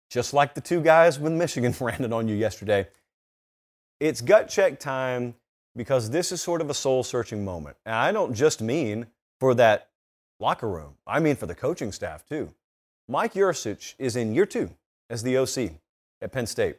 just 0.09 0.33
like 0.33 0.53
the 0.53 0.61
two 0.61 0.79
guys 0.79 1.19
with 1.19 1.33
Michigan 1.33 1.73
ran 1.81 2.03
it 2.03 2.13
on 2.13 2.27
you 2.27 2.35
yesterday. 2.35 2.87
It's 3.99 4.21
gut 4.21 4.49
check 4.49 4.79
time 4.79 5.33
because 5.75 6.11
this 6.11 6.31
is 6.31 6.41
sort 6.41 6.61
of 6.61 6.69
a 6.69 6.73
soul 6.73 7.03
searching 7.03 7.43
moment. 7.43 7.77
And 7.85 7.95
I 7.95 8.11
don't 8.11 8.33
just 8.33 8.61
mean 8.61 9.07
for 9.39 9.55
that 9.55 9.89
locker 10.39 10.69
room. 10.69 10.95
I 11.07 11.19
mean, 11.19 11.35
for 11.35 11.47
the 11.47 11.55
coaching 11.55 11.91
staff, 11.91 12.25
too. 12.27 12.53
Mike 13.07 13.33
Yurcich 13.33 13.95
is 13.97 14.15
in 14.15 14.35
year 14.35 14.45
two 14.45 14.69
as 15.09 15.23
the 15.23 15.37
OC 15.37 15.71
at 16.21 16.31
Penn 16.31 16.45
State. 16.45 16.77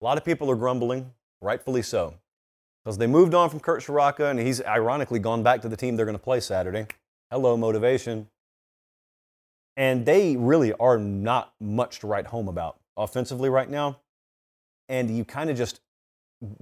A 0.00 0.04
lot 0.04 0.18
of 0.18 0.24
people 0.24 0.50
are 0.50 0.56
grumbling, 0.56 1.12
rightfully 1.40 1.82
so, 1.82 2.14
because 2.88 2.96
they 2.96 3.06
moved 3.06 3.34
on 3.34 3.50
from 3.50 3.60
Kurt 3.60 3.82
Ciarrocca, 3.82 4.30
and 4.30 4.40
he's 4.40 4.64
ironically 4.64 5.18
gone 5.18 5.42
back 5.42 5.60
to 5.60 5.68
the 5.68 5.76
team 5.76 5.94
they're 5.94 6.06
going 6.06 6.16
to 6.16 6.24
play 6.24 6.40
Saturday. 6.40 6.86
Hello, 7.30 7.54
motivation. 7.54 8.28
And 9.76 10.06
they 10.06 10.38
really 10.38 10.72
are 10.72 10.96
not 10.96 11.52
much 11.60 11.98
to 11.98 12.06
write 12.06 12.28
home 12.28 12.48
about 12.48 12.78
offensively 12.96 13.50
right 13.50 13.68
now. 13.68 13.98
And 14.88 15.14
you 15.14 15.26
kind 15.26 15.50
of 15.50 15.56
just 15.58 15.82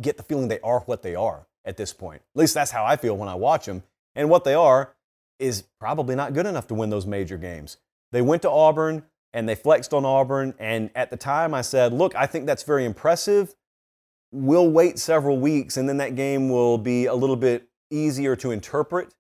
get 0.00 0.16
the 0.16 0.24
feeling 0.24 0.48
they 0.48 0.58
are 0.64 0.80
what 0.80 1.02
they 1.02 1.14
are 1.14 1.46
at 1.64 1.76
this 1.76 1.92
point. 1.92 2.22
At 2.34 2.40
least 2.40 2.54
that's 2.54 2.72
how 2.72 2.84
I 2.84 2.96
feel 2.96 3.16
when 3.16 3.28
I 3.28 3.36
watch 3.36 3.66
them. 3.66 3.84
And 4.16 4.28
what 4.28 4.42
they 4.42 4.54
are 4.54 4.96
is 5.38 5.62
probably 5.78 6.16
not 6.16 6.34
good 6.34 6.46
enough 6.46 6.66
to 6.66 6.74
win 6.74 6.90
those 6.90 7.06
major 7.06 7.38
games. 7.38 7.76
They 8.10 8.20
went 8.20 8.42
to 8.42 8.50
Auburn 8.50 9.04
and 9.32 9.48
they 9.48 9.54
flexed 9.54 9.94
on 9.94 10.04
Auburn. 10.04 10.54
And 10.58 10.90
at 10.96 11.10
the 11.10 11.16
time, 11.16 11.54
I 11.54 11.60
said, 11.60 11.92
look, 11.92 12.16
I 12.16 12.26
think 12.26 12.46
that's 12.46 12.64
very 12.64 12.84
impressive. 12.84 13.54
We'll 14.38 14.68
wait 14.68 14.99
several 14.99 15.38
weeks, 15.38 15.79
and 15.79 15.88
then 15.88 15.96
that 15.96 16.14
game 16.14 16.51
will 16.51 16.77
be 16.77 17.07
a 17.07 17.14
little 17.14 17.37
bit 17.37 17.70
easier 17.90 18.37
to 18.37 18.51
interpret 18.51 19.14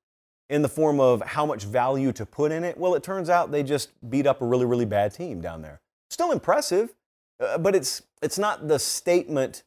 in 0.50 0.60
the 0.60 0.68
form 0.68 1.00
of 1.00 1.22
how 1.22 1.46
much 1.46 1.64
value 1.64 2.12
to 2.12 2.26
put 2.26 2.52
in 2.52 2.64
it. 2.64 2.76
Well, 2.76 2.94
it 2.94 3.02
turns 3.02 3.30
out 3.30 3.50
they 3.50 3.62
just 3.62 3.88
beat 4.10 4.26
up 4.26 4.42
a 4.42 4.44
really, 4.44 4.66
really 4.66 4.84
bad 4.84 5.14
team 5.14 5.40
down 5.40 5.62
there. 5.62 5.80
Still 6.10 6.32
impressive, 6.32 6.94
uh, 7.40 7.56
but 7.56 7.74
it's, 7.74 8.02
it's 8.20 8.38
not 8.38 8.68
the 8.68 8.78
statement 8.78 9.62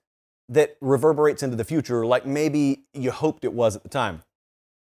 that 0.49 0.77
reverberates 0.81 1.41
into 1.41 1.55
the 1.55 1.65
future 1.65 2.05
like 2.05 2.27
maybe 2.27 2.83
you 2.93 3.09
hoped 3.09 3.43
it 3.43 3.51
was 3.51 3.75
at 3.75 3.81
the 3.81 3.89
time. 3.89 4.21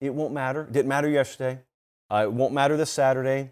It 0.01 0.15
won't 0.15 0.33
matter. 0.33 0.63
It 0.63 0.71
didn't 0.71 0.89
matter 0.89 1.07
yesterday. 1.07 1.59
Uh, 2.11 2.23
it 2.23 2.33
won't 2.33 2.55
matter 2.55 2.75
this 2.75 2.89
Saturday, 2.89 3.51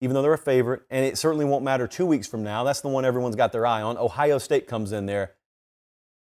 even 0.00 0.14
though 0.14 0.22
they're 0.22 0.32
a 0.32 0.38
favorite. 0.38 0.80
And 0.88 1.04
it 1.04 1.18
certainly 1.18 1.44
won't 1.44 1.62
matter 1.62 1.86
two 1.86 2.06
weeks 2.06 2.26
from 2.26 2.42
now. 2.42 2.64
That's 2.64 2.80
the 2.80 2.88
one 2.88 3.04
everyone's 3.04 3.36
got 3.36 3.52
their 3.52 3.66
eye 3.66 3.82
on. 3.82 3.98
Ohio 3.98 4.38
State 4.38 4.66
comes 4.66 4.90
in 4.90 5.04
there 5.04 5.34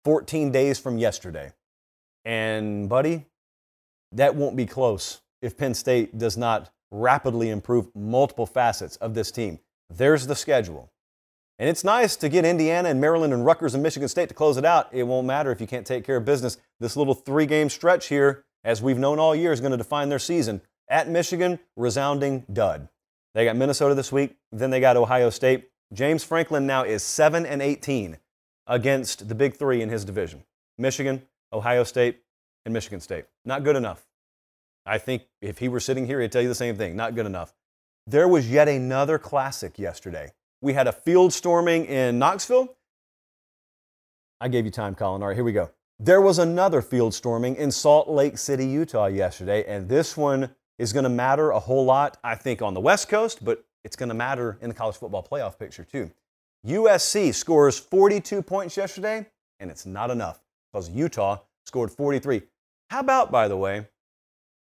14 0.04 0.50
days 0.50 0.78
from 0.78 0.98
yesterday. 0.98 1.52
And, 2.24 2.88
buddy, 2.88 3.26
that 4.12 4.34
won't 4.34 4.56
be 4.56 4.66
close 4.66 5.20
if 5.40 5.56
Penn 5.56 5.74
State 5.74 6.18
does 6.18 6.36
not 6.36 6.70
rapidly 6.90 7.48
improve 7.48 7.88
multiple 7.94 8.46
facets 8.46 8.96
of 8.96 9.14
this 9.14 9.30
team. 9.30 9.58
There's 9.90 10.26
the 10.26 10.36
schedule. 10.36 10.92
And 11.58 11.68
it's 11.68 11.84
nice 11.84 12.16
to 12.16 12.28
get 12.28 12.44
Indiana 12.44 12.88
and 12.88 13.00
Maryland 13.00 13.32
and 13.32 13.44
Rutgers 13.44 13.74
and 13.74 13.82
Michigan 13.82 14.08
State 14.08 14.28
to 14.28 14.34
close 14.34 14.56
it 14.56 14.64
out. 14.64 14.88
It 14.92 15.04
won't 15.04 15.26
matter 15.26 15.52
if 15.52 15.60
you 15.60 15.66
can't 15.66 15.86
take 15.86 16.04
care 16.04 16.16
of 16.16 16.24
business. 16.24 16.58
This 16.80 16.96
little 16.96 17.14
three 17.14 17.46
game 17.46 17.68
stretch 17.68 18.08
here, 18.08 18.44
as 18.64 18.82
we've 18.82 18.98
known 18.98 19.18
all 19.18 19.34
year, 19.34 19.52
is 19.52 19.60
going 19.60 19.72
to 19.72 19.76
define 19.76 20.08
their 20.08 20.18
season. 20.18 20.60
At 20.88 21.08
Michigan, 21.08 21.58
resounding 21.76 22.44
dud. 22.52 22.88
They 23.34 23.44
got 23.44 23.56
Minnesota 23.56 23.94
this 23.94 24.12
week, 24.12 24.36
then 24.50 24.70
they 24.70 24.80
got 24.80 24.96
Ohio 24.96 25.30
State. 25.30 25.70
James 25.92 26.24
Franklin 26.24 26.66
now 26.66 26.84
is 26.84 27.02
7 27.02 27.46
and 27.46 27.62
18 27.62 28.18
against 28.66 29.28
the 29.28 29.34
big 29.34 29.56
three 29.56 29.82
in 29.82 29.88
his 29.88 30.04
division 30.04 30.44
Michigan, 30.78 31.22
Ohio 31.52 31.84
State, 31.84 32.20
and 32.64 32.72
Michigan 32.72 33.00
State. 33.00 33.24
Not 33.44 33.64
good 33.64 33.76
enough. 33.76 34.04
I 34.84 34.98
think 34.98 35.24
if 35.40 35.58
he 35.58 35.68
were 35.68 35.80
sitting 35.80 36.06
here, 36.06 36.20
he'd 36.20 36.32
tell 36.32 36.42
you 36.42 36.48
the 36.48 36.54
same 36.54 36.76
thing. 36.76 36.96
Not 36.96 37.14
good 37.14 37.26
enough. 37.26 37.54
There 38.06 38.26
was 38.26 38.50
yet 38.50 38.68
another 38.68 39.18
classic 39.18 39.78
yesterday. 39.78 40.32
We 40.60 40.72
had 40.72 40.88
a 40.88 40.92
field 40.92 41.32
storming 41.32 41.86
in 41.86 42.18
Knoxville. 42.18 42.74
I 44.40 44.48
gave 44.48 44.64
you 44.64 44.72
time, 44.72 44.94
Colin. 44.96 45.22
All 45.22 45.28
right, 45.28 45.36
here 45.36 45.44
we 45.44 45.52
go. 45.52 45.70
There 46.00 46.20
was 46.20 46.38
another 46.40 46.82
field 46.82 47.14
storming 47.14 47.54
in 47.54 47.70
Salt 47.70 48.08
Lake 48.08 48.38
City, 48.38 48.66
Utah 48.66 49.06
yesterday, 49.06 49.64
and 49.68 49.88
this 49.88 50.16
one 50.16 50.52
is 50.78 50.92
going 50.92 51.04
to 51.04 51.10
matter 51.10 51.50
a 51.52 51.60
whole 51.60 51.84
lot, 51.84 52.18
I 52.24 52.34
think, 52.34 52.60
on 52.60 52.74
the 52.74 52.80
West 52.80 53.08
Coast, 53.08 53.44
but 53.44 53.64
it's 53.84 53.94
going 53.94 54.08
to 54.08 54.14
matter 54.14 54.58
in 54.60 54.68
the 54.68 54.74
college 54.74 54.96
football 54.96 55.22
playoff 55.22 55.58
picture, 55.58 55.84
too. 55.84 56.10
USC 56.66 57.34
scores 57.34 57.78
42 57.78 58.42
points 58.42 58.76
yesterday, 58.76 59.26
and 59.58 59.70
it's 59.70 59.86
not 59.86 60.10
enough 60.10 60.40
because 60.72 60.88
Utah 60.90 61.40
scored 61.66 61.90
43. 61.90 62.42
How 62.90 63.00
about, 63.00 63.32
by 63.32 63.48
the 63.48 63.56
way, 63.56 63.88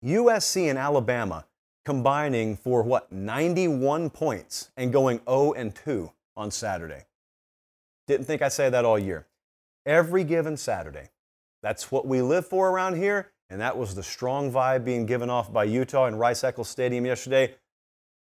USC 0.04 0.70
and 0.70 0.80
Alabama 0.80 1.46
combining 1.84 2.56
for 2.56 2.84
what 2.84 3.12
91 3.12 4.10
points 4.10 4.72
and 4.78 4.94
going 4.94 5.20
0 5.28 5.54
and 5.54 5.76
2 5.76 6.12
on 6.38 6.52
Saturday. 6.52 7.06
Didn't 8.08 8.26
think 8.26 8.42
I'd 8.42 8.54
say 8.54 8.70
that 8.70 8.86
all 8.86 9.00
year. 9.00 9.28
Every 9.86 10.24
given 10.24 10.58
Saturday. 10.58 11.10
That's 11.64 11.92
what 11.92 12.08
we 12.08 12.22
live 12.22 12.48
for 12.48 12.70
around 12.70 12.96
here, 12.96 13.32
and 13.50 13.60
that 13.62 13.78
was 13.78 13.96
the 13.96 14.04
strong 14.04 14.52
vibe 14.52 14.84
being 14.86 15.06
given 15.06 15.30
off 15.30 15.52
by 15.52 15.64
Utah 15.66 16.08
in 16.08 16.16
Rice 16.16 16.44
Eccles 16.44 16.70
Stadium 16.70 17.06
yesterday. 17.06 17.56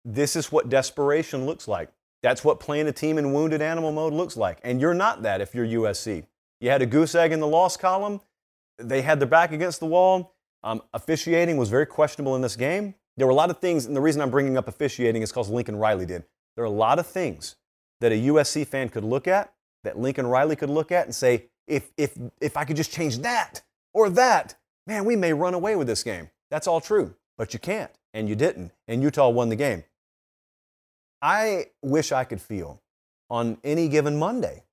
This 0.05 0.35
is 0.37 0.51
what 0.51 0.69
desperation 0.69 1.47
looks 1.47 1.69
like. 1.69 1.91
That's 2.23 2.45
what 2.45 2.61
playing 2.61 2.87
a 2.87 2.93
team 2.93 3.19
in 3.19 3.33
wounded 3.33 3.63
animal 3.63 3.93
mode 3.93 4.13
looks 4.13 4.37
like. 4.37 4.59
And 4.63 4.81
you're 4.81 4.95
not 4.95 5.23
that 5.23 5.41
if 5.41 5.55
you're 5.55 5.67
USC. 5.67 6.27
You 6.61 6.71
had 6.71 6.83
a 6.83 6.87
goose 6.87 7.15
egg 7.15 7.33
in 7.33 7.41
the 7.41 7.47
loss 7.47 7.77
column. 7.77 8.21
They 8.79 9.03
had 9.03 9.21
their 9.21 9.29
back 9.29 9.53
against 9.53 9.81
the 9.81 9.87
wall. 9.87 10.35
Um, 10.63 10.83
officiating 10.93 11.57
was 11.57 11.71
very 11.71 11.87
questionable 11.87 12.37
in 12.37 12.43
this 12.43 12.57
game. 12.57 12.95
There 13.17 13.27
were 13.27 13.33
a 13.33 13.37
lot 13.37 13.51
of 13.51 13.59
things, 13.59 13.87
and 13.87 13.97
the 13.97 14.01
reason 14.01 14.21
I'm 14.23 14.31
bringing 14.31 14.57
up 14.57 14.69
officiating 14.69 15.23
is 15.23 15.31
because 15.31 15.49
Lincoln 15.49 15.77
Riley 15.77 16.07
did. 16.07 16.25
There 16.57 16.65
are 16.65 16.67
a 16.67 16.71
lot 16.71 16.99
of 16.99 17.07
things 17.07 17.57
that 18.01 18.13
a 18.13 18.15
USC 18.15 18.67
fan 18.67 18.89
could 18.89 19.05
look 19.05 19.27
at, 19.27 19.53
that 19.85 19.99
Lincoln 19.99 20.27
Riley 20.27 20.57
could 20.57 20.71
look 20.71 20.93
at 20.93 21.07
and 21.07 21.15
say, 21.15 21.47
if, 21.67 21.91
if, 21.97 22.17
if 22.41 22.57
I 22.57 22.65
could 22.65 22.77
just 22.77 22.93
change 22.93 23.19
that 23.19 23.63
or 23.93 24.11
that, 24.11 24.57
man, 24.87 25.05
we 25.05 25.17
may 25.17 25.33
run 25.33 25.55
away 25.55 25.77
with 25.77 25.87
this 25.87 26.03
game. 26.03 26.31
That's 26.51 26.67
all 26.67 26.81
true, 26.81 27.15
but 27.39 27.53
you 27.53 27.61
can't, 27.61 27.91
and 28.13 28.29
you 28.29 28.35
didn't, 28.35 28.73
and 28.89 29.03
Utah 29.03 29.29
won 29.29 29.49
the 29.49 29.57
game. 29.57 29.85
I 31.23 31.67
wish 31.83 32.13
I 32.13 32.25
could 32.25 32.41
feel 32.41 32.81
on 33.29 33.59
any 33.63 33.89
given 33.89 34.19
Monday 34.19 34.65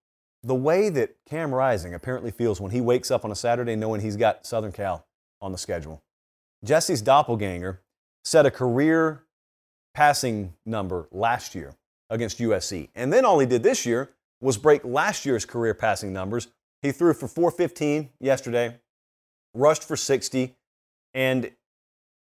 the 0.43 0.55
way 0.55 0.89
that 0.89 1.15
Cam 1.27 1.53
Rising 1.53 1.93
apparently 1.93 2.31
feels 2.31 2.61
when 2.61 2.71
he 2.71 2.79
wakes 2.79 3.11
up 3.11 3.25
on 3.25 3.31
a 3.31 3.35
Saturday 3.35 3.75
knowing 3.75 4.01
he's 4.01 4.15
got 4.15 4.45
Southern 4.45 4.71
Cal 4.71 5.05
on 5.41 5.51
the 5.51 5.57
schedule. 5.57 6.01
Jesse's 6.63 7.01
doppelganger 7.01 7.81
set 8.23 8.45
a 8.45 8.51
career 8.51 9.23
passing 9.93 10.53
number 10.65 11.07
last 11.11 11.55
year 11.55 11.75
against 12.09 12.39
USC. 12.39 12.89
And 12.95 13.11
then 13.11 13.25
all 13.25 13.39
he 13.39 13.45
did 13.45 13.63
this 13.63 13.85
year 13.85 14.11
was 14.39 14.57
break 14.57 14.83
last 14.85 15.25
year's 15.25 15.45
career 15.45 15.73
passing 15.73 16.13
numbers. 16.13 16.47
He 16.81 16.91
threw 16.91 17.13
for 17.13 17.27
415 17.27 18.09
yesterday, 18.19 18.79
rushed 19.53 19.83
for 19.83 19.95
60, 19.95 20.55
and 21.13 21.51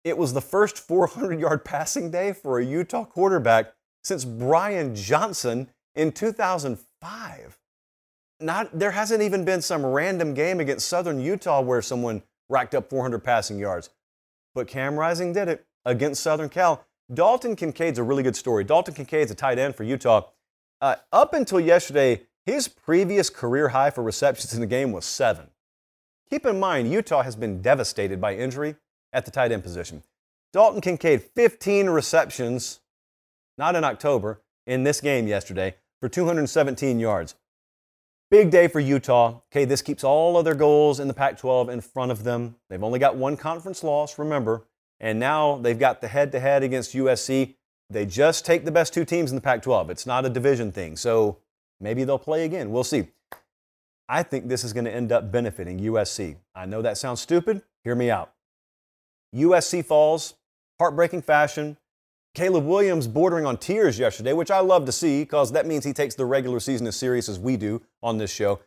it 0.03 0.17
was 0.17 0.33
the 0.33 0.41
first 0.41 0.77
400 0.77 1.39
yard 1.39 1.65
passing 1.65 2.09
day 2.09 2.33
for 2.33 2.59
a 2.59 2.65
Utah 2.65 3.05
quarterback 3.05 3.73
since 4.09 4.25
Brian 4.25 4.95
Johnson 4.95 5.69
in 5.93 6.11
2005. 6.11 7.59
Not, 8.41 8.77
there 8.77 8.91
hasn't 8.91 9.21
even 9.21 9.45
been 9.45 9.61
some 9.61 9.85
random 9.85 10.33
game 10.33 10.59
against 10.59 10.87
Southern 10.87 11.21
Utah 11.21 11.61
where 11.61 11.83
someone 11.83 12.23
racked 12.49 12.73
up 12.73 12.89
400 12.89 13.19
passing 13.19 13.59
yards. 13.59 13.91
But 14.55 14.67
Cam 14.67 14.97
Rising 14.97 15.31
did 15.31 15.47
it 15.47 15.63
against 15.85 16.23
Southern 16.23 16.49
Cal. 16.49 16.83
Dalton 17.13 17.55
Kincaid's 17.55 17.99
a 17.99 18.03
really 18.03 18.23
good 18.23 18.35
story. 18.35 18.63
Dalton 18.63 18.95
Kincaid's 18.95 19.29
a 19.29 19.35
tight 19.35 19.59
end 19.59 19.75
for 19.75 19.83
Utah. 19.83 20.23
Uh, 20.81 20.95
up 21.11 21.35
until 21.35 21.59
yesterday, 21.59 22.21
his 22.47 22.67
previous 22.67 23.29
career 23.29 23.69
high 23.69 23.91
for 23.91 24.03
receptions 24.03 24.55
in 24.55 24.59
the 24.59 24.65
game 24.65 24.91
was 24.91 25.05
seven. 25.05 25.51
Keep 26.31 26.47
in 26.47 26.59
mind, 26.59 26.91
Utah 26.91 27.21
has 27.21 27.35
been 27.35 27.61
devastated 27.61 28.19
by 28.19 28.35
injury 28.35 28.75
at 29.13 29.25
the 29.25 29.31
tight 29.31 29.51
end 29.51 29.61
position. 29.61 30.01
Dalton 30.51 30.81
Kincaid, 30.81 31.21
15 31.21 31.91
receptions, 31.91 32.79
not 33.59 33.75
in 33.75 33.83
October, 33.83 34.41
in 34.65 34.83
this 34.83 35.01
game 35.01 35.27
yesterday 35.27 35.75
for 35.99 36.07
217 36.07 36.99
yards. 36.99 37.35
Big 38.31 38.51
day 38.51 38.67
for 38.67 38.79
Utah. 38.79 39.41
Okay, 39.51 39.65
this 39.65 39.81
keeps 39.81 40.03
all 40.03 40.37
of 40.37 40.45
their 40.45 40.55
goals 40.55 40.99
in 40.99 41.07
the 41.07 41.13
Pac 41.13 41.37
12 41.37 41.69
in 41.69 41.81
front 41.81 42.11
of 42.11 42.23
them. 42.23 42.55
They've 42.69 42.83
only 42.83 42.99
got 42.99 43.15
one 43.15 43.35
conference 43.35 43.83
loss, 43.83 44.17
remember. 44.17 44.65
And 44.99 45.19
now 45.19 45.57
they've 45.57 45.77
got 45.77 45.99
the 45.99 46.07
head 46.07 46.31
to 46.31 46.39
head 46.39 46.63
against 46.63 46.93
USC. 46.93 47.55
They 47.89 48.05
just 48.05 48.45
take 48.45 48.65
the 48.65 48.71
best 48.71 48.93
two 48.93 49.03
teams 49.03 49.31
in 49.31 49.35
the 49.35 49.41
Pac 49.41 49.63
12. 49.63 49.89
It's 49.89 50.05
not 50.05 50.25
a 50.25 50.29
division 50.29 50.71
thing. 50.71 50.95
So 50.95 51.39
maybe 51.79 52.03
they'll 52.03 52.19
play 52.19 52.45
again. 52.45 52.71
We'll 52.71 52.83
see. 52.83 53.07
I 54.07 54.23
think 54.23 54.47
this 54.47 54.63
is 54.63 54.73
going 54.73 54.85
to 54.85 54.93
end 54.93 55.11
up 55.11 55.31
benefiting 55.31 55.79
USC. 55.79 56.35
I 56.55 56.65
know 56.65 56.81
that 56.81 56.97
sounds 56.97 57.21
stupid. 57.21 57.63
Hear 57.83 57.95
me 57.95 58.11
out. 58.11 58.31
USC 59.35 59.83
falls, 59.83 60.35
heartbreaking 60.79 61.23
fashion. 61.23 61.77
Caleb 62.39 62.63
Williams 62.63 63.05
bordering 63.05 63.45
on 63.45 63.57
tears 63.57 63.99
yesterday, 63.99 64.31
which 64.31 64.49
I 64.49 64.61
love 64.61 64.85
to 64.85 64.93
see 64.93 65.23
because 65.23 65.51
that 65.51 65.65
means 65.65 65.83
he 65.83 65.91
takes 65.91 66.15
the 66.15 66.23
regular 66.23 66.61
season 66.61 66.87
as 66.87 66.95
serious 66.95 67.27
as 67.27 67.37
we 67.37 67.57
do 67.57 67.81
on 68.01 68.17
this 68.17 68.31
show. 68.31 68.61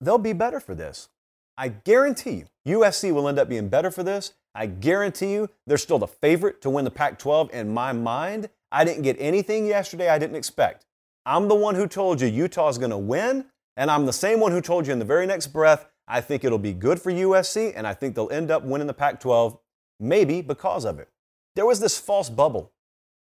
They'll 0.00 0.18
be 0.18 0.32
better 0.32 0.58
for 0.58 0.74
this. 0.74 1.08
I 1.56 1.68
guarantee 1.68 2.44
you, 2.64 2.80
USC 2.80 3.14
will 3.14 3.28
end 3.28 3.38
up 3.38 3.48
being 3.48 3.68
better 3.68 3.92
for 3.92 4.02
this. 4.02 4.32
I 4.52 4.66
guarantee 4.66 5.32
you, 5.32 5.48
they're 5.64 5.78
still 5.78 6.00
the 6.00 6.08
favorite 6.08 6.60
to 6.62 6.70
win 6.70 6.84
the 6.84 6.90
Pac 6.90 7.20
12 7.20 7.54
in 7.54 7.72
my 7.72 7.92
mind. 7.92 8.48
I 8.72 8.84
didn't 8.84 9.04
get 9.04 9.16
anything 9.20 9.66
yesterday 9.66 10.08
I 10.08 10.18
didn't 10.18 10.34
expect. 10.34 10.86
I'm 11.24 11.46
the 11.46 11.54
one 11.54 11.76
who 11.76 11.86
told 11.86 12.20
you 12.20 12.26
Utah's 12.26 12.78
going 12.78 12.90
to 12.90 12.98
win, 12.98 13.44
and 13.76 13.92
I'm 13.92 14.06
the 14.06 14.12
same 14.12 14.40
one 14.40 14.50
who 14.50 14.60
told 14.60 14.88
you 14.88 14.92
in 14.92 14.98
the 14.98 15.04
very 15.04 15.28
next 15.28 15.46
breath, 15.52 15.86
I 16.08 16.20
think 16.20 16.42
it'll 16.42 16.58
be 16.58 16.72
good 16.72 17.00
for 17.00 17.12
USC, 17.12 17.74
and 17.76 17.86
I 17.86 17.94
think 17.94 18.16
they'll 18.16 18.28
end 18.32 18.50
up 18.50 18.64
winning 18.64 18.88
the 18.88 18.92
Pac 18.92 19.20
12, 19.20 19.56
maybe 20.00 20.42
because 20.42 20.84
of 20.84 20.98
it. 20.98 21.08
There 21.56 21.66
was 21.66 21.80
this 21.80 21.98
false 21.98 22.30
bubble 22.30 22.72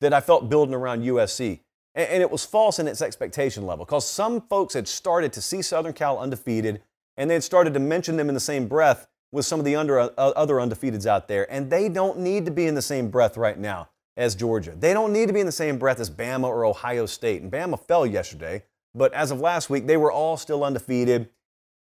that 0.01 0.13
I 0.13 0.21
felt 0.21 0.49
building 0.49 0.75
around 0.75 1.03
USC. 1.03 1.61
And, 1.95 2.23
it 2.23 2.31
was 2.31 2.45
false 2.45 2.79
in 2.79 2.89
its 2.89 3.03
expectation 3.03 3.67
level 3.67 3.85
because 3.85 4.07
some 4.07 4.41
folks 4.41 4.73
had 4.73 4.89
started 4.89 5.33
to 5.35 5.43
see 5.43 5.61
Southern 5.61 5.93
Cal 5.93 6.19
undefeated 6.19 6.83
and 7.19 7.29
they 7.29 7.35
had 7.35 7.45
started 7.45 7.75
to 7.75 7.81
mention 7.81 8.17
them 8.17 8.29
in 8.29 8.35
the 8.35 8.41
same 8.41 8.67
breath 8.67 9.07
with 9.31 9.45
some 9.45 9.59
of 9.59 9.67
the 9.67 9.77
under, 9.77 10.01
uh, 10.01 10.09
other 10.17 10.55
undefeateds 10.55 11.05
out 11.05 11.29
there. 11.29 11.51
And 11.53 11.71
they 11.71 11.91
don't 11.91 12.19
need 12.19 12.47
to 12.47 12.51
be 12.51 12.67
in 12.67 12.75
the 12.75 12.83
same 12.83 13.11
breath 13.11 13.37
right 13.37 13.59
now 13.59 13.91
as 14.17 14.35
Georgia. 14.35 14.75
They 14.75 14.95
don't 14.95 15.13
need 15.13 15.27
to 15.27 15.35
be 15.35 15.41
in 15.41 15.47
the 15.47 15.53
same 15.53 15.79
breath 15.79 16.01
as 16.01 16.11
Bama 16.11 16.45
or 16.45 16.65
Ohio 16.65 17.05
State. 17.05 17.43
And 17.43 17.53
Bama 17.53 17.79
fell 17.79 18.07
yesterday, 18.07 18.63
but 18.95 19.13
as 19.13 19.31
of 19.31 19.41
last 19.41 19.69
week, 19.69 19.87
they 19.87 19.99
were 19.99 20.13
all 20.13 20.39
still 20.39 20.65
undefeated. 20.65 21.29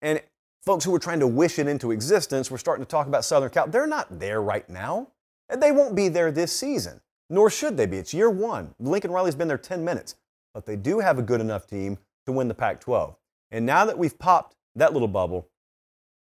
And 0.02 0.22
folks 0.64 0.86
who 0.86 0.92
were 0.92 1.00
trying 1.00 1.20
to 1.20 1.28
wish 1.28 1.60
it 1.60 1.68
into 1.68 1.92
existence 1.92 2.50
were 2.50 2.58
starting 2.58 2.86
to 2.86 2.90
talk 2.90 3.08
about 3.08 3.26
Southern 3.26 3.50
Cal. 3.50 3.68
They're 3.68 3.88
not 3.88 4.20
there 4.20 4.42
right 4.42 4.70
now. 4.70 5.10
They 5.56 5.72
won't 5.72 5.96
be 5.96 6.10
there 6.10 6.32
this 6.32 6.56
season 6.56 7.02
nor 7.30 7.50
should 7.50 7.78
they 7.78 7.86
be. 7.86 7.98
It's 7.98 8.14
year 8.14 8.30
one. 8.30 8.74
Lincoln 8.80 9.12
Riley's 9.12 9.36
been 9.36 9.48
there 9.48 9.58
10 9.58 9.86
minutes, 9.86 10.16
but 10.54 10.66
they 10.66 10.76
do 10.76 11.00
have 11.00 11.20
a 11.20 11.22
good 11.24 11.42
enough 11.42 11.68
team 11.68 11.98
to 12.26 12.32
win 12.32 12.48
the 12.48 12.54
Pac 12.54 12.80
12. 12.80 13.16
And 13.52 13.66
now 13.66 13.86
that 13.86 13.98
we've 13.98 14.18
popped 14.18 14.56
that 14.76 14.94
little 14.94 15.08
bubble, 15.08 15.50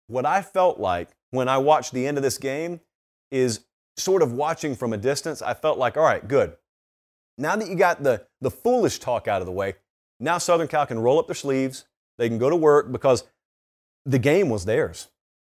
what 0.07 0.26
I 0.26 0.43
felt 0.43 0.79
like 0.79 1.11
when 1.31 1.49
I 1.49 1.59
watched 1.59 1.93
the 1.93 2.07
end 2.07 2.16
of 2.16 2.22
this 2.22 2.39
game 2.39 2.81
is 3.31 3.61
sort 3.97 4.22
of 4.22 4.33
watching 4.33 4.76
from 4.76 4.93
a 4.93 4.97
distance. 4.97 5.43
I 5.43 5.55
felt 5.55 5.79
like, 5.79 5.97
all 5.97 6.05
right, 6.05 6.26
good. 6.26 6.57
Now 7.37 7.57
that 7.57 7.68
you 7.68 7.74
got 7.74 8.03
the, 8.03 8.26
the 8.41 8.51
foolish 8.51 8.99
talk 8.99 9.29
out 9.29 9.43
of 9.43 9.47
the 9.47 9.53
way, 9.53 9.74
now 10.20 10.39
Southern 10.39 10.68
Cal 10.68 10.87
can 10.87 10.99
roll 10.99 11.18
up 11.18 11.26
their 11.26 11.35
sleeves. 11.35 11.85
They 12.16 12.29
can 12.29 12.39
go 12.39 12.51
to 12.51 12.57
work 12.57 12.91
because 12.91 13.24
the 14.05 14.18
game 14.18 14.49
was 14.49 14.64
theirs. 14.64 15.09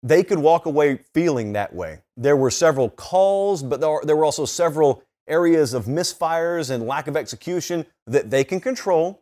They 0.04 0.24
could 0.24 0.40
walk 0.40 0.66
away 0.66 1.00
feeling 1.14 1.54
that 1.54 1.74
way. 1.74 2.00
There 2.18 2.36
were 2.36 2.52
several 2.52 2.90
calls, 2.90 3.62
but 3.62 3.82
there 3.82 4.16
were 4.16 4.26
also 4.26 4.46
several 4.46 5.04
areas 5.28 5.74
of 5.74 5.86
misfires 5.86 6.70
and 6.70 6.88
lack 6.88 7.08
of 7.08 7.16
execution 7.16 7.86
that 8.08 8.30
they 8.30 8.44
can 8.44 8.60
control 8.60 9.22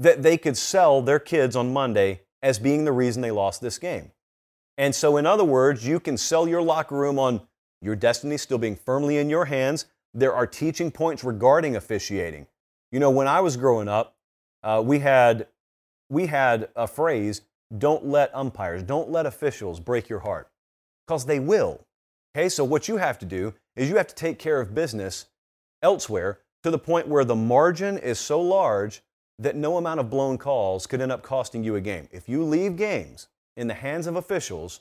that 0.00 0.22
they 0.22 0.38
could 0.38 0.56
sell 0.56 1.02
their 1.02 1.18
kids 1.18 1.54
on 1.54 1.72
Monday 1.72 2.22
as 2.42 2.58
being 2.58 2.84
the 2.84 2.92
reason 2.92 3.20
they 3.20 3.30
lost 3.30 3.60
this 3.60 3.78
game. 3.78 4.12
And 4.78 4.94
so, 4.94 5.18
in 5.18 5.26
other 5.26 5.44
words, 5.44 5.86
you 5.86 6.00
can 6.00 6.16
sell 6.16 6.48
your 6.48 6.62
locker 6.62 6.96
room 6.96 7.18
on 7.18 7.42
your 7.82 7.94
destiny 7.94 8.38
still 8.38 8.56
being 8.56 8.76
firmly 8.76 9.18
in 9.18 9.28
your 9.28 9.44
hands. 9.44 9.84
There 10.14 10.34
are 10.34 10.46
teaching 10.46 10.90
points 10.90 11.22
regarding 11.22 11.76
officiating. 11.76 12.46
You 12.90 12.98
know, 12.98 13.10
when 13.10 13.28
I 13.28 13.40
was 13.40 13.58
growing 13.58 13.88
up, 13.88 14.16
uh, 14.62 14.82
we 14.84 15.00
had 15.00 15.48
we 16.08 16.26
had 16.26 16.70
a 16.74 16.86
phrase: 16.86 17.42
"Don't 17.76 18.06
let 18.06 18.34
umpires, 18.34 18.82
don't 18.82 19.10
let 19.10 19.26
officials 19.26 19.80
break 19.80 20.08
your 20.08 20.20
heart," 20.20 20.50
because 21.06 21.26
they 21.26 21.40
will. 21.40 21.86
Okay, 22.36 22.48
so 22.48 22.64
what 22.64 22.88
you 22.88 22.96
have 22.98 23.18
to 23.18 23.26
do 23.26 23.54
is 23.76 23.88
you 23.88 23.96
have 23.96 24.06
to 24.06 24.14
take 24.14 24.38
care 24.38 24.60
of 24.60 24.74
business 24.74 25.26
elsewhere 25.82 26.40
to 26.62 26.70
the 26.70 26.78
point 26.78 27.08
where 27.08 27.24
the 27.24 27.34
margin 27.34 27.98
is 27.98 28.18
so 28.18 28.40
large 28.40 29.02
that 29.38 29.56
no 29.56 29.78
amount 29.78 30.00
of 30.00 30.10
blown 30.10 30.36
calls 30.36 30.86
could 30.86 31.00
end 31.00 31.10
up 31.10 31.22
costing 31.22 31.64
you 31.64 31.74
a 31.74 31.80
game. 31.80 32.08
If 32.12 32.28
you 32.28 32.44
leave 32.44 32.76
games 32.76 33.28
in 33.56 33.66
the 33.66 33.74
hands 33.74 34.06
of 34.06 34.16
officials, 34.16 34.80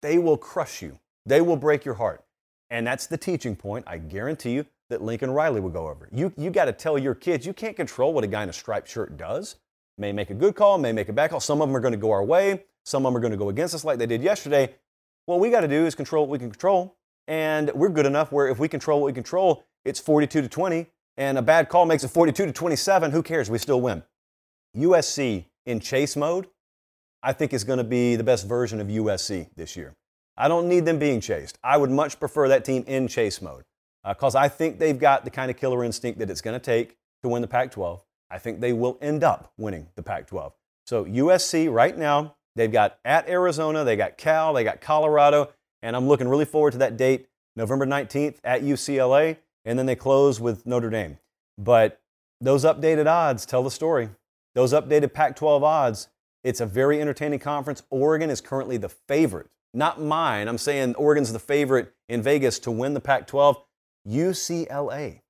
they 0.00 0.18
will 0.18 0.38
crush 0.38 0.82
you. 0.82 0.98
They 1.26 1.40
will 1.40 1.56
break 1.56 1.84
your 1.84 1.94
heart. 1.94 2.24
And 2.70 2.86
that's 2.86 3.06
the 3.06 3.18
teaching 3.18 3.54
point, 3.54 3.84
I 3.86 3.98
guarantee 3.98 4.52
you, 4.52 4.66
that 4.88 5.02
Lincoln 5.02 5.30
Riley 5.30 5.60
will 5.60 5.70
go 5.70 5.88
over. 5.88 6.08
You, 6.10 6.32
you 6.36 6.50
got 6.50 6.64
to 6.64 6.72
tell 6.72 6.98
your 6.98 7.14
kids 7.14 7.46
you 7.46 7.52
can't 7.52 7.76
control 7.76 8.12
what 8.14 8.24
a 8.24 8.26
guy 8.26 8.42
in 8.42 8.48
a 8.48 8.52
striped 8.52 8.88
shirt 8.88 9.16
does. 9.16 9.56
May 9.98 10.12
make 10.12 10.30
a 10.30 10.34
good 10.34 10.54
call, 10.54 10.78
may 10.78 10.92
make 10.92 11.08
a 11.08 11.12
bad 11.12 11.30
call. 11.30 11.40
Some 11.40 11.60
of 11.60 11.68
them 11.68 11.76
are 11.76 11.80
going 11.80 11.92
to 11.92 11.98
go 11.98 12.10
our 12.10 12.24
way, 12.24 12.64
some 12.84 13.04
of 13.04 13.12
them 13.12 13.16
are 13.16 13.20
going 13.20 13.32
to 13.32 13.36
go 13.36 13.48
against 13.48 13.74
us 13.74 13.84
like 13.84 13.98
they 13.98 14.06
did 14.06 14.22
yesterday. 14.22 14.74
What 15.26 15.40
we 15.40 15.50
got 15.50 15.60
to 15.60 15.68
do 15.68 15.86
is 15.86 15.94
control 15.94 16.26
what 16.26 16.30
we 16.30 16.38
can 16.38 16.50
control. 16.50 16.96
And 17.28 17.70
we're 17.74 17.90
good 17.90 18.06
enough 18.06 18.32
where 18.32 18.48
if 18.48 18.58
we 18.58 18.68
control 18.68 19.00
what 19.00 19.06
we 19.06 19.12
control, 19.12 19.64
it's 19.84 20.00
42 20.00 20.42
to 20.42 20.48
20. 20.48 20.86
And 21.16 21.38
a 21.38 21.42
bad 21.42 21.68
call 21.68 21.86
makes 21.86 22.04
it 22.04 22.08
42 22.08 22.46
to 22.46 22.52
27. 22.52 23.10
Who 23.10 23.22
cares? 23.22 23.50
We 23.50 23.58
still 23.58 23.80
win. 23.80 24.02
USC 24.76 25.44
in 25.66 25.78
chase 25.78 26.16
mode, 26.16 26.48
I 27.22 27.32
think 27.32 27.52
is 27.52 27.64
going 27.64 27.78
to 27.78 27.84
be 27.84 28.16
the 28.16 28.24
best 28.24 28.48
version 28.48 28.80
of 28.80 28.88
USC 28.88 29.50
this 29.54 29.76
year. 29.76 29.94
I 30.36 30.48
don't 30.48 30.68
need 30.68 30.86
them 30.86 30.98
being 30.98 31.20
chased. 31.20 31.58
I 31.62 31.76
would 31.76 31.90
much 31.90 32.18
prefer 32.18 32.48
that 32.48 32.64
team 32.64 32.84
in 32.86 33.06
chase 33.06 33.42
mode 33.42 33.64
because 34.06 34.34
uh, 34.34 34.40
I 34.40 34.48
think 34.48 34.78
they've 34.78 34.98
got 34.98 35.24
the 35.24 35.30
kind 35.30 35.50
of 35.50 35.56
killer 35.56 35.84
instinct 35.84 36.18
that 36.18 36.30
it's 36.30 36.40
going 36.40 36.58
to 36.58 36.64
take 36.64 36.96
to 37.22 37.28
win 37.28 37.42
the 37.42 37.48
Pac 37.48 37.70
12. 37.70 38.02
I 38.32 38.38
think 38.38 38.60
they 38.60 38.72
will 38.72 38.98
end 39.00 39.22
up 39.22 39.52
winning 39.56 39.88
the 39.94 40.02
Pac 40.02 40.26
12. 40.26 40.52
So, 40.86 41.04
USC 41.04 41.72
right 41.72 41.96
now, 41.96 42.34
They've 42.54 42.72
got 42.72 42.98
at 43.04 43.28
Arizona, 43.28 43.84
they 43.84 43.96
got 43.96 44.18
Cal, 44.18 44.52
they 44.52 44.64
got 44.64 44.80
Colorado, 44.80 45.50
and 45.82 45.96
I'm 45.96 46.06
looking 46.06 46.28
really 46.28 46.44
forward 46.44 46.72
to 46.72 46.78
that 46.78 46.96
date, 46.96 47.28
November 47.56 47.86
19th 47.86 48.36
at 48.44 48.62
UCLA, 48.62 49.38
and 49.64 49.78
then 49.78 49.86
they 49.86 49.96
close 49.96 50.40
with 50.40 50.66
Notre 50.66 50.90
Dame. 50.90 51.18
But 51.56 52.00
those 52.40 52.64
updated 52.64 53.06
odds 53.06 53.46
tell 53.46 53.62
the 53.62 53.70
story. 53.70 54.10
Those 54.54 54.72
updated 54.72 55.14
Pac 55.14 55.36
12 55.36 55.64
odds, 55.64 56.08
it's 56.44 56.60
a 56.60 56.66
very 56.66 57.00
entertaining 57.00 57.38
conference. 57.38 57.82
Oregon 57.88 58.28
is 58.28 58.40
currently 58.40 58.76
the 58.76 58.88
favorite. 58.88 59.48
Not 59.72 60.00
mine. 60.02 60.48
I'm 60.48 60.58
saying 60.58 60.94
Oregon's 60.96 61.32
the 61.32 61.38
favorite 61.38 61.94
in 62.08 62.20
Vegas 62.20 62.58
to 62.60 62.70
win 62.70 62.92
the 62.92 63.00
Pac 63.00 63.26
12. 63.26 63.56
UCLA, 64.06 65.22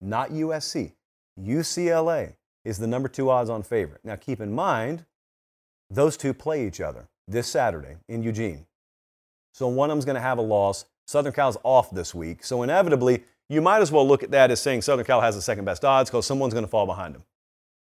not 0.00 0.30
USC. 0.30 0.92
UCLA 1.42 2.34
is 2.64 2.78
the 2.78 2.86
number 2.86 3.08
two 3.08 3.30
odds 3.30 3.50
on 3.50 3.62
favorite. 3.62 4.00
Now 4.04 4.16
keep 4.16 4.40
in 4.40 4.52
mind, 4.52 5.04
those 5.90 6.16
two 6.16 6.34
play 6.34 6.66
each 6.66 6.80
other 6.80 7.08
this 7.26 7.46
Saturday 7.46 7.96
in 8.08 8.22
Eugene. 8.22 8.66
So 9.52 9.68
one 9.68 9.90
of 9.90 9.96
them's 9.96 10.04
going 10.04 10.16
to 10.16 10.20
have 10.20 10.38
a 10.38 10.42
loss. 10.42 10.84
Southern 11.06 11.32
Cal's 11.32 11.56
off 11.62 11.90
this 11.90 12.14
week. 12.14 12.44
So 12.44 12.62
inevitably, 12.62 13.24
you 13.48 13.62
might 13.62 13.80
as 13.80 13.90
well 13.90 14.06
look 14.06 14.22
at 14.22 14.30
that 14.32 14.50
as 14.50 14.60
saying 14.60 14.82
Southern 14.82 15.06
Cal 15.06 15.20
has 15.20 15.34
the 15.34 15.42
second 15.42 15.64
best 15.64 15.84
odds 15.84 16.10
because 16.10 16.26
someone's 16.26 16.52
going 16.52 16.64
to 16.64 16.70
fall 16.70 16.86
behind 16.86 17.14
them. 17.14 17.22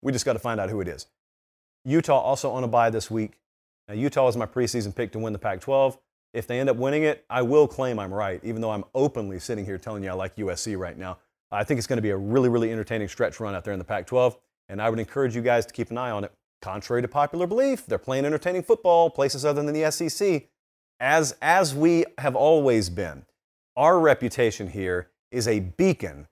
We 0.02 0.12
just 0.12 0.26
got 0.26 0.34
to 0.34 0.40
find 0.40 0.60
out 0.60 0.70
who 0.70 0.82
it 0.82 0.88
is. 0.88 1.08
Utah 1.84 2.20
also 2.20 2.52
on 2.52 2.64
a 2.64 2.68
bye 2.68 2.90
this 2.90 3.10
week. 3.10 3.40
Now, 3.88 3.96
Utah 3.96 4.28
is 4.28 4.38
my 4.38 4.46
preseason 4.46 4.96
pick 4.96 5.12
to 5.14 5.20
win 5.20 5.34
the 5.34 5.40
Pac 5.40 5.62
12. 5.62 5.98
If 6.34 6.48
they 6.48 6.60
end 6.60 6.70
up 6.70 6.78
winning 6.78 7.04
it, 7.04 7.26
I 7.30 7.42
will 7.42 7.68
claim 7.68 7.98
I'm 7.98 8.14
right, 8.14 8.40
even 8.44 8.62
though 8.62 8.72
I'm 8.72 8.84
openly 8.94 9.40
sitting 9.40 9.66
here 9.66 9.78
telling 9.78 10.04
you 10.04 10.10
I 10.10 10.14
like 10.14 10.36
USC 10.36 10.78
right 10.78 10.98
now. 10.98 11.18
I 11.52 11.64
think 11.64 11.78
it's 11.78 11.88
going 11.88 11.98
to 11.98 12.02
be 12.02 12.10
a 12.10 12.18
really, 12.18 12.50
really 12.50 12.72
entertaining 12.72 13.08
stretch 13.08 13.40
run 13.40 13.56
out 13.56 13.64
there 13.64 13.74
in 13.74 13.80
the 13.80 13.86
Pac 13.86 14.08
12, 14.08 14.38
and 14.70 14.82
I 14.82 14.90
would 14.90 15.00
encourage 15.00 15.36
you 15.36 15.42
guys 15.42 15.66
to 15.66 15.74
keep 15.74 15.92
an 15.92 15.98
eye 15.98 16.12
on 16.12 16.24
it. 16.24 16.32
Contrary 16.62 17.02
to 17.02 17.08
popular 17.08 17.46
belief, 17.46 17.86
they're 17.86 17.98
playing 17.98 18.26
entertaining 18.26 18.64
football 18.64 19.10
places 19.10 19.46
other 19.46 19.62
than 19.62 19.74
the 19.74 19.92
SEC, 19.92 20.48
as, 21.00 21.36
as 21.42 21.76
we 21.76 22.06
have 22.18 22.36
always 22.36 22.90
been. 22.90 23.26
Our 23.78 24.00
reputation 24.00 24.70
here 24.70 25.10
is 25.32 25.48
a 25.48 25.60
beacon 25.60 26.28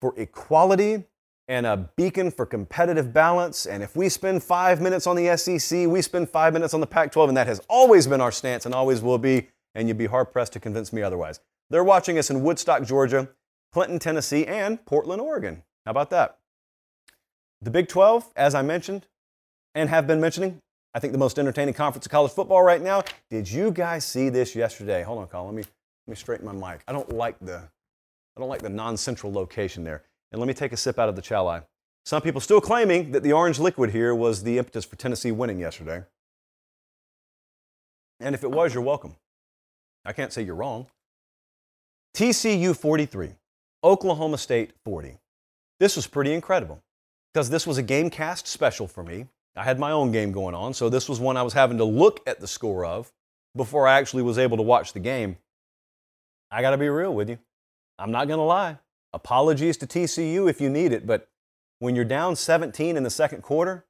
for 0.00 0.14
equality 0.16 1.04
and 1.48 1.66
a 1.66 1.90
beacon 1.96 2.30
for 2.30 2.46
competitive 2.46 3.12
balance. 3.12 3.66
And 3.66 3.82
if 3.82 3.96
we 3.96 4.08
spend 4.08 4.42
five 4.42 4.80
minutes 4.80 5.06
on 5.06 5.16
the 5.16 5.36
SEC, 5.36 5.88
we 5.88 6.02
spend 6.02 6.28
five 6.28 6.52
minutes 6.52 6.74
on 6.74 6.80
the 6.80 6.86
Pac 6.86 7.12
12, 7.12 7.30
and 7.30 7.36
that 7.36 7.46
has 7.46 7.60
always 7.68 8.06
been 8.06 8.20
our 8.20 8.32
stance 8.32 8.66
and 8.66 8.74
always 8.74 9.02
will 9.02 9.18
be. 9.18 9.48
And 9.74 9.88
you'd 9.88 9.98
be 9.98 10.06
hard 10.06 10.32
pressed 10.32 10.52
to 10.52 10.60
convince 10.60 10.92
me 10.92 11.02
otherwise. 11.02 11.40
They're 11.70 11.84
watching 11.84 12.18
us 12.18 12.30
in 12.30 12.42
Woodstock, 12.42 12.84
Georgia, 12.84 13.28
Clinton, 13.72 13.98
Tennessee, 13.98 14.46
and 14.46 14.84
Portland, 14.84 15.20
Oregon. 15.20 15.62
How 15.84 15.90
about 15.90 16.10
that? 16.10 16.38
The 17.62 17.70
Big 17.70 17.88
12, 17.88 18.32
as 18.36 18.54
I 18.54 18.62
mentioned, 18.62 19.06
and 19.74 19.88
have 19.88 20.06
been 20.06 20.20
mentioning. 20.20 20.58
I 20.94 21.00
think 21.00 21.12
the 21.12 21.18
most 21.18 21.38
entertaining 21.38 21.74
conference 21.74 22.04
of 22.04 22.12
college 22.12 22.32
football 22.32 22.62
right 22.62 22.82
now. 22.82 23.02
Did 23.30 23.50
you 23.50 23.70
guys 23.70 24.04
see 24.04 24.28
this 24.28 24.54
yesterday? 24.54 25.02
Hold 25.02 25.20
on, 25.20 25.26
Colin. 25.28 25.54
Let 25.54 25.64
me 25.64 25.70
let 26.06 26.12
me 26.12 26.16
straighten 26.16 26.44
my 26.44 26.52
mic. 26.52 26.82
I 26.86 26.92
don't 26.92 27.10
like 27.10 27.38
the 27.40 27.62
I 28.36 28.40
don't 28.40 28.48
like 28.48 28.62
the 28.62 28.68
non-central 28.68 29.32
location 29.32 29.84
there. 29.84 30.02
And 30.32 30.40
let 30.40 30.48
me 30.48 30.54
take 30.54 30.72
a 30.72 30.76
sip 30.76 30.98
out 30.98 31.08
of 31.08 31.16
the 31.16 31.22
chalice. 31.22 31.64
Some 32.04 32.22
people 32.22 32.40
still 32.40 32.60
claiming 32.60 33.12
that 33.12 33.22
the 33.22 33.32
orange 33.32 33.58
liquid 33.58 33.90
here 33.90 34.14
was 34.14 34.42
the 34.42 34.58
impetus 34.58 34.84
for 34.84 34.96
Tennessee 34.96 35.30
winning 35.30 35.58
yesterday. 35.58 36.02
And 38.18 38.34
if 38.34 38.42
it 38.42 38.50
was, 38.50 38.74
you're 38.74 38.82
welcome. 38.82 39.16
I 40.04 40.12
can't 40.12 40.32
say 40.32 40.42
you're 40.42 40.54
wrong. 40.54 40.86
TCU 42.14 42.76
43, 42.76 43.34
Oklahoma 43.84 44.38
State 44.38 44.72
40. 44.84 45.18
This 45.80 45.96
was 45.96 46.06
pretty 46.06 46.32
incredible 46.32 46.82
because 47.32 47.50
this 47.50 47.66
was 47.66 47.78
a 47.78 47.82
game 47.82 48.10
cast 48.10 48.46
special 48.46 48.86
for 48.86 49.02
me. 49.02 49.26
I 49.56 49.64
had 49.64 49.78
my 49.78 49.90
own 49.90 50.12
game 50.12 50.32
going 50.32 50.54
on, 50.54 50.72
so 50.72 50.88
this 50.88 51.08
was 51.08 51.20
one 51.20 51.36
I 51.36 51.42
was 51.42 51.52
having 51.52 51.78
to 51.78 51.84
look 51.84 52.20
at 52.26 52.40
the 52.40 52.46
score 52.46 52.84
of 52.84 53.12
before 53.56 53.86
I 53.86 53.98
actually 53.98 54.22
was 54.22 54.38
able 54.38 54.56
to 54.56 54.62
watch 54.62 54.92
the 54.92 55.00
game. 55.00 55.36
I 56.50 56.62
got 56.62 56.70
to 56.70 56.78
be 56.78 56.88
real 56.88 57.14
with 57.14 57.28
you. 57.28 57.38
I'm 57.98 58.12
not 58.12 58.28
going 58.28 58.38
to 58.38 58.44
lie. 58.44 58.78
Apologies 59.12 59.76
to 59.78 59.86
TCU 59.86 60.48
if 60.48 60.60
you 60.60 60.70
need 60.70 60.92
it, 60.92 61.06
but 61.06 61.28
when 61.80 61.96
you're 61.96 62.04
down 62.04 62.36
17 62.36 62.96
in 62.96 63.02
the 63.02 63.10
second 63.10 63.42
quarter, 63.42 63.84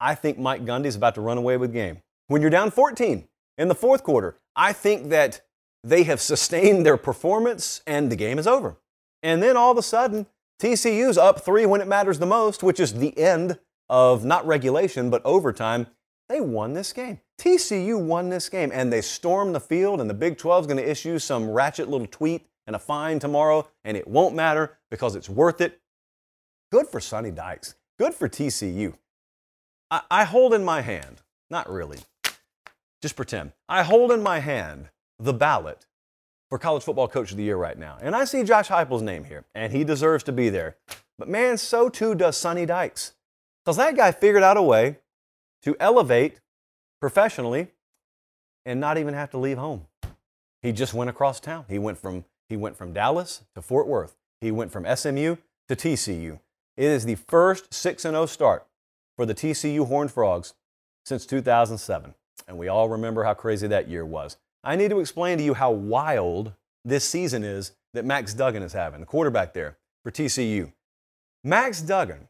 I 0.00 0.14
think 0.14 0.38
Mike 0.38 0.64
Gundy's 0.64 0.96
about 0.96 1.14
to 1.16 1.20
run 1.20 1.38
away 1.38 1.56
with 1.56 1.72
the 1.72 1.78
game. 1.78 2.02
When 2.28 2.40
you're 2.40 2.50
down 2.50 2.70
14 2.70 3.28
in 3.58 3.68
the 3.68 3.74
fourth 3.74 4.02
quarter, 4.02 4.38
I 4.56 4.72
think 4.72 5.10
that 5.10 5.42
they 5.84 6.04
have 6.04 6.20
sustained 6.20 6.86
their 6.86 6.96
performance 6.96 7.82
and 7.86 8.10
the 8.10 8.16
game 8.16 8.38
is 8.38 8.46
over. 8.46 8.76
And 9.22 9.42
then 9.42 9.56
all 9.56 9.70
of 9.70 9.78
a 9.78 9.82
sudden, 9.82 10.26
TCU's 10.60 11.18
up 11.18 11.44
three 11.44 11.66
when 11.66 11.80
it 11.80 11.88
matters 11.88 12.18
the 12.18 12.26
most, 12.26 12.62
which 12.62 12.80
is 12.80 12.94
the 12.94 13.16
end 13.18 13.58
of 13.88 14.24
not 14.24 14.46
regulation, 14.46 15.10
but 15.10 15.22
overtime, 15.24 15.86
they 16.28 16.40
won 16.40 16.72
this 16.72 16.92
game. 16.92 17.20
TCU 17.38 18.00
won 18.00 18.28
this 18.28 18.48
game, 18.48 18.70
and 18.72 18.92
they 18.92 19.00
stormed 19.00 19.54
the 19.54 19.60
field, 19.60 20.00
and 20.00 20.08
the 20.08 20.14
Big 20.14 20.38
12 20.38 20.62
is 20.62 20.66
going 20.66 20.76
to 20.76 20.90
issue 20.90 21.18
some 21.18 21.50
ratchet 21.50 21.88
little 21.88 22.06
tweet 22.06 22.46
and 22.66 22.76
a 22.76 22.78
fine 22.78 23.18
tomorrow, 23.18 23.68
and 23.84 23.96
it 23.96 24.06
won't 24.06 24.34
matter 24.34 24.78
because 24.90 25.16
it's 25.16 25.28
worth 25.28 25.60
it. 25.60 25.80
Good 26.70 26.86
for 26.86 27.00
Sonny 27.00 27.30
Dykes. 27.30 27.74
Good 27.98 28.14
for 28.14 28.28
TCU. 28.28 28.94
I, 29.90 30.02
I 30.10 30.24
hold 30.24 30.54
in 30.54 30.64
my 30.64 30.80
hand, 30.80 31.22
not 31.50 31.68
really, 31.68 31.98
just 33.02 33.16
pretend. 33.16 33.52
I 33.68 33.82
hold 33.82 34.10
in 34.12 34.22
my 34.22 34.38
hand 34.38 34.88
the 35.18 35.34
ballot 35.34 35.86
for 36.52 36.58
College 36.58 36.82
Football 36.82 37.08
Coach 37.08 37.30
of 37.30 37.38
the 37.38 37.42
Year 37.42 37.56
right 37.56 37.78
now. 37.78 37.96
And 38.02 38.14
I 38.14 38.26
see 38.26 38.42
Josh 38.42 38.68
Heupel's 38.68 39.00
name 39.00 39.24
here, 39.24 39.46
and 39.54 39.72
he 39.72 39.84
deserves 39.84 40.22
to 40.24 40.32
be 40.32 40.50
there. 40.50 40.76
But 41.18 41.26
man, 41.26 41.56
so 41.56 41.88
too 41.88 42.14
does 42.14 42.36
Sonny 42.36 42.66
Dykes. 42.66 43.14
Because 43.64 43.78
that 43.78 43.96
guy 43.96 44.12
figured 44.12 44.42
out 44.42 44.58
a 44.58 44.62
way 44.62 44.98
to 45.62 45.74
elevate 45.80 46.42
professionally 47.00 47.68
and 48.66 48.78
not 48.78 48.98
even 48.98 49.14
have 49.14 49.30
to 49.30 49.38
leave 49.38 49.56
home. 49.56 49.86
He 50.60 50.72
just 50.72 50.92
went 50.92 51.08
across 51.08 51.40
town. 51.40 51.64
He 51.70 51.78
went 51.78 51.96
from, 51.96 52.26
he 52.50 52.58
went 52.58 52.76
from 52.76 52.92
Dallas 52.92 53.44
to 53.54 53.62
Fort 53.62 53.86
Worth. 53.86 54.14
He 54.42 54.50
went 54.50 54.70
from 54.70 54.84
SMU 54.84 55.36
to 55.68 55.74
TCU. 55.74 56.38
It 56.76 56.84
is 56.84 57.06
the 57.06 57.14
first 57.14 57.72
6 57.72 58.02
0 58.02 58.26
start 58.26 58.66
for 59.16 59.24
the 59.24 59.34
TCU 59.34 59.88
Horned 59.88 60.12
Frogs 60.12 60.52
since 61.06 61.24
2007. 61.24 62.12
And 62.46 62.58
we 62.58 62.68
all 62.68 62.90
remember 62.90 63.24
how 63.24 63.32
crazy 63.32 63.68
that 63.68 63.88
year 63.88 64.04
was. 64.04 64.36
I 64.64 64.76
need 64.76 64.90
to 64.90 65.00
explain 65.00 65.38
to 65.38 65.44
you 65.44 65.54
how 65.54 65.70
wild 65.70 66.52
this 66.84 67.08
season 67.08 67.42
is 67.42 67.72
that 67.94 68.04
Max 68.04 68.34
Duggan 68.34 68.62
is 68.62 68.72
having, 68.72 69.00
the 69.00 69.06
quarterback 69.06 69.54
there 69.54 69.78
for 70.04 70.10
TCU. 70.10 70.72
Max 71.44 71.82
Duggan, 71.82 72.28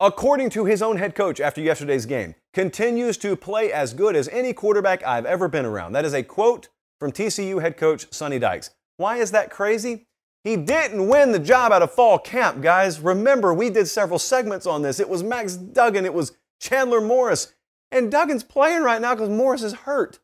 according 0.00 0.50
to 0.50 0.64
his 0.64 0.80
own 0.80 0.96
head 0.96 1.14
coach 1.14 1.40
after 1.40 1.60
yesterday's 1.60 2.06
game, 2.06 2.34
continues 2.54 3.18
to 3.18 3.36
play 3.36 3.70
as 3.70 3.92
good 3.92 4.16
as 4.16 4.28
any 4.28 4.52
quarterback 4.52 5.04
I've 5.04 5.26
ever 5.26 5.48
been 5.48 5.66
around. 5.66 5.92
That 5.92 6.06
is 6.06 6.14
a 6.14 6.22
quote 6.22 6.68
from 6.98 7.12
TCU 7.12 7.60
head 7.60 7.76
coach 7.76 8.06
Sonny 8.12 8.38
Dykes. 8.38 8.70
Why 8.96 9.18
is 9.18 9.30
that 9.32 9.50
crazy? 9.50 10.06
He 10.42 10.56
didn't 10.56 11.08
win 11.08 11.32
the 11.32 11.38
job 11.38 11.72
out 11.72 11.82
of 11.82 11.92
fall 11.92 12.18
camp, 12.18 12.62
guys. 12.62 13.00
Remember, 13.00 13.52
we 13.52 13.68
did 13.68 13.88
several 13.88 14.18
segments 14.18 14.66
on 14.66 14.80
this. 14.80 15.00
It 15.00 15.08
was 15.08 15.22
Max 15.22 15.56
Duggan, 15.56 16.06
it 16.06 16.14
was 16.14 16.32
Chandler 16.60 17.00
Morris. 17.00 17.52
And 17.92 18.10
Duggan's 18.10 18.42
playing 18.42 18.82
right 18.82 19.00
now 19.00 19.14
because 19.14 19.28
Morris 19.28 19.62
is 19.62 19.72
hurt. 19.72 20.18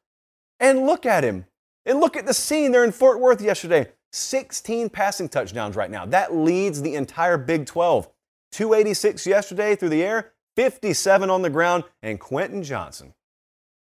And 0.62 0.86
look 0.86 1.04
at 1.04 1.24
him. 1.24 1.44
And 1.84 2.00
look 2.00 2.16
at 2.16 2.24
the 2.24 2.32
scene 2.32 2.72
there 2.72 2.84
in 2.84 2.92
Fort 2.92 3.20
Worth 3.20 3.42
yesterday. 3.42 3.88
16 4.12 4.88
passing 4.90 5.28
touchdowns 5.28 5.74
right 5.74 5.90
now. 5.90 6.06
That 6.06 6.34
leads 6.34 6.80
the 6.80 6.94
entire 6.94 7.36
Big 7.36 7.66
12. 7.66 8.08
286 8.52 9.26
yesterday 9.26 9.74
through 9.74 9.88
the 9.88 10.02
air, 10.02 10.32
57 10.56 11.30
on 11.30 11.42
the 11.42 11.50
ground, 11.50 11.84
and 12.02 12.20
Quentin 12.20 12.62
Johnston. 12.62 13.14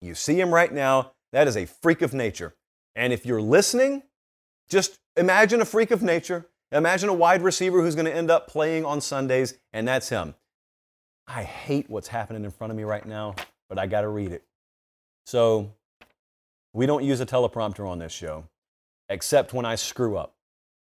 You 0.01 0.15
see 0.15 0.39
him 0.39 0.55
right 0.55 0.73
now. 0.73 1.13
That 1.33 1.49
is 1.49 1.57
a 1.57 1.67
freak 1.67 2.03
of 2.03 2.15
nature. 2.15 2.55
And 2.95 3.13
if 3.13 3.25
you're 3.25 3.43
listening, 3.43 4.03
just 4.69 5.01
imagine 5.17 5.61
a 5.61 5.65
freak 5.65 5.91
of 5.91 6.03
nature. 6.03 6.47
Imagine 6.71 7.09
a 7.09 7.15
wide 7.15 7.43
receiver 7.43 7.83
who's 7.83 7.95
going 7.95 8.07
to 8.07 8.15
end 8.15 8.31
up 8.31 8.47
playing 8.47 8.85
on 8.85 9.01
Sundays, 9.01 9.59
and 9.73 9.89
that's 9.89 10.11
him. 10.11 10.35
I 11.27 11.43
hate 11.43 11.89
what's 11.89 12.09
happening 12.09 12.45
in 12.45 12.51
front 12.51 12.71
of 12.71 12.77
me 12.77 12.85
right 12.85 13.05
now, 13.05 13.35
but 13.69 13.79
I 13.79 13.87
got 13.87 14.03
to 14.03 14.09
read 14.09 14.33
it. 14.33 14.45
So, 15.27 15.73
we 16.73 16.87
don't 16.87 17.05
use 17.05 17.21
a 17.21 17.27
teleprompter 17.27 17.89
on 17.89 17.99
this 17.99 18.13
show, 18.13 18.45
except 19.09 19.53
when 19.53 19.65
I 19.65 19.75
screw 19.75 20.17
up. 20.17 20.35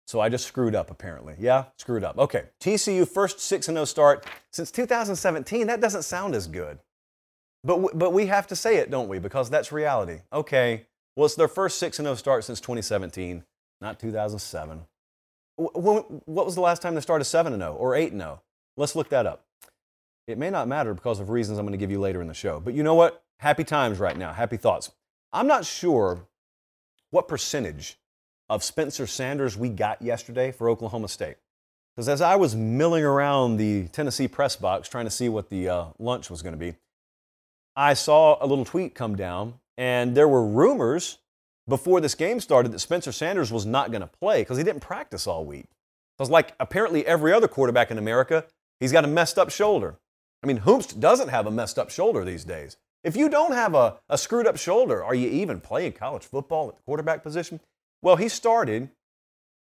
So 0.07 0.19
I 0.19 0.29
just 0.29 0.45
screwed 0.45 0.75
up, 0.75 0.91
apparently. 0.91 1.35
Yeah, 1.39 1.65
screwed 1.77 2.03
up. 2.03 2.17
Okay, 2.17 2.45
TCU 2.59 3.07
first 3.07 3.39
6 3.39 3.65
0 3.67 3.85
start 3.85 4.25
since 4.51 4.69
2017. 4.71 5.67
That 5.67 5.79
doesn't 5.79 6.03
sound 6.03 6.35
as 6.35 6.47
good. 6.47 6.79
But, 7.63 7.75
w- 7.75 7.91
but 7.93 8.11
we 8.11 8.25
have 8.25 8.47
to 8.47 8.55
say 8.55 8.77
it, 8.77 8.91
don't 8.91 9.07
we? 9.07 9.19
Because 9.19 9.49
that's 9.49 9.71
reality. 9.71 10.19
Okay, 10.33 10.87
well, 11.15 11.25
it's 11.25 11.35
their 11.35 11.47
first 11.47 11.77
6 11.79 11.97
0 11.97 12.15
start 12.15 12.43
since 12.43 12.59
2017, 12.59 13.43
not 13.79 13.99
2007. 13.99 14.81
W- 15.57 16.01
what 16.25 16.45
was 16.45 16.55
the 16.55 16.61
last 16.61 16.81
time 16.81 16.95
they 16.95 17.01
started 17.01 17.25
7 17.25 17.55
0 17.57 17.73
or 17.75 17.95
8 17.95 18.11
0? 18.11 18.41
Let's 18.77 18.95
look 18.95 19.09
that 19.09 19.25
up. 19.25 19.45
It 20.27 20.37
may 20.37 20.49
not 20.49 20.67
matter 20.67 20.93
because 20.93 21.19
of 21.19 21.29
reasons 21.29 21.57
I'm 21.57 21.65
going 21.65 21.73
to 21.73 21.77
give 21.77 21.91
you 21.91 21.99
later 21.99 22.21
in 22.21 22.27
the 22.27 22.33
show. 22.33 22.59
But 22.59 22.73
you 22.73 22.83
know 22.83 22.95
what? 22.95 23.23
Happy 23.39 23.63
times 23.63 23.99
right 23.99 24.17
now. 24.17 24.33
Happy 24.33 24.57
thoughts. 24.57 24.91
I'm 25.33 25.47
not 25.47 25.65
sure 25.65 26.27
what 27.11 27.27
percentage 27.27 27.97
of 28.49 28.63
Spencer 28.63 29.07
Sanders 29.07 29.57
we 29.57 29.69
got 29.69 30.01
yesterday 30.01 30.51
for 30.51 30.69
Oklahoma 30.69 31.07
State. 31.07 31.37
Because 31.95 32.09
as 32.09 32.21
I 32.21 32.35
was 32.35 32.55
milling 32.55 33.03
around 33.03 33.57
the 33.57 33.87
Tennessee 33.89 34.27
press 34.27 34.55
box 34.55 34.89
trying 34.89 35.05
to 35.05 35.11
see 35.11 35.29
what 35.29 35.49
the 35.49 35.69
uh, 35.69 35.85
lunch 35.99 36.29
was 36.29 36.41
going 36.41 36.53
to 36.53 36.59
be, 36.59 36.75
I 37.75 37.93
saw 37.93 38.37
a 38.43 38.47
little 38.47 38.65
tweet 38.65 38.95
come 38.95 39.15
down, 39.15 39.55
and 39.77 40.15
there 40.15 40.27
were 40.27 40.45
rumors 40.45 41.19
before 41.67 42.01
this 42.01 42.15
game 42.15 42.39
started 42.39 42.71
that 42.73 42.79
Spencer 42.79 43.11
Sanders 43.11 43.51
was 43.51 43.65
not 43.65 43.91
going 43.91 44.01
to 44.01 44.07
play 44.07 44.41
because 44.41 44.57
he 44.57 44.63
didn't 44.63 44.81
practice 44.81 45.27
all 45.27 45.45
week. 45.45 45.67
Because, 46.17 46.29
like 46.29 46.53
apparently 46.59 47.05
every 47.05 47.31
other 47.31 47.47
quarterback 47.47 47.91
in 47.91 47.97
America, 47.97 48.45
he's 48.79 48.91
got 48.91 49.05
a 49.05 49.07
messed 49.07 49.37
up 49.37 49.49
shoulder. 49.49 49.95
I 50.43 50.47
mean, 50.47 50.59
Hoomst 50.59 50.99
doesn't 50.99 51.29
have 51.29 51.47
a 51.47 51.51
messed 51.51 51.79
up 51.79 51.89
shoulder 51.89 52.25
these 52.25 52.43
days. 52.43 52.77
If 53.03 53.15
you 53.15 53.29
don't 53.29 53.53
have 53.53 53.73
a, 53.73 53.97
a 54.09 54.17
screwed 54.17 54.45
up 54.45 54.57
shoulder, 54.57 55.03
are 55.03 55.15
you 55.15 55.27
even 55.29 55.59
playing 55.59 55.93
college 55.93 56.23
football 56.23 56.69
at 56.69 56.75
the 56.75 56.83
quarterback 56.83 57.23
position? 57.23 57.59
Well, 58.01 58.15
he 58.15 58.29
started, 58.29 58.89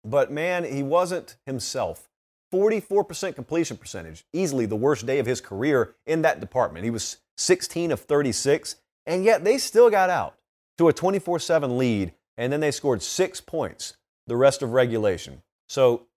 but 0.03 0.31
man, 0.31 0.63
he 0.63 0.83
wasn't 0.83 1.37
himself. 1.45 2.07
44% 2.53 3.35
completion 3.35 3.77
percentage, 3.77 4.25
easily 4.31 4.65
the 4.65 4.75
worst 4.75 5.05
day 5.05 5.19
of 5.19 5.25
his 5.25 5.41
career 5.41 5.95
in 6.05 6.21
that 6.21 6.39
department. 6.39 6.85
He 6.85 6.91
was 6.91 7.17
16 7.37 7.91
of 7.91 7.99
36, 8.01 8.75
and 9.05 9.23
yet 9.23 9.43
they 9.43 9.57
still 9.57 9.89
got 9.89 10.09
out 10.09 10.35
to 10.77 10.87
a 10.87 10.93
24 10.93 11.39
7 11.39 11.77
lead, 11.77 12.13
and 12.37 12.53
then 12.53 12.59
they 12.59 12.71
scored 12.71 13.01
six 13.01 13.41
points 13.41 13.97
the 14.27 14.35
rest 14.35 14.61
of 14.61 14.71
regulation. 14.71 15.41
So, 15.67 16.07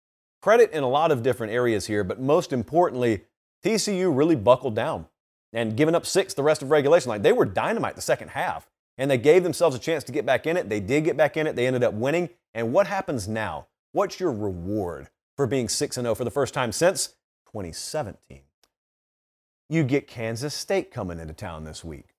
credit 0.43 0.71
in 0.73 0.83
a 0.83 0.89
lot 0.89 1.11
of 1.11 1.23
different 1.23 1.53
areas 1.53 1.87
here, 1.87 2.05
but 2.05 2.21
most 2.21 2.53
importantly, 2.53 3.23
TCU 3.65 4.15
really 4.15 4.37
buckled 4.37 4.75
down 4.75 5.07
and 5.53 5.77
giving 5.77 5.95
up 5.95 6.07
six 6.07 6.35
the 6.35 6.43
rest 6.43 6.63
of 6.63 6.71
regulation. 6.71 7.09
Like 7.09 7.23
they 7.23 7.33
were 7.33 7.45
dynamite 7.45 7.97
the 7.97 8.03
second 8.03 8.29
half 8.29 8.69
and 8.97 9.11
they 9.11 9.19
gave 9.19 9.43
themselves 9.43 9.77
a 9.77 9.79
chance 9.79 10.05
to 10.05 10.13
get 10.13 10.27
back 10.27 10.47
in 10.47 10.57
it. 10.57 10.69
They 10.69 10.81
did 10.81 11.05
get 11.05 11.17
back 11.17 11.37
in 11.37 11.47
it. 11.47 11.57
They 11.57 11.67
ended 11.67 11.85
up 11.85 11.95
winning. 11.95 12.31
And 12.55 12.73
what 12.73 12.87
happens 12.87 13.29
now? 13.29 13.69
What's 13.93 14.21
your 14.21 14.33
reward 14.33 15.09
for 15.37 15.47
being 15.47 15.69
6 15.69 15.95
0 15.95 16.15
for 16.15 16.25
the 16.25 16.31
first 16.31 16.53
time 16.53 16.73
since 16.73 17.09
2017? 17.53 18.41
You 19.71 19.85
get 19.85 20.07
Kansas 20.07 20.55
State 20.55 20.91
coming 20.91 21.21
into 21.21 21.35
town 21.35 21.65
this 21.65 21.85
week. 21.85 22.15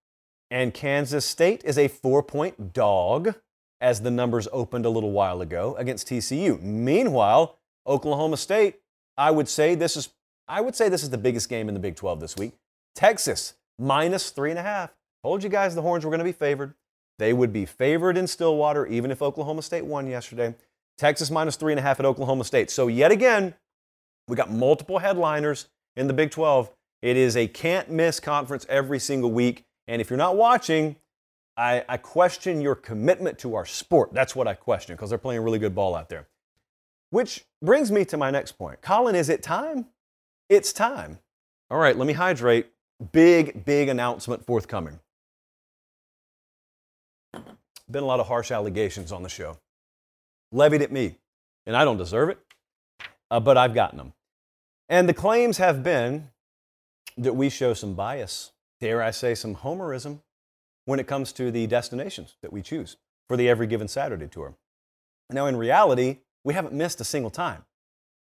And 0.51 0.73
Kansas 0.73 1.25
State 1.25 1.63
is 1.63 1.77
a 1.77 1.87
four 1.87 2.23
point 2.23 2.73
dog, 2.73 3.35
as 3.81 4.01
the 4.01 4.11
numbers 4.11 4.47
opened 4.51 4.85
a 4.85 4.89
little 4.89 5.11
while 5.11 5.41
ago 5.41 5.75
against 5.77 6.07
TCU. 6.07 6.61
Meanwhile, 6.61 7.57
Oklahoma 7.87 8.37
State, 8.37 8.79
I 9.17 9.31
would 9.31 9.47
say 9.47 9.75
this 9.75 9.95
is 9.95 10.09
I 10.47 10.61
would 10.61 10.75
say 10.75 10.89
this 10.89 11.03
is 11.03 11.11
the 11.11 11.17
biggest 11.17 11.49
game 11.49 11.67
in 11.67 11.75
the 11.75 11.79
Big 11.79 11.95
12 11.95 12.19
this 12.19 12.35
week. 12.35 12.53
Texas 12.95 13.53
minus 13.77 14.29
three 14.29 14.49
and 14.49 14.59
a 14.59 14.63
half 14.63 14.91
Told 15.23 15.43
you 15.43 15.49
guys 15.49 15.75
the 15.75 15.81
Horns 15.81 16.05
were 16.05 16.11
going 16.11 16.19
to 16.19 16.25
be 16.25 16.31
favored. 16.31 16.73
They 17.17 17.33
would 17.33 17.51
be 17.51 17.65
favored 17.65 18.17
in 18.17 18.27
Stillwater, 18.27 18.85
even 18.87 19.11
if 19.11 19.21
Oklahoma 19.21 19.61
State 19.61 19.85
won 19.85 20.07
yesterday. 20.07 20.55
Texas 20.97 21.29
minus 21.29 21.57
three 21.57 21.73
and 21.73 21.79
a 21.79 21.81
half 21.81 21.99
at 21.99 22.05
Oklahoma 22.05 22.45
State. 22.45 22.71
So, 22.71 22.87
yet 22.87 23.11
again, 23.11 23.53
we 24.27 24.37
got 24.37 24.49
multiple 24.49 24.99
headliners 24.99 25.67
in 25.97 26.07
the 26.07 26.13
Big 26.13 26.31
12. 26.31 26.71
It 27.01 27.17
is 27.17 27.35
a 27.35 27.47
can't 27.47 27.89
miss 27.89 28.19
conference 28.19 28.65
every 28.69 28.99
single 28.99 29.31
week. 29.31 29.65
And 29.87 30.01
if 30.01 30.09
you're 30.09 30.17
not 30.17 30.37
watching, 30.37 30.95
I, 31.57 31.83
I 31.89 31.97
question 31.97 32.61
your 32.61 32.75
commitment 32.75 33.37
to 33.39 33.55
our 33.55 33.65
sport. 33.65 34.13
That's 34.13 34.35
what 34.35 34.47
I 34.47 34.53
question 34.53 34.95
because 34.95 35.09
they're 35.09 35.17
playing 35.19 35.41
really 35.41 35.59
good 35.59 35.75
ball 35.75 35.95
out 35.95 36.07
there. 36.07 36.27
Which 37.09 37.45
brings 37.61 37.91
me 37.91 38.05
to 38.05 38.17
my 38.17 38.31
next 38.31 38.53
point. 38.53 38.81
Colin, 38.81 39.15
is 39.15 39.29
it 39.29 39.43
time? 39.43 39.87
It's 40.47 40.71
time. 40.71 41.19
All 41.69 41.77
right, 41.77 41.97
let 41.97 42.07
me 42.07 42.13
hydrate. 42.13 42.67
Big, 43.11 43.63
big 43.65 43.87
announcement 43.87 44.45
forthcoming. 44.45 44.99
Been 47.89 48.03
a 48.03 48.05
lot 48.05 48.19
of 48.19 48.27
harsh 48.27 48.51
allegations 48.51 49.11
on 49.11 49.23
the 49.23 49.29
show, 49.29 49.57
levied 50.51 50.81
at 50.81 50.91
me, 50.91 51.15
and 51.65 51.75
I 51.75 51.85
don't 51.85 51.97
deserve 51.97 52.29
it, 52.29 52.39
uh, 53.31 53.39
but 53.39 53.57
I've 53.57 53.73
gotten 53.73 53.97
them. 53.97 54.13
And 54.89 55.07
the 55.07 55.13
claims 55.13 55.57
have 55.57 55.83
been 55.83 56.29
that 57.17 57.33
we 57.33 57.49
show 57.49 57.73
some 57.73 57.93
bias, 57.93 58.51
dare 58.79 59.01
I 59.01 59.11
say, 59.11 59.33
some 59.33 59.55
homerism 59.55 60.21
when 60.85 60.99
it 60.99 61.07
comes 61.07 61.31
to 61.33 61.51
the 61.51 61.67
destinations 61.67 62.35
that 62.41 62.51
we 62.51 62.61
choose 62.61 62.97
for 63.27 63.37
the 63.37 63.47
Every 63.47 63.67
Given 63.67 63.87
Saturday 63.87 64.27
tour. 64.27 64.55
Now, 65.29 65.45
in 65.45 65.55
reality, 65.55 66.17
we 66.43 66.53
haven't 66.53 66.73
missed 66.73 66.99
a 66.99 67.03
single 67.05 67.29
time. 67.29 67.65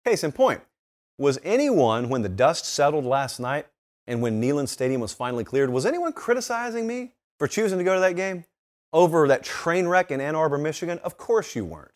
Case 0.04 0.22
in 0.22 0.32
point, 0.32 0.60
was 1.18 1.38
anyone, 1.42 2.08
when 2.08 2.22
the 2.22 2.28
dust 2.28 2.64
settled 2.64 3.04
last 3.04 3.40
night 3.40 3.66
and 4.07 4.22
when 4.22 4.40
Neyland 4.40 4.68
Stadium 4.68 5.00
was 5.00 5.12
finally 5.12 5.44
cleared, 5.44 5.70
was 5.70 5.86
anyone 5.86 6.12
criticizing 6.12 6.86
me 6.86 7.12
for 7.38 7.46
choosing 7.46 7.78
to 7.78 7.84
go 7.84 7.94
to 7.94 8.00
that 8.00 8.16
game? 8.16 8.44
over 8.92 9.26
that 9.28 9.42
train 9.42 9.88
wreck 9.88 10.11
in 10.11 10.20
Ann 10.20 10.34
Arbor, 10.34 10.59
Michigan? 10.59 10.98
Of 11.03 11.16
course 11.16 11.57
you 11.57 11.64
weren't. 11.64 11.92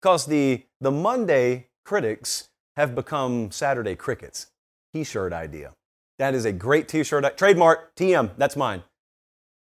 Because 0.00 0.26
the, 0.26 0.64
the 0.80 0.90
Monday 0.90 1.68
critics 1.84 2.50
have 2.76 2.94
become 2.94 3.50
Saturday 3.50 3.96
crickets. 3.96 4.48
T 4.92 5.04
shirt 5.04 5.32
idea. 5.32 5.72
That 6.18 6.34
is 6.34 6.44
a 6.44 6.52
great 6.52 6.86
t 6.86 7.02
shirt. 7.02 7.36
Trademark, 7.38 7.94
TM, 7.96 8.32
that's 8.36 8.56
mine. 8.56 8.82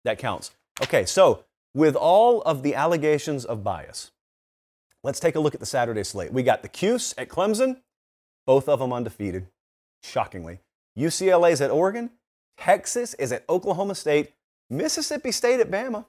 That 0.05 0.19
counts. 0.19 0.51
Okay, 0.83 1.05
so 1.07 1.45
with 1.75 1.95
all 1.95 2.43
of 2.43 2.63
the 2.63 2.75
allegations 2.75 3.45
of 3.45 3.63
bias, 3.63 4.11
Let's 5.05 5.21
take 5.21 5.35
a 5.35 5.41
look 5.41 5.53
at 5.53 5.61
the 5.61 5.67
Saturday 5.67 6.03
slate. 6.03 6.33
We 6.33 6.43
got 6.43 6.63
the 6.63 6.69
Cuse 6.69 7.15
at 7.19 7.29
Clemson, 7.29 7.83
both 8.47 8.71
of 8.71 8.79
them 8.79 8.91
undefeated, 8.91 9.49
shockingly. 10.03 10.61
UCLA's 10.99 11.61
at 11.61 11.71
Oregon. 11.71 12.11
Texas 12.57 13.15
is 13.15 13.33
at 13.33 13.45
Oklahoma 13.49 13.95
State. 13.95 14.33
Mississippi 14.71 15.33
State 15.33 15.61
at 15.61 15.71
Bama. 15.71 16.07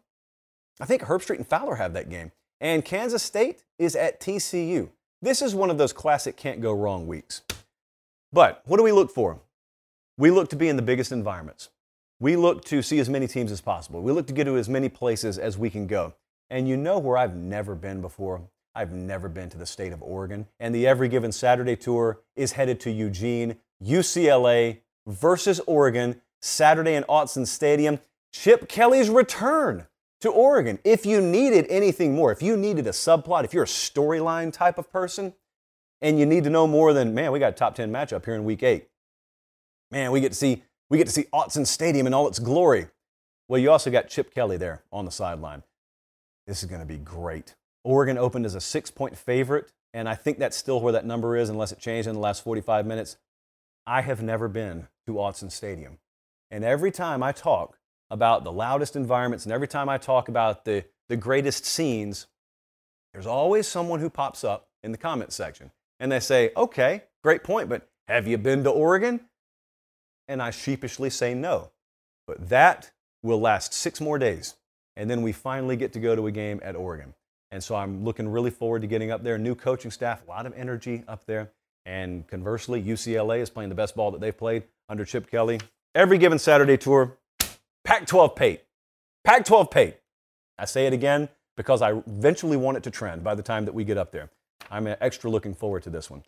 I 0.80 0.86
think 0.86 1.04
Herbstreit 1.04 1.38
and 1.38 1.48
Fowler 1.48 1.76
have 1.76 1.94
that 1.94 2.10
game. 2.10 2.32
And 2.62 2.86
Kansas 2.86 3.24
State 3.24 3.64
is 3.78 3.96
at 3.96 4.20
TCU. 4.20 4.90
This 5.22 5.42
is 5.42 5.56
one 5.56 5.70
of 5.70 5.78
those 5.78 5.94
classic 5.94 6.38
can't 6.38 6.62
go 6.62 6.74
wrong 6.74 7.08
weeks. 7.08 7.42
But 8.32 8.62
what 8.66 8.78
do 8.78 8.84
we 8.84 8.92
look 8.92 9.12
for? 9.12 9.40
We 10.18 10.32
look 10.32 10.50
to 10.50 10.56
be 10.56 10.70
in 10.70 10.76
the 10.76 10.82
biggest 10.82 11.12
environments. 11.12 11.70
We 12.20 12.36
look 12.36 12.64
to 12.66 12.82
see 12.82 13.00
as 13.00 13.10
many 13.10 13.28
teams 13.28 13.52
as 13.52 13.60
possible. 13.60 14.02
We 14.02 14.12
look 14.12 14.28
to 14.28 14.34
get 14.34 14.46
to 14.46 14.58
as 14.58 14.70
many 14.70 14.88
places 14.88 15.38
as 15.38 15.58
we 15.58 15.70
can 15.70 15.88
go. 15.88 16.14
And 16.50 16.68
you 16.68 16.78
know 16.78 17.00
where 17.00 17.18
I've 17.18 17.36
never 17.36 17.76
been 17.76 18.02
before? 18.02 18.42
I've 18.74 18.92
never 18.92 19.30
been 19.30 19.50
to 19.50 19.58
the 19.58 19.66
state 19.66 19.94
of 19.94 20.04
Oregon. 20.04 20.48
And 20.60 20.76
the 20.76 20.86
Every 20.86 21.08
Given 21.08 21.32
Saturday 21.32 21.76
tour 21.76 22.20
is 22.36 22.54
headed 22.54 22.80
to 22.82 22.92
Eugene, 22.92 23.58
UCLA 23.84 24.80
versus 25.08 25.60
Oregon, 25.68 26.22
Saturday 26.42 26.96
in 26.96 27.04
Autzen 27.04 27.48
Stadium. 27.48 28.00
Chip 28.34 28.68
Kelly's 28.68 29.10
return 29.10 29.88
to 30.22 30.30
Oregon. 30.30 30.80
If 30.84 31.06
you 31.06 31.22
needed 31.22 31.66
anything 31.70 32.16
more, 32.16 32.32
if 32.32 32.42
you 32.42 32.58
needed 32.58 32.88
a 32.88 32.92
subplot, 32.92 33.46
if 33.46 33.54
you're 33.54 33.64
a 33.64 33.68
storyline 33.68 34.52
type 34.52 34.78
of 34.78 34.92
person, 34.92 35.34
and 36.02 36.20
you 36.20 36.26
need 36.26 36.44
to 36.44 36.50
know 36.50 36.68
more 36.68 36.94
than, 36.94 37.14
man, 37.14 37.32
we 37.32 37.40
got 37.40 37.54
a 37.54 37.56
top 37.56 37.76
10 37.76 37.92
matchup 37.92 38.26
here 38.26 38.36
in 38.36 38.44
week 38.44 38.64
eight. 38.64 38.90
Man, 39.92 40.12
we 40.12 40.20
get 40.20 40.34
to 40.34 40.38
see 40.38 40.64
we 40.90 40.98
get 40.98 41.08
to 41.08 41.14
see 41.14 41.26
Autzen 41.34 41.66
Stadium 41.66 42.06
in 42.06 42.14
all 42.14 42.28
its 42.28 42.40
glory. 42.40 42.88
Well, 43.48 43.60
you 43.60 43.72
also 43.72 43.90
got 43.90 44.08
Chip 44.08 44.34
Kelly 44.34 44.58
there 44.58 44.84
on 44.92 45.06
the 45.06 45.12
sideline. 45.12 45.64
This 46.48 46.62
is 46.62 46.70
going 46.70 46.82
to 46.82 46.86
be 46.86 46.98
great. 46.98 47.56
Oregon 47.84 48.18
opened 48.18 48.46
as 48.46 48.56
a 48.56 48.62
six 48.62 48.92
point 48.92 49.18
favorite, 49.18 49.72
and 49.94 50.08
I 50.08 50.16
think 50.16 50.38
that's 50.38 50.58
still 50.58 50.80
where 50.80 50.94
that 50.94 51.06
number 51.06 51.36
is, 51.36 51.50
unless 51.50 51.72
it 51.72 51.80
changed 51.80 52.08
in 52.08 52.14
the 52.14 52.20
last 52.20 52.44
45 52.44 52.86
minutes. 52.86 53.18
I 53.88 54.02
have 54.02 54.22
never 54.22 54.48
been 54.48 54.88
to 55.06 55.14
Autzen 55.14 55.52
Stadium. 55.52 56.00
And 56.52 56.64
every 56.64 56.92
time 56.92 57.22
I 57.22 57.32
talk 57.32 57.78
about 58.10 58.44
the 58.44 58.52
loudest 58.52 58.96
environments 58.96 59.46
and 59.46 59.54
every 59.54 59.68
time 59.68 59.90
I 59.90 59.98
talk 59.98 60.30
about 60.30 60.66
the, 60.66 60.86
the 61.10 61.18
greatest 61.18 61.66
scenes, 61.66 62.28
there's 63.14 63.28
always 63.28 63.68
someone 63.68 64.00
who 64.00 64.10
pops 64.10 64.44
up 64.44 64.68
in 64.84 64.92
the 64.92 64.98
comment 64.98 65.34
section 65.34 65.72
and 66.00 66.12
they 66.12 66.20
say, 66.20 66.52
okay, 66.56 67.04
great 67.24 67.44
point, 67.44 67.70
but 67.70 67.90
have 68.08 68.28
you 68.28 68.38
been 68.38 68.64
to 68.64 68.70
Oregon? 68.70 69.22
And 70.28 70.42
I 70.42 70.52
sheepishly 70.52 71.10
say 71.10 71.34
no. 71.34 71.72
But 72.28 72.50
that 72.50 72.92
will 73.22 73.40
last 73.40 73.74
six 73.74 74.02
more 74.02 74.18
days. 74.18 74.56
And 74.96 75.10
then 75.10 75.22
we 75.22 75.32
finally 75.32 75.76
get 75.76 75.94
to 75.94 76.00
go 76.00 76.16
to 76.16 76.28
a 76.28 76.32
game 76.32 76.60
at 76.64 76.76
Oregon. 76.76 77.14
And 77.52 77.64
so 77.64 77.76
I'm 77.76 78.04
looking 78.04 78.28
really 78.28 78.50
forward 78.50 78.82
to 78.82 78.88
getting 78.88 79.12
up 79.12 79.24
there. 79.24 79.38
New 79.38 79.56
coaching 79.56 79.92
staff, 79.92 80.24
a 80.26 80.30
lot 80.30 80.46
of 80.46 80.54
energy 80.56 81.04
up 81.08 81.26
there. 81.26 81.52
And 81.86 82.28
conversely, 82.28 82.82
UCLA 82.82 83.40
is 83.40 83.50
playing 83.50 83.70
the 83.70 83.76
best 83.76 83.96
ball 83.96 84.12
that 84.12 84.22
they've 84.22 84.38
played 84.38 84.64
under 84.90 85.06
Chip 85.06 85.30
Kelly. 85.30 85.60
Every 85.94 86.18
given 86.18 86.40
Saturday 86.40 86.78
tour, 86.78 87.18
Pac 87.84 88.08
12 88.08 88.36
Pate. 88.36 88.64
Pac 89.24 89.46
12 89.46 89.70
Pate. 89.70 89.98
I 90.58 90.66
say 90.66 90.88
it 90.88 90.94
again 90.94 91.30
because 91.56 91.82
I 91.82 91.92
eventually 91.92 92.58
want 92.58 92.78
it 92.78 92.84
to 92.84 92.92
trend 92.92 93.24
by 93.24 93.36
the 93.36 93.44
time 93.44 93.66
that 93.66 93.74
we 93.74 93.84
get 93.84 93.98
up 93.98 94.12
there. 94.12 94.30
I'm 94.72 94.88
extra 94.88 95.30
looking 95.30 95.54
forward 95.54 95.84
to 95.84 95.90
this 95.90 96.10
one. 96.10 96.24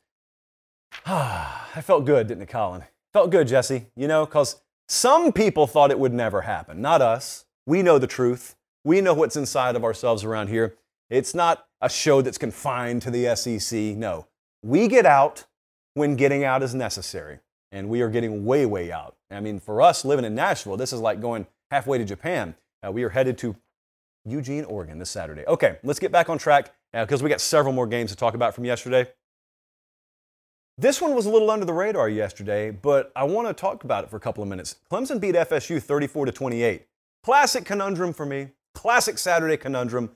Ah, 1.05 1.69
I 1.75 1.81
felt 1.81 2.05
good, 2.05 2.27
didn't 2.27 2.43
it, 2.43 2.49
Colin? 2.49 2.83
Felt 3.13 3.31
good, 3.31 3.47
Jesse, 3.47 3.87
you 3.95 4.07
know, 4.07 4.25
because 4.25 4.61
some 4.87 5.31
people 5.31 5.67
thought 5.67 5.91
it 5.91 5.99
would 5.99 6.13
never 6.13 6.41
happen. 6.41 6.81
Not 6.81 7.01
us. 7.01 7.45
We 7.65 7.81
know 7.81 7.97
the 7.97 8.07
truth. 8.07 8.55
We 8.85 9.01
know 9.01 9.13
what's 9.13 9.35
inside 9.35 9.75
of 9.75 9.83
ourselves 9.83 10.23
around 10.23 10.47
here. 10.47 10.75
It's 11.09 11.33
not 11.33 11.65
a 11.81 11.89
show 11.89 12.21
that's 12.21 12.37
confined 12.37 13.01
to 13.01 13.11
the 13.11 13.35
SEC. 13.35 13.97
No. 13.97 14.27
We 14.63 14.87
get 14.87 15.05
out 15.05 15.45
when 15.97 16.15
getting 16.15 16.43
out 16.43 16.63
is 16.63 16.73
necessary. 16.75 17.39
And 17.71 17.89
we 17.89 18.01
are 18.01 18.09
getting 18.09 18.45
way, 18.45 18.65
way 18.65 18.91
out. 18.91 19.17
I 19.29 19.41
mean, 19.41 19.59
for 19.59 19.81
us 19.81 20.05
living 20.05 20.23
in 20.23 20.35
Nashville, 20.35 20.77
this 20.77 20.93
is 20.93 21.01
like 21.01 21.19
going 21.19 21.47
halfway 21.69 21.97
to 21.97 22.05
Japan. 22.05 22.55
Uh, 22.85 22.91
we 22.91 23.03
are 23.03 23.09
headed 23.09 23.37
to 23.39 23.55
Eugene, 24.23 24.63
Oregon 24.65 24.99
this 24.99 25.09
Saturday. 25.09 25.43
Okay, 25.47 25.77
let's 25.83 25.99
get 25.99 26.11
back 26.11 26.29
on 26.29 26.37
track 26.37 26.73
because 26.93 27.21
uh, 27.21 27.23
we 27.23 27.29
got 27.29 27.41
several 27.41 27.73
more 27.73 27.87
games 27.87 28.11
to 28.11 28.15
talk 28.15 28.35
about 28.35 28.55
from 28.55 28.63
yesterday. 28.63 29.07
This 30.77 31.01
one 31.01 31.15
was 31.15 31.25
a 31.25 31.29
little 31.31 31.49
under 31.49 31.65
the 31.65 31.73
radar 31.73 32.07
yesterday, 32.07 32.69
but 32.69 33.11
I 33.15 33.23
want 33.23 33.47
to 33.47 33.53
talk 33.53 33.83
about 33.83 34.03
it 34.03 34.09
for 34.11 34.17
a 34.17 34.19
couple 34.19 34.43
of 34.43 34.49
minutes. 34.49 34.75
Clemson 34.91 35.19
beat 35.19 35.33
FSU 35.33 35.81
34 35.81 36.27
to 36.27 36.31
28. 36.31 36.85
Classic 37.23 37.65
conundrum 37.65 38.13
for 38.13 38.25
me. 38.25 38.49
Classic 38.75 39.17
Saturday 39.17 39.57
conundrum. 39.57 40.11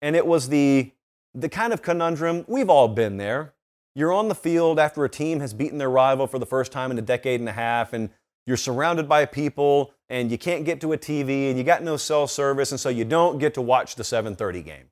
And 0.00 0.14
it 0.14 0.26
was 0.26 0.48
the 0.48 0.92
the 1.34 1.48
kind 1.48 1.72
of 1.72 1.82
conundrum 1.82 2.44
we've 2.48 2.70
all 2.70 2.88
been 2.88 3.16
there. 3.16 3.54
You're 3.98 4.12
on 4.12 4.28
the 4.28 4.34
field 4.36 4.78
after 4.78 5.04
a 5.04 5.08
team 5.08 5.40
has 5.40 5.52
beaten 5.52 5.78
their 5.78 5.90
rival 5.90 6.28
for 6.28 6.38
the 6.38 6.46
first 6.46 6.70
time 6.70 6.92
in 6.92 6.98
a 7.00 7.02
decade 7.02 7.40
and 7.40 7.48
a 7.48 7.52
half 7.52 7.92
and 7.92 8.10
you're 8.46 8.56
surrounded 8.56 9.08
by 9.08 9.24
people 9.24 9.92
and 10.08 10.30
you 10.30 10.38
can't 10.38 10.64
get 10.64 10.80
to 10.82 10.92
a 10.92 10.96
TV 10.96 11.48
and 11.48 11.58
you 11.58 11.64
got 11.64 11.82
no 11.82 11.96
cell 11.96 12.28
service 12.28 12.70
and 12.70 12.78
so 12.78 12.90
you 12.90 13.04
don't 13.04 13.40
get 13.40 13.54
to 13.54 13.60
watch 13.60 13.96
the 13.96 14.04
7:30 14.04 14.64
game. 14.64 14.90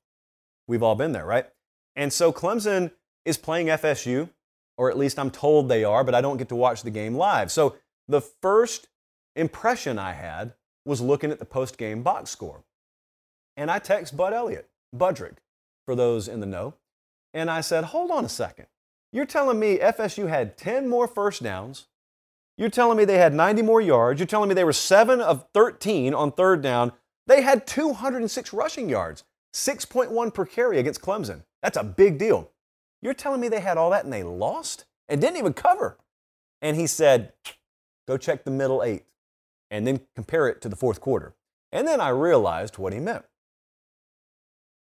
We've 0.66 0.82
all 0.82 0.96
been 0.96 1.12
there, 1.12 1.24
right? 1.24 1.46
And 1.94 2.12
so 2.12 2.32
Clemson 2.32 2.90
is 3.24 3.38
playing 3.38 3.68
FSU 3.68 4.28
or 4.76 4.90
at 4.90 4.98
least 4.98 5.20
I'm 5.20 5.30
told 5.30 5.68
they 5.68 5.84
are, 5.84 6.02
but 6.02 6.16
I 6.16 6.20
don't 6.20 6.36
get 6.36 6.48
to 6.48 6.56
watch 6.56 6.82
the 6.82 6.90
game 6.90 7.14
live. 7.14 7.52
So 7.52 7.76
the 8.08 8.20
first 8.20 8.88
impression 9.36 10.00
I 10.00 10.14
had 10.14 10.54
was 10.84 11.00
looking 11.00 11.30
at 11.30 11.38
the 11.38 11.44
post 11.44 11.78
game 11.78 12.02
box 12.02 12.30
score. 12.30 12.64
And 13.56 13.70
I 13.70 13.78
text 13.78 14.16
Bud 14.16 14.32
Elliott, 14.32 14.68
Budrick, 14.92 15.36
for 15.84 15.94
those 15.94 16.26
in 16.26 16.40
the 16.40 16.46
know, 16.46 16.74
and 17.32 17.48
I 17.48 17.60
said, 17.60 17.84
hold 17.84 18.10
on 18.10 18.24
a 18.24 18.28
second. 18.28 18.66
You're 19.12 19.26
telling 19.26 19.58
me 19.58 19.78
FSU 19.78 20.28
had 20.28 20.56
10 20.56 20.88
more 20.88 21.08
first 21.08 21.42
downs. 21.42 21.86
You're 22.58 22.70
telling 22.70 22.96
me 22.96 23.04
they 23.04 23.18
had 23.18 23.34
90 23.34 23.62
more 23.62 23.80
yards. 23.80 24.18
You're 24.18 24.26
telling 24.26 24.48
me 24.48 24.54
they 24.54 24.64
were 24.64 24.72
7 24.72 25.20
of 25.20 25.46
13 25.52 26.14
on 26.14 26.32
third 26.32 26.62
down. 26.62 26.92
They 27.26 27.42
had 27.42 27.66
206 27.66 28.52
rushing 28.52 28.88
yards, 28.88 29.24
6.1 29.54 30.32
per 30.32 30.44
carry 30.46 30.78
against 30.78 31.02
Clemson. 31.02 31.44
That's 31.62 31.76
a 31.76 31.84
big 31.84 32.18
deal. 32.18 32.50
You're 33.02 33.14
telling 33.14 33.40
me 33.40 33.48
they 33.48 33.60
had 33.60 33.76
all 33.76 33.90
that 33.90 34.04
and 34.04 34.12
they 34.12 34.22
lost 34.22 34.84
and 35.08 35.20
didn't 35.20 35.36
even 35.36 35.52
cover? 35.52 35.98
And 36.62 36.76
he 36.76 36.86
said, 36.86 37.32
Go 38.08 38.16
check 38.16 38.44
the 38.44 38.50
middle 38.50 38.82
eight 38.82 39.04
and 39.70 39.86
then 39.86 40.00
compare 40.14 40.48
it 40.48 40.60
to 40.62 40.68
the 40.68 40.76
fourth 40.76 41.00
quarter. 41.00 41.34
And 41.72 41.86
then 41.86 42.00
I 42.00 42.08
realized 42.10 42.78
what 42.78 42.92
he 42.92 43.00
meant. 43.00 43.24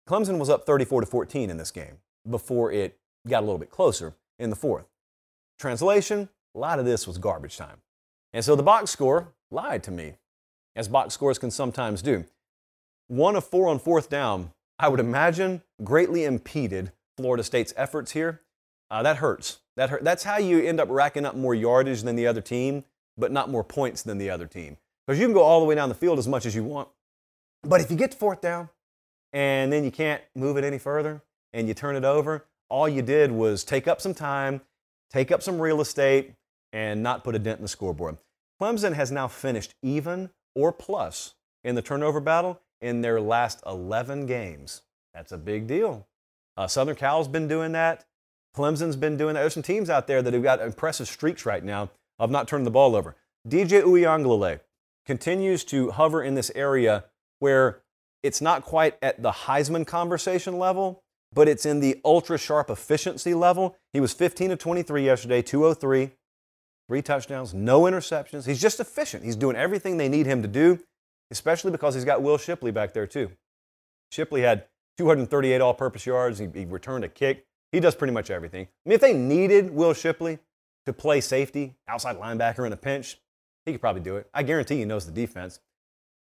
Clemson 0.08 0.38
was 0.38 0.48
up 0.48 0.64
34 0.64 1.02
to 1.02 1.06
14 1.06 1.50
in 1.50 1.56
this 1.56 1.70
game 1.70 1.98
before 2.28 2.72
it 2.72 2.98
got 3.26 3.40
a 3.40 3.46
little 3.46 3.58
bit 3.58 3.70
closer 3.70 4.14
in 4.38 4.50
the 4.50 4.56
fourth. 4.56 4.86
Translation, 5.58 6.28
a 6.54 6.58
lot 6.58 6.78
of 6.78 6.84
this 6.84 7.06
was 7.06 7.18
garbage 7.18 7.56
time. 7.56 7.78
And 8.32 8.44
so 8.44 8.54
the 8.54 8.62
box 8.62 8.90
score 8.90 9.34
lied 9.50 9.82
to 9.84 9.90
me, 9.90 10.14
as 10.76 10.88
box 10.88 11.14
scores 11.14 11.38
can 11.38 11.50
sometimes 11.50 12.02
do. 12.02 12.24
One 13.08 13.36
of 13.36 13.44
four 13.44 13.68
on 13.68 13.78
fourth 13.78 14.08
down, 14.10 14.52
I 14.78 14.88
would 14.88 15.00
imagine, 15.00 15.62
greatly 15.82 16.24
impeded 16.24 16.92
Florida 17.16 17.42
State's 17.42 17.74
efforts 17.76 18.12
here, 18.12 18.42
uh, 18.90 19.02
that 19.02 19.16
hurts. 19.16 19.58
That 19.76 19.90
hurt. 19.90 20.04
That's 20.04 20.24
how 20.24 20.38
you 20.38 20.62
end 20.62 20.80
up 20.80 20.88
racking 20.90 21.24
up 21.24 21.36
more 21.36 21.54
yardage 21.54 22.02
than 22.02 22.16
the 22.16 22.26
other 22.26 22.40
team, 22.40 22.84
but 23.16 23.32
not 23.32 23.50
more 23.50 23.64
points 23.64 24.02
than 24.02 24.18
the 24.18 24.30
other 24.30 24.46
team. 24.46 24.76
Because 25.06 25.18
you 25.20 25.26
can 25.26 25.34
go 25.34 25.42
all 25.42 25.60
the 25.60 25.66
way 25.66 25.74
down 25.74 25.88
the 25.88 25.94
field 25.94 26.18
as 26.18 26.28
much 26.28 26.46
as 26.46 26.54
you 26.54 26.64
want. 26.64 26.88
But 27.62 27.80
if 27.80 27.90
you 27.90 27.96
get 27.96 28.12
to 28.12 28.16
fourth 28.16 28.40
down 28.40 28.68
and 29.32 29.72
then 29.72 29.84
you 29.84 29.90
can't 29.90 30.22
move 30.34 30.56
it 30.56 30.64
any 30.64 30.78
further 30.78 31.22
and 31.52 31.68
you 31.68 31.74
turn 31.74 31.96
it 31.96 32.04
over, 32.04 32.44
all 32.68 32.88
you 32.88 33.02
did 33.02 33.32
was 33.32 33.64
take 33.64 33.88
up 33.88 34.00
some 34.00 34.14
time, 34.14 34.60
take 35.10 35.30
up 35.30 35.42
some 35.42 35.60
real 35.60 35.80
estate, 35.80 36.34
and 36.72 37.02
not 37.02 37.24
put 37.24 37.34
a 37.34 37.38
dent 37.38 37.58
in 37.58 37.62
the 37.62 37.68
scoreboard. 37.68 38.18
Clemson 38.60 38.94
has 38.94 39.10
now 39.10 39.28
finished 39.28 39.74
even 39.82 40.30
or 40.54 40.72
plus 40.72 41.34
in 41.64 41.74
the 41.74 41.82
turnover 41.82 42.20
battle 42.20 42.60
in 42.80 43.00
their 43.00 43.20
last 43.20 43.62
11 43.66 44.26
games. 44.26 44.82
That's 45.14 45.32
a 45.32 45.38
big 45.38 45.66
deal. 45.66 46.06
Uh, 46.56 46.66
Southern 46.66 46.96
Cal's 46.96 47.28
been 47.28 47.48
doing 47.48 47.72
that. 47.72 48.04
Clemson's 48.56 48.96
been 48.96 49.16
doing 49.16 49.34
that. 49.34 49.40
There's 49.40 49.54
some 49.54 49.62
teams 49.62 49.90
out 49.90 50.06
there 50.06 50.22
that 50.22 50.32
have 50.32 50.42
got 50.42 50.60
impressive 50.60 51.08
streaks 51.08 51.46
right 51.46 51.62
now 51.62 51.90
of 52.18 52.30
not 52.30 52.48
turning 52.48 52.64
the 52.64 52.70
ball 52.70 52.96
over. 52.96 53.16
DJ 53.46 53.82
Uiagalelei 53.82 54.60
continues 55.06 55.64
to 55.64 55.90
hover 55.92 56.22
in 56.22 56.34
this 56.34 56.50
area 56.54 57.04
where 57.38 57.80
it's 58.22 58.40
not 58.40 58.62
quite 58.62 58.96
at 59.00 59.22
the 59.22 59.30
Heisman 59.30 59.86
conversation 59.86 60.58
level, 60.58 61.02
but 61.33 61.49
it's 61.49 61.66
in 61.66 61.81
the 61.81 62.01
ultra 62.05 62.39
sharp 62.39 62.70
efficiency 62.70 63.35
level. 63.35 63.76
He 63.93 64.01
was 64.01 64.12
15 64.12 64.53
of 64.53 64.59
23 64.59 65.05
yesterday, 65.05 65.43
203, 65.43 66.12
three 66.89 67.03
touchdowns, 67.03 67.55
no 67.55 67.83
interceptions. 67.83 68.47
He's 68.47 68.61
just 68.61 68.81
efficient. 68.81 69.24
He's 69.24 69.37
doing 69.37 69.57
everything 69.57 69.97
they 69.97 70.09
need 70.09 70.26
him 70.26 70.43
to 70.43 70.49
do, 70.49 70.81
especially 71.31 71.70
because 71.70 71.95
he's 71.95 72.05
got 72.05 72.22
Will 72.22 72.39
Shipley 72.39 72.70
back 72.70 72.95
there 72.95 73.07
too. 73.07 73.31
Shipley 74.11 74.41
had 74.41 74.64
238 74.97 75.61
all 75.61 75.74
purpose 75.74 76.07
yards. 76.07 76.39
He, 76.39 76.49
he, 76.55 76.64
returned 76.64 77.05
a 77.05 77.09
kick. 77.09 77.45
He 77.72 77.81
does 77.81 77.95
pretty 77.95 78.14
much 78.14 78.31
everything. 78.31 78.64
I 78.64 78.89
mean, 78.89 78.95
if 78.95 79.01
they 79.01 79.12
needed 79.12 79.70
Will 79.70 79.93
Shipley 79.93 80.39
to 80.87 80.93
play 80.93 81.20
safety, 81.20 81.74
outside 81.87 82.18
linebacker 82.18 82.66
in 82.66 82.72
a 82.72 82.76
pinch, 82.76 83.18
he 83.66 83.72
could 83.72 83.81
probably 83.81 84.01
do 84.01 84.16
it. 84.16 84.29
I 84.33 84.43
guarantee 84.43 84.79
he 84.79 84.87
knows 84.87 85.05
the 85.05 85.12
defense. 85.12 85.61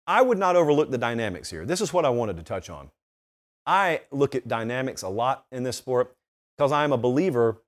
I 0.07 0.21
would 0.21 0.37
not 0.37 0.55
overlook 0.55 0.91
the 0.91 0.97
dynamics 0.97 1.49
here. 1.49 1.65
This 1.65 1.81
is 1.81 1.91
what 1.91 2.05
I 2.05 2.09
wanted 2.09 2.37
to 2.37 2.43
touch 2.43 2.69
on. 2.69 2.89
I 3.65 4.01
look 4.11 4.35
at 4.35 4.47
dynamics 4.47 5.01
a 5.01 5.09
lot 5.09 5.45
in 5.51 5.63
this 5.63 5.77
sport 5.77 6.15
because 6.57 6.71
I'm 6.71 6.91
a 6.91 6.97
believer 6.97 7.61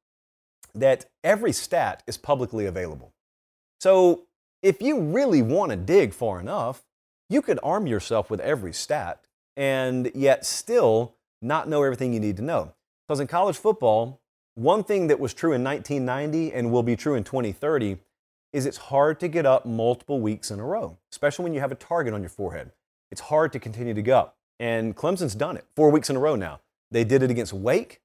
that 0.75 1.05
every 1.23 1.51
stat 1.51 2.03
is 2.07 2.17
publicly 2.17 2.65
available. 2.65 3.13
So 3.79 4.25
if 4.61 4.81
you 4.81 4.99
really 4.99 5.41
want 5.41 5.71
to 5.71 5.77
dig 5.77 6.13
far 6.13 6.39
enough, 6.39 6.83
you 7.29 7.41
could 7.41 7.59
arm 7.63 7.87
yourself 7.87 8.29
with 8.29 8.39
every 8.39 8.73
stat 8.73 9.25
and 9.55 10.11
yet 10.13 10.45
still 10.45 11.15
not 11.41 11.67
know 11.67 11.83
everything 11.83 12.13
you 12.13 12.19
need 12.19 12.37
to 12.37 12.43
know. 12.43 12.73
Because 13.07 13.19
in 13.19 13.27
college 13.27 13.57
football, 13.57 14.21
one 14.55 14.83
thing 14.83 15.07
that 15.07 15.19
was 15.19 15.33
true 15.33 15.53
in 15.53 15.63
1990 15.63 16.53
and 16.53 16.71
will 16.71 16.83
be 16.83 16.95
true 16.95 17.15
in 17.15 17.23
2030 17.23 17.97
is 18.53 18.65
it's 18.65 18.77
hard 18.77 19.19
to 19.19 19.27
get 19.27 19.45
up 19.45 19.65
multiple 19.65 20.19
weeks 20.19 20.51
in 20.51 20.59
a 20.59 20.63
row, 20.63 20.97
especially 21.11 21.43
when 21.43 21.53
you 21.53 21.59
have 21.59 21.71
a 21.71 21.75
target 21.75 22.13
on 22.13 22.21
your 22.21 22.29
forehead. 22.29 22.71
It's 23.11 23.21
hard 23.21 23.53
to 23.53 23.59
continue 23.59 23.93
to 23.93 24.01
go 24.01 24.17
up. 24.17 24.36
And 24.59 24.95
Clemson's 24.95 25.35
done 25.35 25.57
it 25.57 25.65
four 25.75 25.89
weeks 25.91 26.09
in 26.09 26.15
a 26.15 26.19
row 26.19 26.35
now. 26.35 26.61
They 26.91 27.03
did 27.03 27.21
it 27.21 27.29
against 27.29 27.53
Wake, 27.53 28.01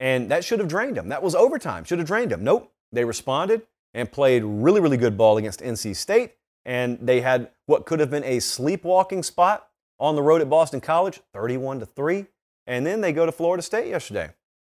and 0.00 0.30
that 0.30 0.44
should 0.44 0.58
have 0.58 0.68
drained 0.68 0.96
them. 0.96 1.08
That 1.08 1.22
was 1.22 1.34
overtime, 1.34 1.84
should 1.84 1.98
have 1.98 2.08
drained 2.08 2.30
them. 2.30 2.42
Nope. 2.42 2.72
They 2.92 3.04
responded 3.04 3.62
and 3.92 4.10
played 4.10 4.42
really, 4.44 4.80
really 4.80 4.96
good 4.96 5.16
ball 5.16 5.36
against 5.38 5.60
NC 5.60 5.96
State. 5.96 6.34
And 6.64 6.98
they 7.00 7.20
had 7.20 7.50
what 7.66 7.86
could 7.86 8.00
have 8.00 8.10
been 8.10 8.24
a 8.24 8.40
sleepwalking 8.40 9.22
spot 9.22 9.68
on 10.00 10.16
the 10.16 10.22
road 10.22 10.40
at 10.40 10.48
Boston 10.50 10.80
College, 10.80 11.20
31 11.32 11.80
to 11.80 11.86
3. 11.86 12.26
And 12.66 12.86
then 12.86 13.00
they 13.00 13.12
go 13.12 13.26
to 13.26 13.32
Florida 13.32 13.62
State 13.62 13.88
yesterday. 13.88 14.30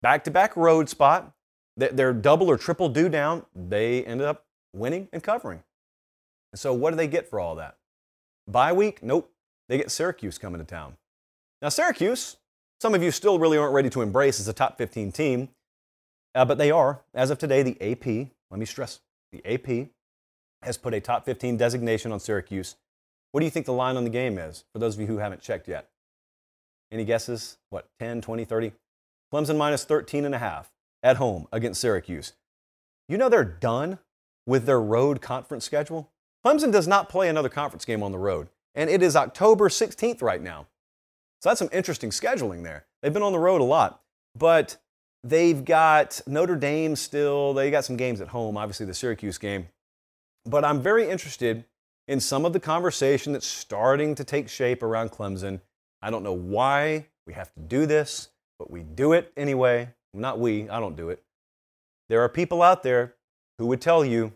Back 0.02 0.24
to 0.24 0.30
back 0.30 0.56
road 0.56 0.88
spot. 0.88 1.32
They're 1.76 2.12
double 2.12 2.48
or 2.48 2.56
triple 2.56 2.88
due 2.88 3.08
down. 3.08 3.44
They 3.54 4.04
ended 4.04 4.26
up 4.26 4.44
winning 4.72 5.08
and 5.12 5.22
covering. 5.22 5.62
And 6.52 6.58
so, 6.58 6.72
what 6.72 6.90
do 6.90 6.96
they 6.96 7.08
get 7.08 7.28
for 7.28 7.40
all 7.40 7.56
that? 7.56 7.76
Bye 8.46 8.72
week? 8.72 9.02
Nope. 9.02 9.30
They 9.68 9.76
get 9.76 9.90
Syracuse 9.90 10.38
coming 10.38 10.60
to 10.60 10.64
town. 10.64 10.96
Now, 11.64 11.70
Syracuse, 11.70 12.36
some 12.78 12.94
of 12.94 13.02
you 13.02 13.10
still 13.10 13.38
really 13.38 13.56
aren't 13.56 13.72
ready 13.72 13.88
to 13.88 14.02
embrace 14.02 14.38
as 14.38 14.48
a 14.48 14.52
top 14.52 14.76
15 14.76 15.12
team, 15.12 15.48
uh, 16.34 16.44
but 16.44 16.58
they 16.58 16.70
are. 16.70 17.00
As 17.14 17.30
of 17.30 17.38
today, 17.38 17.62
the 17.62 17.80
AP, 17.80 18.28
let 18.50 18.60
me 18.60 18.66
stress, 18.66 19.00
the 19.32 19.42
AP 19.46 19.88
has 20.60 20.76
put 20.76 20.92
a 20.92 21.00
top 21.00 21.24
15 21.24 21.56
designation 21.56 22.12
on 22.12 22.20
Syracuse. 22.20 22.76
What 23.32 23.40
do 23.40 23.46
you 23.46 23.50
think 23.50 23.64
the 23.64 23.72
line 23.72 23.96
on 23.96 24.04
the 24.04 24.10
game 24.10 24.36
is 24.36 24.66
for 24.74 24.78
those 24.78 24.94
of 24.94 25.00
you 25.00 25.06
who 25.06 25.16
haven't 25.16 25.40
checked 25.40 25.66
yet? 25.66 25.88
Any 26.92 27.06
guesses? 27.06 27.56
What, 27.70 27.88
10, 27.98 28.20
20, 28.20 28.44
30? 28.44 28.72
Clemson 29.32 29.56
minus 29.56 29.86
13 29.86 30.26
and 30.26 30.34
a 30.34 30.38
half 30.38 30.70
at 31.02 31.16
home 31.16 31.48
against 31.50 31.80
Syracuse. 31.80 32.34
You 33.08 33.16
know 33.16 33.30
they're 33.30 33.42
done 33.42 34.00
with 34.46 34.66
their 34.66 34.82
road 34.82 35.22
conference 35.22 35.64
schedule? 35.64 36.10
Clemson 36.44 36.70
does 36.70 36.86
not 36.86 37.08
play 37.08 37.30
another 37.30 37.48
conference 37.48 37.86
game 37.86 38.02
on 38.02 38.12
the 38.12 38.18
road, 38.18 38.48
and 38.74 38.90
it 38.90 39.02
is 39.02 39.16
October 39.16 39.70
16th 39.70 40.20
right 40.20 40.42
now. 40.42 40.66
So 41.44 41.50
that's 41.50 41.58
some 41.58 41.68
interesting 41.74 42.08
scheduling 42.08 42.62
there. 42.62 42.86
They've 43.02 43.12
been 43.12 43.22
on 43.22 43.32
the 43.32 43.38
road 43.38 43.60
a 43.60 43.64
lot, 43.64 44.00
but 44.34 44.78
they've 45.22 45.62
got 45.62 46.22
Notre 46.26 46.56
Dame 46.56 46.96
still. 46.96 47.52
They 47.52 47.70
got 47.70 47.84
some 47.84 47.98
games 47.98 48.22
at 48.22 48.28
home, 48.28 48.56
obviously 48.56 48.86
the 48.86 48.94
Syracuse 48.94 49.36
game. 49.36 49.68
But 50.46 50.64
I'm 50.64 50.80
very 50.80 51.06
interested 51.06 51.66
in 52.08 52.18
some 52.18 52.46
of 52.46 52.54
the 52.54 52.60
conversation 52.60 53.34
that's 53.34 53.46
starting 53.46 54.14
to 54.14 54.24
take 54.24 54.48
shape 54.48 54.82
around 54.82 55.10
Clemson. 55.10 55.60
I 56.00 56.08
don't 56.08 56.22
know 56.22 56.32
why 56.32 57.08
we 57.26 57.34
have 57.34 57.52
to 57.52 57.60
do 57.60 57.84
this, 57.84 58.30
but 58.58 58.70
we 58.70 58.82
do 58.82 59.12
it 59.12 59.30
anyway. 59.36 59.90
Not 60.14 60.38
we, 60.38 60.70
I 60.70 60.80
don't 60.80 60.96
do 60.96 61.10
it. 61.10 61.22
There 62.08 62.22
are 62.22 62.28
people 62.30 62.62
out 62.62 62.82
there 62.82 63.16
who 63.58 63.66
would 63.66 63.82
tell 63.82 64.02
you 64.02 64.32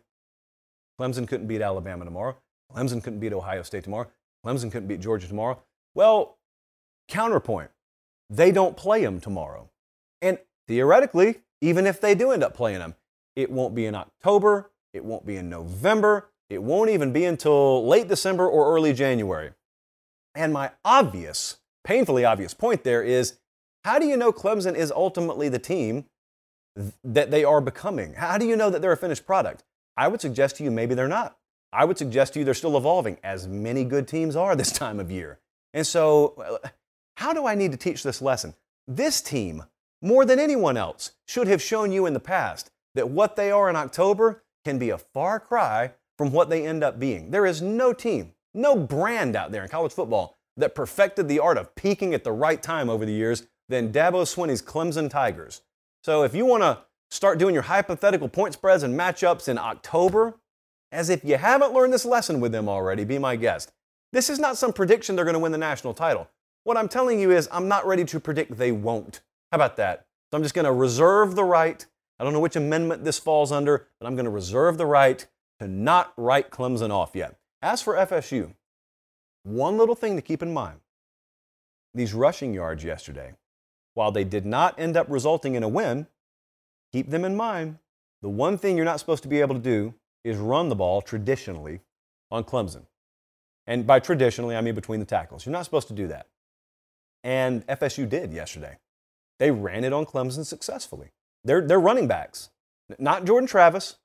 Clemson 1.00 1.26
couldn't 1.26 1.46
beat 1.46 1.62
Alabama 1.62 2.04
tomorrow, 2.04 2.36
Clemson 2.70 3.02
couldn't 3.02 3.20
beat 3.20 3.32
Ohio 3.32 3.62
State 3.62 3.84
tomorrow, 3.84 4.10
Clemson 4.44 4.70
couldn't 4.70 4.88
beat 4.88 5.00
Georgia 5.00 5.26
tomorrow. 5.26 5.58
Well, 5.94 6.37
counterpoint, 7.08 7.70
they 8.30 8.52
don't 8.52 8.76
play 8.76 9.02
them 9.02 9.20
tomorrow. 9.20 9.70
And 10.22 10.38
theoretically, 10.66 11.40
even 11.60 11.86
if 11.86 12.00
they 12.00 12.14
do 12.14 12.30
end 12.30 12.44
up 12.44 12.54
playing 12.54 12.78
them, 12.78 12.94
it 13.34 13.50
won't 13.50 13.74
be 13.74 13.86
in 13.86 13.94
October, 13.94 14.70
it 14.92 15.04
won't 15.04 15.26
be 15.26 15.36
in 15.36 15.48
November, 15.48 16.28
it 16.50 16.62
won't 16.62 16.90
even 16.90 17.12
be 17.12 17.24
until 17.24 17.86
late 17.86 18.08
December 18.08 18.48
or 18.48 18.74
early 18.74 18.92
January. 18.92 19.50
And 20.34 20.52
my 20.52 20.70
obvious, 20.84 21.58
painfully 21.84 22.24
obvious 22.24 22.54
point 22.54 22.84
there 22.84 23.02
is 23.02 23.38
how 23.84 23.98
do 23.98 24.06
you 24.06 24.16
know 24.16 24.32
Clemson 24.32 24.74
is 24.74 24.92
ultimately 24.92 25.48
the 25.48 25.58
team 25.58 26.04
that 27.02 27.30
they 27.30 27.44
are 27.44 27.60
becoming? 27.60 28.14
How 28.14 28.38
do 28.38 28.46
you 28.46 28.56
know 28.56 28.70
that 28.70 28.82
they're 28.82 28.92
a 28.92 28.96
finished 28.96 29.26
product? 29.26 29.64
I 29.96 30.08
would 30.08 30.20
suggest 30.20 30.56
to 30.56 30.64
you 30.64 30.70
maybe 30.70 30.94
they're 30.94 31.08
not. 31.08 31.36
I 31.72 31.84
would 31.84 31.98
suggest 31.98 32.32
to 32.32 32.38
you 32.38 32.44
they're 32.44 32.54
still 32.54 32.76
evolving, 32.76 33.18
as 33.22 33.46
many 33.46 33.84
good 33.84 34.08
teams 34.08 34.36
are 34.36 34.56
this 34.56 34.72
time 34.84 35.00
of 35.00 35.10
year. 35.10 35.38
And 35.74 35.86
so, 35.86 36.34
uh, 36.38 36.68
how 37.18 37.32
do 37.32 37.48
I 37.48 37.56
need 37.56 37.72
to 37.72 37.76
teach 37.76 38.04
this 38.04 38.22
lesson? 38.22 38.54
This 38.86 39.20
team, 39.20 39.64
more 40.00 40.24
than 40.24 40.38
anyone 40.38 40.76
else, 40.76 41.10
should 41.26 41.48
have 41.48 41.60
shown 41.60 41.90
you 41.90 42.06
in 42.06 42.12
the 42.12 42.20
past 42.20 42.70
that 42.94 43.10
what 43.10 43.34
they 43.34 43.50
are 43.50 43.68
in 43.68 43.74
October 43.74 44.44
can 44.64 44.78
be 44.78 44.90
a 44.90 44.98
far 44.98 45.40
cry 45.40 45.94
from 46.16 46.30
what 46.30 46.48
they 46.48 46.64
end 46.64 46.84
up 46.84 47.00
being. 47.00 47.32
There 47.32 47.44
is 47.44 47.60
no 47.60 47.92
team, 47.92 48.34
no 48.54 48.76
brand 48.76 49.34
out 49.34 49.50
there 49.50 49.64
in 49.64 49.68
college 49.68 49.92
football 49.92 50.38
that 50.56 50.76
perfected 50.76 51.26
the 51.26 51.40
art 51.40 51.58
of 51.58 51.74
peaking 51.74 52.14
at 52.14 52.22
the 52.22 52.30
right 52.30 52.62
time 52.62 52.88
over 52.88 53.04
the 53.04 53.12
years 53.12 53.48
than 53.68 53.92
Dabo 53.92 54.22
Swinney's 54.22 54.62
Clemson 54.62 55.10
Tigers. 55.10 55.62
So 56.04 56.22
if 56.22 56.36
you 56.36 56.46
want 56.46 56.62
to 56.62 56.78
start 57.10 57.40
doing 57.40 57.52
your 57.52 57.64
hypothetical 57.64 58.28
point 58.28 58.54
spreads 58.54 58.84
and 58.84 58.96
matchups 58.96 59.48
in 59.48 59.58
October, 59.58 60.38
as 60.92 61.10
if 61.10 61.24
you 61.24 61.36
haven't 61.36 61.74
learned 61.74 61.92
this 61.92 62.04
lesson 62.04 62.38
with 62.38 62.52
them 62.52 62.68
already, 62.68 63.04
be 63.04 63.18
my 63.18 63.34
guest. 63.34 63.72
This 64.12 64.30
is 64.30 64.38
not 64.38 64.56
some 64.56 64.72
prediction 64.72 65.16
they're 65.16 65.24
going 65.24 65.34
to 65.34 65.40
win 65.40 65.50
the 65.50 65.58
national 65.58 65.94
title. 65.94 66.28
What 66.68 66.76
I'm 66.76 66.90
telling 66.90 67.18
you 67.18 67.30
is 67.30 67.48
I'm 67.50 67.66
not 67.66 67.86
ready 67.86 68.04
to 68.04 68.20
predict 68.20 68.58
they 68.58 68.72
won't. 68.72 69.22
How 69.50 69.56
about 69.56 69.78
that? 69.78 70.04
So 70.30 70.36
I'm 70.36 70.42
just 70.42 70.54
going 70.54 70.66
to 70.66 70.72
reserve 70.72 71.34
the 71.34 71.42
right. 71.42 71.86
I 72.20 72.24
don't 72.24 72.34
know 72.34 72.40
which 72.40 72.56
amendment 72.56 73.04
this 73.04 73.18
falls 73.18 73.50
under, 73.50 73.86
but 73.98 74.06
I'm 74.06 74.16
going 74.16 74.26
to 74.26 74.30
reserve 74.30 74.76
the 74.76 74.84
right 74.84 75.26
to 75.60 75.66
not 75.66 76.12
write 76.18 76.50
Clemson 76.50 76.90
off 76.90 77.12
yet. 77.14 77.36
As 77.62 77.80
for 77.80 77.94
FSU, 77.94 78.52
one 79.44 79.78
little 79.78 79.94
thing 79.94 80.14
to 80.16 80.20
keep 80.20 80.42
in 80.42 80.52
mind 80.52 80.80
these 81.94 82.12
rushing 82.12 82.52
yards 82.52 82.84
yesterday, 82.84 83.32
while 83.94 84.12
they 84.12 84.24
did 84.24 84.44
not 84.44 84.78
end 84.78 84.94
up 84.94 85.06
resulting 85.08 85.54
in 85.54 85.62
a 85.62 85.68
win, 85.68 86.06
keep 86.92 87.08
them 87.08 87.24
in 87.24 87.34
mind. 87.34 87.78
The 88.20 88.28
one 88.28 88.58
thing 88.58 88.76
you're 88.76 88.84
not 88.84 89.00
supposed 89.00 89.22
to 89.22 89.28
be 89.30 89.40
able 89.40 89.54
to 89.54 89.60
do 89.62 89.94
is 90.22 90.36
run 90.36 90.68
the 90.68 90.76
ball 90.76 91.00
traditionally 91.00 91.80
on 92.30 92.44
Clemson. 92.44 92.82
And 93.66 93.86
by 93.86 94.00
traditionally, 94.00 94.54
I 94.54 94.60
mean 94.60 94.74
between 94.74 95.00
the 95.00 95.06
tackles. 95.06 95.46
You're 95.46 95.54
not 95.54 95.64
supposed 95.64 95.88
to 95.88 95.94
do 95.94 96.08
that. 96.08 96.26
And 97.24 97.66
FSU 97.66 98.08
did 98.08 98.32
yesterday. 98.32 98.78
They 99.38 99.50
ran 99.50 99.84
it 99.84 99.92
on 99.92 100.06
Clemson 100.06 100.44
successfully. 100.44 101.10
They're, 101.44 101.62
running 101.62 102.08
backs, 102.08 102.50
not 102.98 103.24
Jordan 103.24 103.46
Travis. 103.46 103.96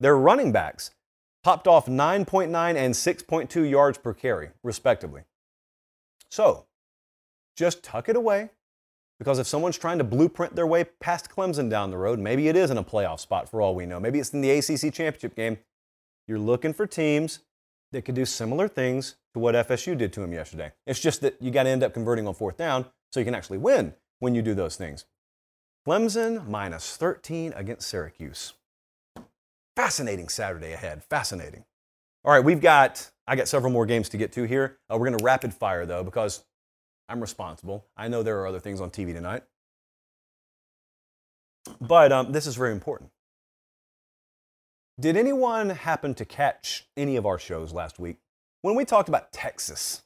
They're 0.00 0.16
running 0.16 0.52
backs. 0.52 0.90
Popped 1.42 1.66
off 1.66 1.86
9.9 1.86 2.76
and 2.76 2.94
6.2 2.94 3.70
yards 3.70 3.98
per 3.98 4.14
carry, 4.14 4.50
respectively. 4.62 5.22
So, 6.30 6.66
just 7.56 7.82
tuck 7.82 8.08
it 8.08 8.16
away, 8.16 8.50
because 9.18 9.38
if 9.38 9.46
someone's 9.46 9.78
trying 9.78 9.98
to 9.98 10.04
blueprint 10.04 10.54
their 10.54 10.66
way 10.66 10.84
past 11.00 11.30
Clemson 11.30 11.68
down 11.68 11.90
the 11.90 11.98
road, 11.98 12.18
maybe 12.18 12.48
it 12.48 12.56
is 12.56 12.70
in 12.70 12.78
a 12.78 12.84
playoff 12.84 13.20
spot 13.20 13.48
for 13.48 13.60
all 13.60 13.74
we 13.74 13.86
know. 13.86 13.98
Maybe 13.98 14.20
it's 14.20 14.32
in 14.32 14.40
the 14.40 14.50
ACC 14.50 14.92
championship 14.94 15.34
game. 15.34 15.58
You're 16.28 16.38
looking 16.38 16.72
for 16.72 16.86
teams 16.86 17.40
that 17.92 18.04
could 18.04 18.14
do 18.14 18.24
similar 18.24 18.68
things 18.68 19.16
to 19.34 19.38
what 19.38 19.54
FSU 19.54 19.96
did 19.96 20.12
to 20.14 20.20
them 20.20 20.32
yesterday. 20.32 20.72
It's 20.86 21.00
just 21.00 21.20
that 21.20 21.36
you 21.40 21.50
got 21.50 21.64
to 21.64 21.70
end 21.70 21.82
up 21.82 21.94
converting 21.94 22.26
on 22.26 22.34
fourth 22.34 22.56
down 22.56 22.86
so 23.12 23.20
you 23.20 23.24
can 23.24 23.34
actually 23.34 23.58
win 23.58 23.94
when 24.18 24.34
you 24.34 24.42
do 24.42 24.54
those 24.54 24.76
things. 24.76 25.04
Clemson 25.86 26.48
minus 26.48 26.96
13 26.96 27.52
against 27.54 27.88
Syracuse. 27.88 28.54
Fascinating 29.76 30.28
Saturday 30.28 30.72
ahead. 30.72 31.02
Fascinating. 31.04 31.64
All 32.24 32.32
right, 32.32 32.44
we've 32.44 32.60
got, 32.60 33.10
I 33.26 33.36
got 33.36 33.48
several 33.48 33.72
more 33.72 33.86
games 33.86 34.08
to 34.10 34.16
get 34.16 34.32
to 34.32 34.44
here. 34.44 34.78
Uh, 34.88 34.96
we're 34.96 35.08
going 35.08 35.18
to 35.18 35.24
rapid 35.24 35.52
fire 35.52 35.86
though 35.86 36.04
because 36.04 36.44
I'm 37.08 37.20
responsible. 37.20 37.86
I 37.96 38.08
know 38.08 38.22
there 38.22 38.40
are 38.40 38.46
other 38.46 38.60
things 38.60 38.80
on 38.80 38.90
TV 38.90 39.12
tonight. 39.12 39.42
But 41.80 42.12
um, 42.12 42.32
this 42.32 42.46
is 42.46 42.56
very 42.56 42.72
important. 42.72 43.10
Did 45.00 45.16
anyone 45.16 45.70
happen 45.70 46.14
to 46.14 46.24
catch 46.24 46.86
any 46.96 47.16
of 47.16 47.24
our 47.24 47.38
shows 47.38 47.72
last 47.72 47.98
week 47.98 48.18
when 48.60 48.74
we 48.74 48.84
talked 48.84 49.08
about 49.08 49.32
Texas? 49.32 50.02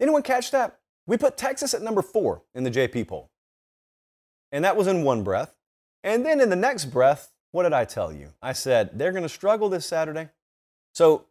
Anyone 0.00 0.22
catch 0.22 0.50
that? 0.50 0.78
We 1.06 1.16
put 1.16 1.36
Texas 1.36 1.74
at 1.74 1.82
number 1.82 2.02
four 2.02 2.42
in 2.54 2.64
the 2.64 2.70
JP 2.70 3.08
poll. 3.08 3.30
And 4.50 4.64
that 4.64 4.76
was 4.76 4.86
in 4.86 5.02
one 5.02 5.22
breath. 5.22 5.54
And 6.02 6.24
then 6.24 6.40
in 6.40 6.50
the 6.50 6.56
next 6.56 6.86
breath, 6.86 7.32
what 7.52 7.64
did 7.64 7.72
I 7.72 7.84
tell 7.84 8.12
you? 8.12 8.32
I 8.42 8.52
said, 8.52 8.98
they're 8.98 9.12
going 9.12 9.22
to 9.22 9.28
struggle 9.28 9.68
this 9.68 9.86
Saturday. 9.86 10.30
So 10.94 11.26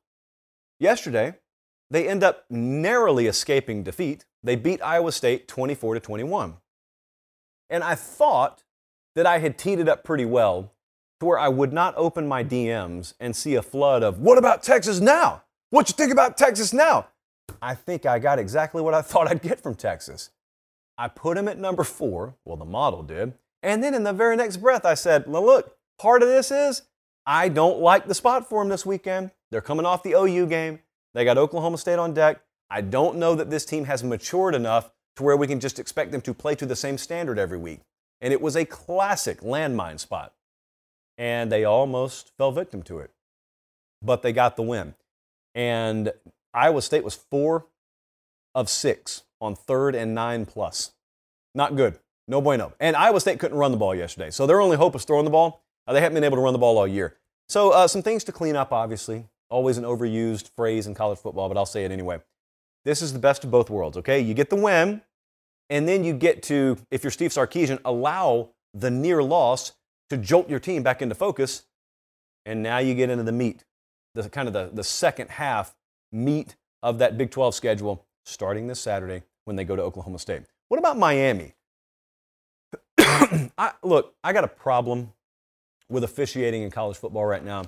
yesterday, 0.80 1.36
they 1.90 2.08
end 2.08 2.24
up 2.24 2.46
narrowly 2.50 3.28
escaping 3.28 3.84
defeat. 3.84 4.26
They 4.44 4.56
beat 4.56 4.82
Iowa 4.84 5.12
State 5.12 5.48
24 5.48 5.96
to 5.96 6.00
21. 6.00 6.58
And 7.70 7.84
I 7.84 7.96
thought 7.96 8.64
that 9.16 9.26
I 9.26 9.40
had 9.40 9.58
teed 9.58 9.80
it 9.80 9.90
up 9.90 10.04
pretty 10.04 10.26
well 10.26 10.72
to 11.20 11.26
where 11.26 11.40
I 11.40 11.48
would 11.48 11.74
not 11.74 11.94
open 11.98 12.28
my 12.28 12.44
DMs 12.44 13.14
and 13.20 13.36
see 13.36 13.56
a 13.56 13.62
flood 13.62 14.04
of, 14.04 14.20
what 14.20 14.38
about 14.38 14.64
Texas 14.64 15.00
now? 15.00 15.44
What 15.70 15.90
you 15.90 15.94
think 15.94 16.12
about 16.12 16.38
Texas 16.38 16.74
now? 16.74 17.08
I 17.62 17.76
think 17.76 18.06
I 18.06 18.20
got 18.20 18.40
exactly 18.40 18.82
what 18.82 18.94
I 18.94 19.02
thought 19.04 19.30
I'd 19.30 19.42
get 19.42 19.62
from 19.62 19.76
Texas. 19.76 20.30
I 20.98 21.08
put 21.08 21.38
him 21.38 21.48
at 21.48 21.58
number 21.58 21.84
four. 21.84 22.36
Well, 22.46 22.58
the 22.58 22.66
model 22.66 23.04
did. 23.04 23.34
And 23.62 23.84
then 23.84 23.94
in 23.94 24.04
the 24.04 24.14
very 24.14 24.36
next 24.36 24.58
breath, 24.58 24.86
I 24.86 24.94
said, 24.94 25.26
well, 25.28 25.44
look, 25.44 25.76
part 25.98 26.22
of 26.22 26.30
this 26.30 26.52
is 26.52 26.84
I 27.26 27.50
don't 27.50 27.80
like 27.80 28.08
the 28.08 28.14
spot 28.14 28.48
for 28.48 28.62
him 28.62 28.70
this 28.70 28.86
weekend. 28.86 29.32
They're 29.52 29.62
coming 29.62 29.86
off 29.86 30.04
the 30.04 30.14
OU 30.14 30.48
game. 30.48 30.80
They 31.14 31.26
got 31.26 31.38
Oklahoma 31.38 31.78
State 31.78 32.00
on 32.00 32.14
deck. 32.14 32.42
I 32.70 32.82
don't 32.82 33.18
know 33.18 33.36
that 33.36 33.50
this 33.50 33.66
team 33.66 33.86
has 33.86 34.04
matured 34.04 34.56
enough 34.56 34.92
to 35.16 35.24
where 35.24 35.38
we 35.38 35.48
can 35.48 35.60
just 35.60 35.80
expect 35.80 36.12
them 36.12 36.22
to 36.22 36.34
play 36.34 36.56
to 36.56 36.66
the 36.66 36.76
same 36.76 36.98
standard 36.98 37.40
every 37.40 37.58
week. 37.58 37.82
And 38.22 38.34
it 38.34 38.42
was 38.42 38.56
a 38.56 38.66
classic 38.66 39.42
landmine 39.42 40.00
spot. 40.00 40.34
And 41.18 41.52
they 41.52 41.64
almost 41.64 42.32
fell 42.38 42.52
victim 42.52 42.84
to 42.84 43.00
it. 43.00 43.12
But 44.02 44.22
they 44.22 44.34
got 44.34 44.56
the 44.56 44.62
win. 44.62 44.96
And 45.54 46.12
Iowa 46.54 46.82
State 46.82 47.04
was 47.04 47.16
four 47.16 47.68
of 48.54 48.70
six 48.70 49.24
on 49.40 49.56
third 49.56 49.96
and 49.96 50.14
nine 50.14 50.46
plus. 50.46 50.94
Not 51.54 51.76
good. 51.76 52.00
No 52.28 52.42
bueno. 52.42 52.74
And 52.80 52.96
Iowa 52.96 53.20
State 53.20 53.40
couldn't 53.40 53.58
run 53.58 53.72
the 53.72 53.78
ball 53.78 53.96
yesterday. 53.96 54.32
So 54.32 54.48
their 54.48 54.62
only 54.62 54.78
hope 54.78 54.96
is 54.96 55.06
throwing 55.06 55.26
the 55.26 55.32
ball. 55.32 55.64
Uh, 55.88 55.94
they 55.94 56.02
haven't 56.02 56.16
been 56.16 56.24
able 56.24 56.38
to 56.38 56.42
run 56.42 56.54
the 56.54 56.60
ball 56.60 56.78
all 56.78 56.88
year. 56.88 57.16
So 57.48 57.72
uh, 57.72 57.88
some 57.88 58.02
things 58.02 58.24
to 58.26 58.32
clean 58.32 58.56
up, 58.56 58.72
obviously. 58.72 59.28
Always 59.50 59.78
an 59.78 59.84
overused 59.84 60.50
phrase 60.56 60.88
in 60.88 60.96
college 60.96 61.20
football, 61.20 61.48
but 61.48 61.58
I'll 61.58 61.66
say 61.66 61.86
it 61.86 61.92
anyway. 61.92 62.20
This 62.84 63.02
is 63.02 63.14
the 63.14 63.20
best 63.20 63.44
of 63.44 63.52
both 63.52 63.70
worlds, 63.70 63.98
okay? 63.98 64.20
You 64.20 64.34
get 64.34 64.50
the 64.50 64.56
win, 64.56 65.02
and 65.70 65.88
then 65.88 66.04
you 66.04 66.14
get 66.14 66.42
to, 66.44 66.78
if 66.90 67.04
you're 67.04 67.12
Steve 67.12 67.32
Sarkisian, 67.32 67.80
allow 67.86 68.50
the 68.74 68.90
near 68.90 69.22
loss 69.22 69.74
to 70.10 70.18
jolt 70.18 70.50
your 70.50 70.60
team 70.60 70.84
back 70.84 71.02
into 71.02 71.16
focus. 71.16 71.64
And 72.46 72.62
now 72.62 72.78
you 72.78 72.94
get 72.94 73.10
into 73.10 73.24
the 73.24 73.32
meat, 73.32 73.64
the 74.14 74.30
kind 74.30 74.48
of 74.48 74.54
the, 74.54 74.70
the 74.72 74.84
second 74.84 75.32
half 75.32 75.76
meat 76.12 76.56
of 76.84 77.00
that 77.00 77.18
Big 77.18 77.32
12 77.32 77.56
schedule 77.56 78.06
starting 78.24 78.68
this 78.68 78.80
Saturday 78.80 79.24
when 79.46 79.56
they 79.56 79.64
go 79.64 79.76
to 79.76 79.82
Oklahoma 79.82 80.20
State. 80.20 80.44
What 80.68 80.80
about 80.80 80.98
Miami? 80.98 81.54
I, 83.00 83.72
look, 83.84 84.16
I 84.24 84.34
got 84.34 84.44
a 84.44 84.50
problem 84.50 85.14
with 85.90 86.04
officiating 86.04 86.64
in 86.64 86.72
college 86.72 86.98
football 86.98 87.26
right 87.26 87.44
now. 87.44 87.64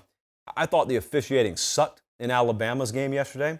I 0.56 0.66
thought 0.66 0.88
the 0.88 0.96
officiating 0.96 1.58
sucked 1.58 2.02
in 2.20 2.32
Alabama's 2.32 2.92
game 2.92 3.14
yesterday. 3.14 3.60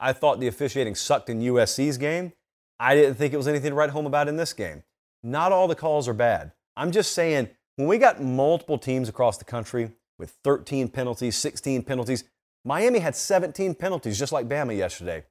I 0.00 0.12
thought 0.12 0.40
the 0.40 0.48
officiating 0.48 0.94
sucked 0.94 1.28
in 1.28 1.40
USC's 1.40 1.98
game. 1.98 2.32
I 2.80 2.94
didn't 2.96 3.14
think 3.14 3.32
it 3.32 3.36
was 3.36 3.46
anything 3.46 3.70
to 3.70 3.74
write 3.76 3.90
home 3.90 4.06
about 4.06 4.28
in 4.28 4.36
this 4.36 4.52
game. 4.52 4.82
Not 5.22 5.52
all 5.52 5.68
the 5.68 5.76
calls 5.76 6.08
are 6.08 6.14
bad. 6.14 6.52
I'm 6.76 6.90
just 6.90 7.12
saying, 7.12 7.50
when 7.76 7.88
we 7.88 7.98
got 7.98 8.22
multiple 8.22 8.78
teams 8.78 9.08
across 9.08 9.38
the 9.38 9.44
country 9.44 9.92
with 10.18 10.30
13 10.44 10.88
penalties, 10.88 11.36
16 11.36 11.82
penalties, 11.82 12.24
Miami 12.64 13.00
had 13.00 13.16
17 13.16 13.74
penalties, 13.74 14.18
just 14.18 14.32
like 14.32 14.48
Bama 14.48 14.76
yesterday. 14.76 15.24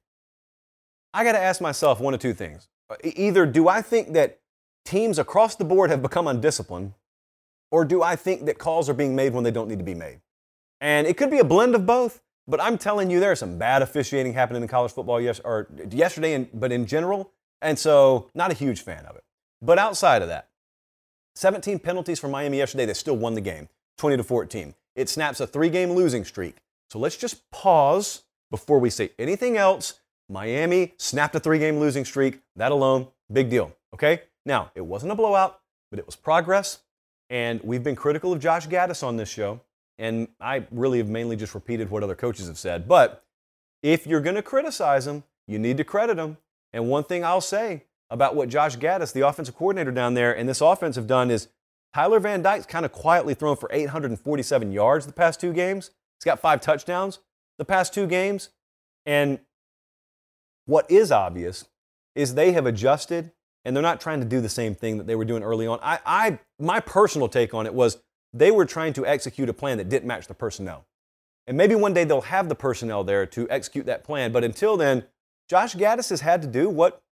I 1.14 1.24
got 1.24 1.32
to 1.32 1.38
ask 1.38 1.60
myself 1.60 2.00
one 2.00 2.14
of 2.14 2.20
two 2.20 2.34
things. 2.34 2.68
Uh, 2.90 2.96
either 3.02 3.46
do 3.46 3.68
I 3.68 3.82
think 3.82 4.12
that 4.12 4.40
teams 4.84 5.18
across 5.18 5.56
the 5.56 5.64
board 5.64 5.90
have 5.90 6.02
become 6.02 6.26
undisciplined, 6.26 6.94
or 7.70 7.84
do 7.84 8.02
I 8.02 8.16
think 8.16 8.44
that 8.46 8.58
calls 8.58 8.88
are 8.88 8.94
being 8.94 9.16
made 9.16 9.32
when 9.32 9.44
they 9.44 9.50
don't 9.50 9.68
need 9.68 9.78
to 9.78 9.84
be 9.84 9.94
made? 9.94 10.20
And 10.80 11.06
it 11.06 11.16
could 11.16 11.30
be 11.30 11.38
a 11.38 11.44
blend 11.44 11.74
of 11.74 11.86
both, 11.86 12.22
but 12.46 12.60
I'm 12.60 12.76
telling 12.76 13.10
you, 13.10 13.20
there's 13.20 13.38
some 13.38 13.56
bad 13.56 13.82
officiating 13.82 14.34
happening 14.34 14.62
in 14.62 14.68
college 14.68 14.92
football 14.92 15.20
yes, 15.20 15.40
or 15.44 15.68
yesterday, 15.90 16.48
but 16.52 16.72
in 16.72 16.86
general, 16.86 17.32
and 17.62 17.78
so, 17.78 18.30
not 18.34 18.50
a 18.50 18.54
huge 18.54 18.82
fan 18.82 19.06
of 19.06 19.16
it. 19.16 19.22
But 19.62 19.78
outside 19.78 20.22
of 20.22 20.28
that, 20.28 20.48
17 21.34 21.78
penalties 21.78 22.18
for 22.18 22.28
Miami 22.28 22.58
yesterday, 22.58 22.86
they 22.86 22.94
still 22.94 23.16
won 23.16 23.34
the 23.34 23.40
game, 23.40 23.68
20 23.98 24.18
to 24.18 24.24
14. 24.24 24.74
It 24.94 25.08
snaps 25.08 25.40
a 25.40 25.46
three 25.46 25.70
game 25.70 25.92
losing 25.92 26.24
streak. 26.24 26.56
So 26.90 26.98
let's 26.98 27.16
just 27.16 27.50
pause 27.50 28.22
before 28.50 28.78
we 28.78 28.90
say 28.90 29.10
anything 29.18 29.56
else. 29.56 30.00
Miami 30.28 30.94
snapped 30.98 31.34
a 31.34 31.40
three 31.40 31.58
game 31.58 31.78
losing 31.78 32.04
streak. 32.04 32.40
That 32.56 32.72
alone, 32.72 33.08
big 33.32 33.48
deal. 33.48 33.72
Okay? 33.94 34.22
Now, 34.44 34.70
it 34.74 34.82
wasn't 34.82 35.12
a 35.12 35.14
blowout, 35.14 35.60
but 35.90 35.98
it 35.98 36.06
was 36.06 36.16
progress. 36.16 36.80
And 37.30 37.60
we've 37.62 37.82
been 37.82 37.96
critical 37.96 38.32
of 38.32 38.40
Josh 38.40 38.66
Gattis 38.68 39.02
on 39.02 39.16
this 39.16 39.28
show. 39.28 39.60
And 39.98 40.28
I 40.40 40.66
really 40.70 40.98
have 40.98 41.08
mainly 41.08 41.36
just 41.36 41.54
repeated 41.54 41.90
what 41.90 42.02
other 42.02 42.14
coaches 42.14 42.48
have 42.48 42.58
said. 42.58 42.88
But 42.88 43.24
if 43.82 44.06
you're 44.06 44.20
going 44.20 44.36
to 44.36 44.42
criticize 44.42 45.06
him, 45.06 45.22
you 45.46 45.58
need 45.58 45.76
to 45.78 45.84
credit 45.84 46.18
him. 46.18 46.36
And 46.72 46.88
one 46.88 47.04
thing 47.04 47.24
I'll 47.24 47.40
say 47.40 47.84
about 48.12 48.36
what 48.36 48.50
Josh 48.50 48.76
Gattis, 48.76 49.12
the 49.12 49.26
offensive 49.26 49.56
coordinator 49.56 49.90
down 49.90 50.14
there, 50.14 50.36
and 50.36 50.48
this 50.48 50.60
offense 50.60 50.96
have 50.96 51.06
done 51.06 51.30
is 51.30 51.48
Tyler 51.94 52.20
Van 52.20 52.42
Dyke's 52.42 52.66
kind 52.66 52.84
of 52.84 52.92
quietly 52.92 53.34
thrown 53.34 53.56
for 53.56 53.70
847 53.72 54.70
yards 54.70 55.06
the 55.06 55.12
past 55.12 55.40
two 55.40 55.52
games. 55.52 55.90
He's 56.18 56.24
got 56.24 56.38
five 56.38 56.60
touchdowns 56.60 57.20
the 57.58 57.64
past 57.64 57.94
two 57.94 58.06
games. 58.06 58.50
And 59.06 59.40
what 60.66 60.90
is 60.90 61.10
obvious 61.10 61.64
is 62.14 62.34
they 62.34 62.52
have 62.52 62.66
adjusted 62.66 63.32
and 63.64 63.74
they're 63.74 63.82
not 63.82 64.00
trying 64.00 64.20
to 64.20 64.26
do 64.26 64.40
the 64.40 64.48
same 64.48 64.74
thing 64.74 64.98
that 64.98 65.06
they 65.06 65.14
were 65.14 65.24
doing 65.24 65.42
early 65.42 65.66
on. 65.66 65.78
I, 65.82 65.98
I 66.04 66.38
my 66.58 66.80
personal 66.80 67.28
take 67.28 67.54
on 67.54 67.66
it 67.66 67.74
was 67.74 67.98
they 68.32 68.50
were 68.50 68.64
trying 68.64 68.92
to 68.94 69.06
execute 69.06 69.48
a 69.48 69.52
plan 69.52 69.78
that 69.78 69.88
didn't 69.88 70.06
match 70.06 70.26
the 70.26 70.34
personnel. 70.34 70.86
And 71.46 71.56
maybe 71.56 71.74
one 71.74 71.94
day 71.94 72.04
they'll 72.04 72.22
have 72.22 72.48
the 72.48 72.54
personnel 72.54 73.04
there 73.04 73.26
to 73.26 73.48
execute 73.50 73.86
that 73.86 74.04
plan. 74.04 74.32
But 74.32 74.44
until 74.44 74.76
then, 74.76 75.04
Josh 75.48 75.74
Gattis 75.74 76.10
has 76.10 76.20
had 76.20 76.42
to 76.42 76.48
do 76.48 76.68
what 76.68 77.02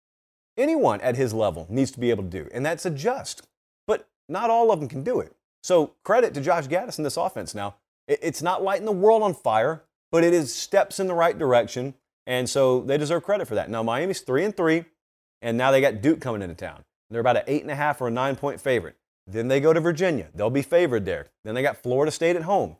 anyone 0.56 1.00
at 1.00 1.16
his 1.16 1.32
level 1.32 1.66
needs 1.68 1.90
to 1.92 2.00
be 2.00 2.10
able 2.10 2.24
to 2.24 2.28
do, 2.28 2.48
and 2.52 2.64
that's 2.64 2.86
adjust. 2.86 3.46
But 3.86 4.08
not 4.28 4.50
all 4.50 4.70
of 4.70 4.80
them 4.80 4.88
can 4.88 5.02
do 5.02 5.20
it. 5.20 5.34
So 5.62 5.94
credit 6.04 6.34
to 6.34 6.40
Josh 6.40 6.66
Gattis 6.66 6.98
in 6.98 7.04
this 7.04 7.16
offense 7.16 7.54
now. 7.54 7.76
It's 8.08 8.42
not 8.42 8.62
lighting 8.62 8.86
the 8.86 8.92
world 8.92 9.22
on 9.22 9.34
fire, 9.34 9.84
but 10.10 10.24
it 10.24 10.32
is 10.32 10.54
steps 10.54 10.98
in 10.98 11.06
the 11.06 11.14
right 11.14 11.38
direction. 11.38 11.94
And 12.26 12.48
so 12.48 12.80
they 12.80 12.98
deserve 12.98 13.22
credit 13.22 13.46
for 13.46 13.54
that. 13.54 13.70
Now 13.70 13.82
Miami's 13.82 14.20
three 14.20 14.44
and 14.44 14.56
three, 14.56 14.84
and 15.42 15.56
now 15.56 15.70
they 15.70 15.80
got 15.80 16.02
Duke 16.02 16.20
coming 16.20 16.42
into 16.42 16.54
town. 16.54 16.84
They're 17.10 17.20
about 17.20 17.36
an 17.36 17.44
eight 17.46 17.62
and 17.62 17.70
a 17.70 17.76
half 17.76 18.00
or 18.00 18.08
a 18.08 18.10
nine 18.10 18.36
point 18.36 18.60
favorite. 18.60 18.96
Then 19.26 19.48
they 19.48 19.60
go 19.60 19.72
to 19.72 19.80
Virginia. 19.80 20.28
They'll 20.34 20.50
be 20.50 20.62
favored 20.62 21.04
there. 21.04 21.26
Then 21.44 21.54
they 21.54 21.62
got 21.62 21.82
Florida 21.82 22.10
State 22.10 22.36
at 22.36 22.42
home. 22.42 22.76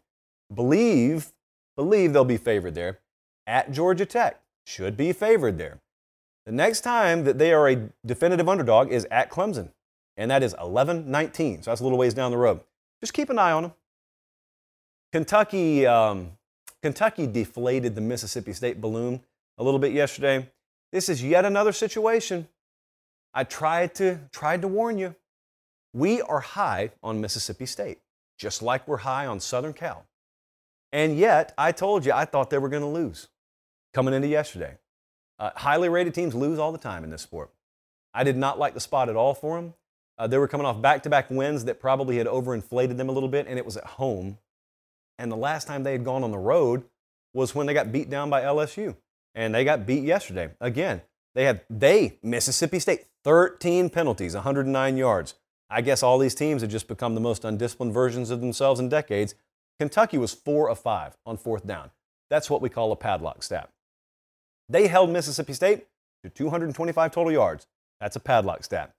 Believe, 0.52 1.32
believe 1.76 2.12
they'll 2.12 2.24
be 2.24 2.36
favored 2.36 2.74
there. 2.74 2.98
At 3.46 3.72
Georgia 3.72 4.06
Tech 4.06 4.40
should 4.64 4.96
be 4.96 5.12
favored 5.12 5.58
there. 5.58 5.80
The 6.46 6.52
next 6.52 6.80
time 6.80 7.24
that 7.24 7.38
they 7.38 7.52
are 7.52 7.68
a 7.68 7.90
definitive 8.04 8.48
underdog 8.48 8.90
is 8.90 9.06
at 9.10 9.30
Clemson, 9.30 9.70
and 10.16 10.30
that 10.30 10.42
is 10.42 10.54
11 10.60 11.10
19. 11.10 11.62
So 11.62 11.70
that's 11.70 11.80
a 11.80 11.84
little 11.84 11.98
ways 11.98 12.14
down 12.14 12.30
the 12.30 12.38
road. 12.38 12.60
Just 13.00 13.12
keep 13.12 13.30
an 13.30 13.38
eye 13.38 13.52
on 13.52 13.62
them. 13.62 13.72
Kentucky, 15.12 15.86
um, 15.86 16.32
Kentucky 16.82 17.26
deflated 17.26 17.94
the 17.94 18.00
Mississippi 18.00 18.52
State 18.52 18.80
balloon 18.80 19.20
a 19.58 19.64
little 19.64 19.80
bit 19.80 19.92
yesterday. 19.92 20.48
This 20.92 21.08
is 21.08 21.22
yet 21.22 21.44
another 21.44 21.72
situation. 21.72 22.48
I 23.32 23.44
tried 23.44 23.94
to, 23.96 24.18
tried 24.32 24.62
to 24.62 24.68
warn 24.68 24.98
you. 24.98 25.14
We 25.92 26.22
are 26.22 26.40
high 26.40 26.90
on 27.02 27.20
Mississippi 27.20 27.66
State, 27.66 27.98
just 28.38 28.62
like 28.62 28.86
we're 28.88 28.98
high 28.98 29.26
on 29.26 29.40
Southern 29.40 29.72
Cal. 29.72 30.06
And 30.92 31.16
yet, 31.16 31.54
I 31.56 31.72
told 31.72 32.04
you 32.04 32.12
I 32.12 32.24
thought 32.24 32.50
they 32.50 32.58
were 32.58 32.68
going 32.68 32.82
to 32.82 32.88
lose 32.88 33.28
coming 33.92 34.14
into 34.14 34.28
yesterday. 34.28 34.78
Uh, 35.40 35.50
highly 35.56 35.88
rated 35.88 36.14
teams 36.14 36.34
lose 36.34 36.58
all 36.58 36.70
the 36.70 36.78
time 36.78 37.02
in 37.02 37.10
this 37.10 37.22
sport. 37.22 37.50
I 38.12 38.24
did 38.24 38.36
not 38.36 38.58
like 38.58 38.74
the 38.74 38.80
spot 38.80 39.08
at 39.08 39.16
all 39.16 39.32
for 39.34 39.56
them. 39.56 39.74
Uh, 40.18 40.26
they 40.26 40.36
were 40.36 40.46
coming 40.46 40.66
off 40.66 40.82
back 40.82 41.02
to 41.04 41.10
back 41.10 41.30
wins 41.30 41.64
that 41.64 41.80
probably 41.80 42.18
had 42.18 42.26
overinflated 42.26 42.98
them 42.98 43.08
a 43.08 43.12
little 43.12 43.28
bit, 43.28 43.46
and 43.48 43.58
it 43.58 43.64
was 43.64 43.78
at 43.78 43.84
home. 43.84 44.36
And 45.18 45.32
the 45.32 45.36
last 45.36 45.66
time 45.66 45.82
they 45.82 45.92
had 45.92 46.04
gone 46.04 46.22
on 46.22 46.30
the 46.30 46.38
road 46.38 46.84
was 47.32 47.54
when 47.54 47.66
they 47.66 47.72
got 47.72 47.90
beat 47.90 48.10
down 48.10 48.28
by 48.28 48.42
LSU. 48.42 48.96
And 49.34 49.54
they 49.54 49.64
got 49.64 49.86
beat 49.86 50.04
yesterday. 50.04 50.50
Again, 50.60 51.00
they 51.34 51.44
had, 51.44 51.62
they, 51.70 52.18
Mississippi 52.22 52.78
State, 52.80 53.06
13 53.24 53.88
penalties, 53.88 54.34
109 54.34 54.96
yards. 54.96 55.36
I 55.70 55.80
guess 55.80 56.02
all 56.02 56.18
these 56.18 56.34
teams 56.34 56.62
have 56.62 56.70
just 56.70 56.88
become 56.88 57.14
the 57.14 57.20
most 57.20 57.44
undisciplined 57.44 57.94
versions 57.94 58.30
of 58.30 58.40
themselves 58.40 58.80
in 58.80 58.88
decades. 58.88 59.34
Kentucky 59.78 60.18
was 60.18 60.34
four 60.34 60.68
of 60.68 60.78
five 60.78 61.16
on 61.24 61.36
fourth 61.36 61.66
down. 61.66 61.92
That's 62.28 62.50
what 62.50 62.60
we 62.60 62.68
call 62.68 62.92
a 62.92 62.96
padlock 62.96 63.42
stat. 63.42 63.70
They 64.70 64.86
held 64.86 65.10
Mississippi 65.10 65.52
State 65.52 65.86
to 66.22 66.30
225 66.30 67.10
total 67.10 67.32
yards. 67.32 67.66
That's 68.00 68.14
a 68.14 68.20
padlock 68.20 68.62
stat. 68.62 68.94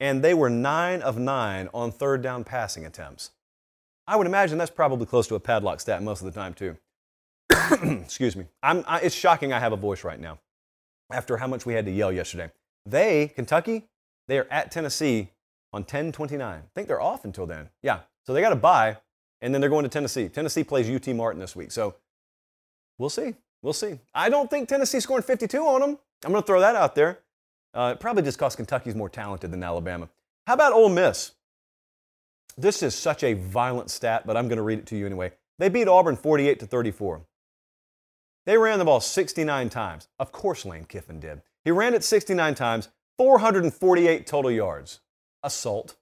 And 0.00 0.22
they 0.22 0.34
were 0.34 0.50
nine 0.50 1.02
of 1.02 1.18
nine 1.18 1.68
on 1.72 1.92
third 1.92 2.20
down 2.20 2.42
passing 2.42 2.84
attempts. 2.84 3.30
I 4.08 4.16
would 4.16 4.26
imagine 4.26 4.58
that's 4.58 4.70
probably 4.70 5.06
close 5.06 5.28
to 5.28 5.36
a 5.36 5.40
padlock 5.40 5.80
stat 5.80 6.02
most 6.02 6.20
of 6.20 6.26
the 6.26 6.32
time, 6.32 6.52
too. 6.52 6.76
Excuse 8.02 8.34
me. 8.34 8.46
I, 8.62 9.00
it's 9.02 9.14
shocking 9.14 9.52
I 9.52 9.60
have 9.60 9.72
a 9.72 9.76
voice 9.76 10.02
right 10.02 10.18
now 10.18 10.40
after 11.12 11.36
how 11.36 11.46
much 11.46 11.64
we 11.64 11.74
had 11.74 11.84
to 11.86 11.92
yell 11.92 12.12
yesterday. 12.12 12.50
They, 12.84 13.28
Kentucky, 13.28 13.84
they 14.26 14.38
are 14.38 14.48
at 14.50 14.70
Tennessee 14.72 15.30
on 15.72 15.84
10-29. 15.84 16.40
I 16.42 16.60
think 16.74 16.88
they're 16.88 17.00
off 17.00 17.24
until 17.24 17.46
then. 17.46 17.68
Yeah. 17.82 18.00
So 18.26 18.32
they 18.34 18.40
got 18.40 18.50
to 18.50 18.56
buy, 18.56 18.96
and 19.40 19.54
then 19.54 19.60
they're 19.60 19.70
going 19.70 19.84
to 19.84 19.88
Tennessee. 19.88 20.28
Tennessee 20.28 20.64
plays 20.64 20.90
UT 20.90 21.14
Martin 21.14 21.40
this 21.40 21.54
week. 21.54 21.70
So 21.70 21.94
we'll 22.98 23.10
see. 23.10 23.34
We'll 23.62 23.72
see. 23.72 23.98
I 24.14 24.28
don't 24.28 24.50
think 24.50 24.68
Tennessee 24.68 25.00
scoring 25.00 25.22
52 25.22 25.58
on 25.58 25.80
them. 25.80 25.98
I'm 26.24 26.32
going 26.32 26.42
to 26.42 26.46
throw 26.46 26.60
that 26.60 26.76
out 26.76 26.94
there. 26.94 27.20
Uh, 27.74 27.94
probably 27.94 28.22
just 28.22 28.38
because 28.38 28.56
Kentucky's 28.56 28.94
more 28.94 29.08
talented 29.08 29.50
than 29.50 29.62
Alabama. 29.62 30.08
How 30.46 30.54
about 30.54 30.72
Ole 30.72 30.88
Miss? 30.88 31.32
This 32.56 32.82
is 32.82 32.94
such 32.94 33.22
a 33.22 33.34
violent 33.34 33.90
stat, 33.90 34.26
but 34.26 34.36
I'm 34.36 34.48
going 34.48 34.56
to 34.56 34.62
read 34.62 34.80
it 34.80 34.86
to 34.86 34.96
you 34.96 35.06
anyway. 35.06 35.32
They 35.58 35.68
beat 35.68 35.88
Auburn 35.88 36.16
48 36.16 36.60
to 36.60 36.66
34. 36.66 37.22
They 38.46 38.56
ran 38.56 38.78
the 38.78 38.84
ball 38.84 39.00
69 39.00 39.68
times. 39.68 40.08
Of 40.18 40.32
course, 40.32 40.64
Lane 40.64 40.84
Kiffin 40.84 41.20
did. 41.20 41.42
He 41.64 41.70
ran 41.70 41.94
it 41.94 42.02
69 42.02 42.54
times 42.54 42.88
448 43.18 44.26
total 44.26 44.50
yards. 44.50 45.00
Assault, 45.42 45.96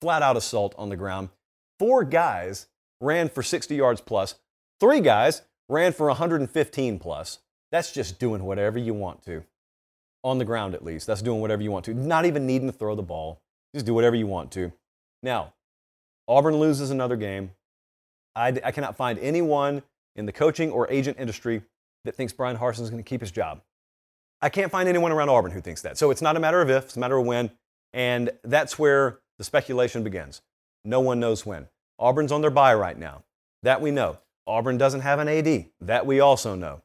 flat 0.00 0.22
out 0.22 0.36
assault 0.36 0.74
on 0.78 0.90
the 0.90 0.96
ground. 0.96 1.30
Four 1.78 2.04
guys 2.04 2.68
ran 3.00 3.28
for 3.28 3.42
60 3.42 3.74
yards 3.74 4.00
plus. 4.00 4.36
Three 4.80 5.00
guys 5.00 5.42
ran 5.68 5.92
for 5.92 6.08
115 6.08 6.98
plus. 6.98 7.38
That's 7.70 7.92
just 7.92 8.18
doing 8.18 8.44
whatever 8.44 8.78
you 8.78 8.94
want 8.94 9.22
to. 9.24 9.44
On 10.24 10.38
the 10.38 10.44
ground, 10.44 10.74
at 10.74 10.84
least. 10.84 11.06
That's 11.06 11.22
doing 11.22 11.40
whatever 11.40 11.62
you 11.62 11.70
want 11.70 11.84
to. 11.86 11.94
Not 11.94 12.26
even 12.26 12.46
needing 12.46 12.68
to 12.68 12.76
throw 12.76 12.94
the 12.94 13.02
ball. 13.02 13.40
Just 13.74 13.86
do 13.86 13.94
whatever 13.94 14.16
you 14.16 14.26
want 14.26 14.50
to. 14.52 14.72
Now, 15.22 15.52
Auburn 16.26 16.56
loses 16.56 16.90
another 16.90 17.16
game. 17.16 17.52
I, 18.34 18.48
I 18.64 18.70
cannot 18.72 18.96
find 18.96 19.18
anyone 19.18 19.82
in 20.16 20.26
the 20.26 20.32
coaching 20.32 20.70
or 20.70 20.90
agent 20.90 21.18
industry 21.20 21.62
that 22.04 22.14
thinks 22.14 22.32
Bryan 22.32 22.56
Harsin 22.56 22.80
is 22.80 22.90
going 22.90 23.02
to 23.02 23.08
keep 23.08 23.20
his 23.20 23.30
job. 23.30 23.62
I 24.40 24.48
can't 24.48 24.70
find 24.70 24.88
anyone 24.88 25.12
around 25.12 25.28
Auburn 25.28 25.50
who 25.50 25.60
thinks 25.60 25.82
that. 25.82 25.98
So 25.98 26.10
it's 26.10 26.22
not 26.22 26.36
a 26.36 26.40
matter 26.40 26.62
of 26.62 26.70
if, 26.70 26.84
it's 26.84 26.96
a 26.96 27.00
matter 27.00 27.16
of 27.16 27.26
when. 27.26 27.50
And 27.92 28.30
that's 28.44 28.78
where 28.78 29.18
the 29.38 29.44
speculation 29.44 30.04
begins. 30.04 30.42
No 30.84 31.00
one 31.00 31.20
knows 31.20 31.44
when. 31.44 31.68
Auburn's 31.98 32.32
on 32.32 32.40
their 32.40 32.50
bye 32.50 32.74
right 32.74 32.96
now. 32.96 33.24
That 33.62 33.80
we 33.80 33.90
know. 33.90 34.18
Auburn 34.48 34.78
doesn't 34.78 35.00
have 35.00 35.18
an 35.18 35.28
AD. 35.28 35.66
That 35.80 36.06
we 36.06 36.20
also 36.20 36.54
know. 36.54 36.82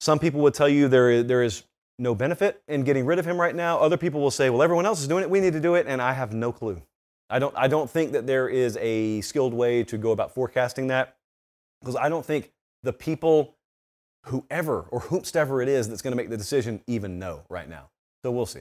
Some 0.00 0.18
people 0.18 0.40
would 0.40 0.54
tell 0.54 0.68
you 0.68 0.88
there 0.88 1.10
is, 1.10 1.26
there 1.26 1.42
is 1.42 1.62
no 1.98 2.14
benefit 2.14 2.62
in 2.68 2.84
getting 2.84 3.06
rid 3.06 3.18
of 3.18 3.24
him 3.24 3.40
right 3.40 3.54
now. 3.54 3.78
Other 3.78 3.96
people 3.96 4.20
will 4.20 4.30
say, 4.30 4.50
well, 4.50 4.62
everyone 4.62 4.84
else 4.84 5.00
is 5.00 5.08
doing 5.08 5.22
it. 5.22 5.30
We 5.30 5.40
need 5.40 5.52
to 5.52 5.60
do 5.60 5.76
it. 5.76 5.86
And 5.86 6.02
I 6.02 6.12
have 6.12 6.34
no 6.34 6.52
clue. 6.52 6.82
I 7.30 7.38
don't, 7.38 7.54
I 7.56 7.68
don't 7.68 7.88
think 7.88 8.12
that 8.12 8.26
there 8.26 8.48
is 8.48 8.76
a 8.80 9.20
skilled 9.22 9.54
way 9.54 9.84
to 9.84 9.96
go 9.96 10.10
about 10.10 10.34
forecasting 10.34 10.88
that 10.88 11.16
because 11.80 11.96
I 11.96 12.08
don't 12.08 12.24
think 12.24 12.52
the 12.82 12.92
people, 12.92 13.56
whoever 14.24 14.80
or 14.90 15.00
whomstever 15.00 15.62
it 15.62 15.68
is 15.68 15.88
that's 15.88 16.02
going 16.02 16.12
to 16.12 16.16
make 16.16 16.28
the 16.28 16.36
decision, 16.36 16.82
even 16.86 17.18
know 17.18 17.44
right 17.48 17.68
now. 17.68 17.88
So 18.22 18.30
we'll 18.30 18.46
see. 18.46 18.60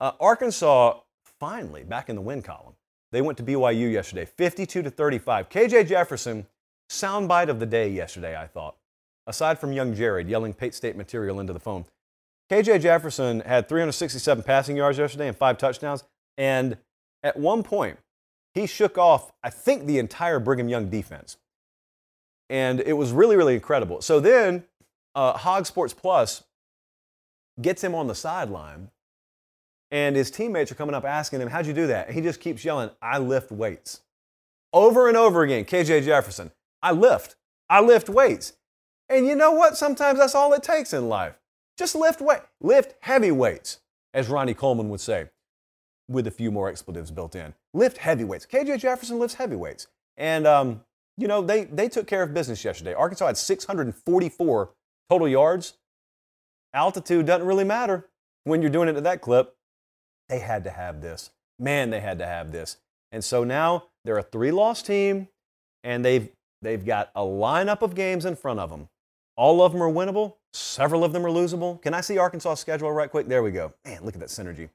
Uh, 0.00 0.12
Arkansas 0.20 0.98
finally 1.38 1.84
back 1.84 2.08
in 2.08 2.16
the 2.16 2.22
win 2.22 2.42
column. 2.42 2.74
They 3.12 3.22
went 3.22 3.38
to 3.38 3.44
BYU 3.44 3.92
yesterday, 3.92 4.24
52 4.24 4.82
to 4.82 4.90
35. 4.90 5.48
KJ 5.48 5.88
Jefferson, 5.88 6.46
soundbite 6.90 7.48
of 7.48 7.60
the 7.60 7.66
day 7.66 7.88
yesterday, 7.88 8.36
I 8.36 8.46
thought. 8.46 8.76
Aside 9.26 9.58
from 9.58 9.72
young 9.72 9.94
Jared 9.94 10.28
yelling 10.28 10.54
Pate 10.54 10.74
State 10.74 10.96
material 10.96 11.40
into 11.40 11.52
the 11.52 11.60
phone, 11.60 11.84
KJ 12.50 12.80
Jefferson 12.80 13.40
had 13.40 13.68
367 13.68 14.44
passing 14.44 14.76
yards 14.76 14.98
yesterday 14.98 15.26
and 15.26 15.36
five 15.36 15.58
touchdowns. 15.58 16.04
And 16.38 16.78
at 17.22 17.36
one 17.36 17.62
point, 17.62 17.98
he 18.54 18.66
shook 18.66 18.96
off, 18.98 19.32
I 19.42 19.50
think, 19.50 19.86
the 19.86 19.98
entire 19.98 20.38
Brigham 20.38 20.68
Young 20.68 20.88
defense. 20.88 21.38
And 22.48 22.80
it 22.80 22.92
was 22.92 23.10
really, 23.10 23.36
really 23.36 23.54
incredible. 23.54 24.00
So 24.00 24.20
then, 24.20 24.64
uh, 25.16 25.32
Hog 25.32 25.66
Sports 25.66 25.92
Plus 25.92 26.44
gets 27.60 27.82
him 27.82 27.94
on 27.94 28.06
the 28.06 28.14
sideline 28.14 28.90
and 29.90 30.16
his 30.16 30.30
teammates 30.30 30.70
are 30.70 30.74
coming 30.74 30.94
up 30.94 31.04
asking 31.04 31.40
him, 31.40 31.48
How'd 31.48 31.66
you 31.66 31.72
do 31.72 31.86
that? 31.88 32.06
And 32.06 32.14
he 32.14 32.22
just 32.22 32.40
keeps 32.40 32.64
yelling, 32.64 32.90
I 33.00 33.18
lift 33.18 33.50
weights. 33.50 34.02
Over 34.72 35.08
and 35.08 35.16
over 35.16 35.42
again, 35.42 35.64
KJ 35.64 36.04
Jefferson, 36.04 36.50
I 36.86 36.92
lift. 36.92 37.34
I 37.68 37.80
lift 37.80 38.08
weights. 38.08 38.52
And 39.08 39.26
you 39.26 39.34
know 39.34 39.50
what? 39.50 39.76
Sometimes 39.76 40.20
that's 40.20 40.36
all 40.36 40.52
it 40.52 40.62
takes 40.62 40.92
in 40.92 41.08
life. 41.08 41.34
Just 41.76 41.96
lift 41.96 42.20
weight, 42.20 42.42
lift 42.60 42.94
heavy 43.00 43.32
weights, 43.32 43.80
as 44.14 44.28
Ronnie 44.28 44.54
Coleman 44.54 44.88
would 44.90 45.00
say, 45.00 45.30
with 46.08 46.28
a 46.28 46.30
few 46.30 46.52
more 46.52 46.68
expletives 46.68 47.10
built 47.10 47.34
in. 47.34 47.54
Lift 47.74 47.98
heavy 47.98 48.22
weights. 48.22 48.46
KJ 48.46 48.78
Jefferson 48.78 49.18
lifts 49.18 49.34
heavy 49.34 49.56
weights. 49.56 49.88
And, 50.16 50.46
um, 50.46 50.82
you 51.18 51.26
know, 51.26 51.42
they, 51.42 51.64
they 51.64 51.88
took 51.88 52.06
care 52.06 52.22
of 52.22 52.32
business 52.32 52.64
yesterday. 52.64 52.94
Arkansas 52.94 53.26
had 53.26 53.36
644 53.36 54.70
total 55.10 55.28
yards. 55.28 55.74
Altitude 56.72 57.26
doesn't 57.26 57.46
really 57.48 57.64
matter 57.64 58.08
when 58.44 58.62
you're 58.62 58.70
doing 58.70 58.88
it 58.88 58.94
at 58.94 59.02
that 59.02 59.22
clip. 59.22 59.56
They 60.28 60.38
had 60.38 60.62
to 60.62 60.70
have 60.70 61.00
this. 61.00 61.30
Man, 61.58 61.90
they 61.90 62.00
had 62.00 62.20
to 62.20 62.26
have 62.26 62.52
this. 62.52 62.76
And 63.10 63.24
so 63.24 63.42
now 63.42 63.88
they're 64.04 64.18
a 64.18 64.22
three 64.22 64.52
loss 64.52 64.82
team, 64.82 65.26
and 65.82 66.04
they've, 66.04 66.30
they've 66.66 66.84
got 66.84 67.10
a 67.14 67.20
lineup 67.20 67.82
of 67.82 67.94
games 67.94 68.24
in 68.24 68.36
front 68.36 68.60
of 68.60 68.70
them. 68.70 68.88
All 69.36 69.62
of 69.62 69.72
them 69.72 69.82
are 69.82 69.90
winnable, 69.90 70.34
several 70.52 71.04
of 71.04 71.12
them 71.12 71.24
are 71.26 71.30
losable. 71.30 71.80
Can 71.82 71.94
I 71.94 72.00
see 72.00 72.18
Arkansas' 72.18 72.54
schedule 72.54 72.90
right 72.90 73.10
quick? 73.10 73.28
There 73.28 73.42
we 73.42 73.50
go. 73.50 73.72
Man, 73.84 74.04
look 74.04 74.14
at 74.14 74.20
that 74.20 74.30
synergy. 74.30 74.70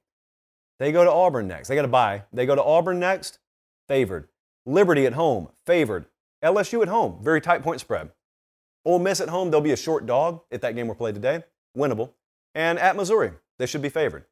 They 0.80 0.92
go 0.92 1.04
to 1.04 1.12
Auburn 1.12 1.48
next. 1.48 1.68
They 1.68 1.76
got 1.76 1.84
to 1.84 1.88
bye. 1.88 2.24
They 2.32 2.46
go 2.46 2.56
to 2.56 2.64
Auburn 2.64 3.00
next, 3.00 3.40
favored. 3.88 4.28
Liberty 4.66 5.06
at 5.06 5.14
home, 5.14 5.50
favored. 5.66 6.06
LSU 6.44 6.82
at 6.82 6.88
home, 6.88 7.20
very 7.22 7.42
tight 7.42 7.64
point 7.64 7.80
spread. 7.80 8.12
Ole 8.86 9.00
Miss 9.00 9.22
at 9.22 9.30
home, 9.30 9.52
they'll 9.52 9.62
be 9.62 9.72
a 9.72 9.78
short 9.78 10.06
dog 10.06 10.42
if 10.50 10.62
that 10.62 10.76
game 10.76 10.88
were 10.88 10.96
played 10.96 11.16
today, 11.16 11.44
winnable. 11.78 12.12
And 12.56 12.80
at 12.80 12.96
Missouri, 12.96 13.32
they 13.60 13.68
should 13.68 13.82
be 13.82 13.90
favored 13.90 14.26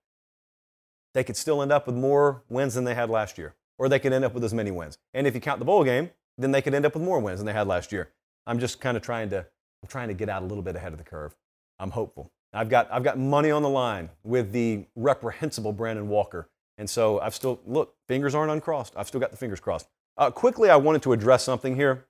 they 1.13 1.23
could 1.23 1.37
still 1.37 1.61
end 1.61 1.71
up 1.71 1.87
with 1.87 1.95
more 1.95 2.43
wins 2.49 2.75
than 2.75 2.83
they 2.83 2.95
had 2.95 3.09
last 3.09 3.37
year, 3.37 3.55
or 3.77 3.89
they 3.89 3.99
could 3.99 4.13
end 4.13 4.25
up 4.25 4.33
with 4.33 4.43
as 4.43 4.53
many 4.53 4.71
wins. 4.71 4.97
And 5.13 5.25
if 5.25 5.35
you 5.35 5.41
count 5.41 5.59
the 5.59 5.65
bowl 5.65 5.83
game, 5.83 6.11
then 6.39 6.51
they 6.51 6.61
could 6.61 6.73
end 6.73 6.85
up 6.85 6.93
with 6.95 7.03
more 7.03 7.19
wins 7.19 7.39
than 7.39 7.45
they 7.45 7.53
had 7.53 7.67
last 7.67 7.91
year. 7.91 8.09
I'm 8.47 8.59
just 8.59 8.79
kind 8.79 8.97
of 8.97 9.03
trying 9.03 9.29
to, 9.29 9.39
I'm 9.83 9.87
trying 9.87 10.07
to 10.07 10.13
get 10.13 10.29
out 10.29 10.41
a 10.41 10.45
little 10.45 10.63
bit 10.63 10.75
ahead 10.75 10.91
of 10.93 10.97
the 10.97 11.03
curve. 11.03 11.35
I'm 11.79 11.91
hopeful. 11.91 12.31
I've 12.53 12.69
got, 12.69 12.87
I've 12.91 13.03
got 13.03 13.19
money 13.19 13.51
on 13.51 13.61
the 13.61 13.69
line 13.69 14.09
with 14.23 14.51
the 14.51 14.85
reprehensible 14.95 15.73
Brandon 15.73 16.07
Walker. 16.07 16.49
And 16.77 16.89
so 16.89 17.19
I've 17.19 17.35
still, 17.35 17.59
look, 17.67 17.95
fingers 18.07 18.33
aren't 18.33 18.51
uncrossed. 18.51 18.93
I've 18.95 19.07
still 19.07 19.19
got 19.19 19.31
the 19.31 19.37
fingers 19.37 19.59
crossed. 19.59 19.87
Uh, 20.17 20.31
quickly, 20.31 20.69
I 20.69 20.77
wanted 20.77 21.03
to 21.03 21.13
address 21.13 21.43
something 21.43 21.75
here. 21.75 22.05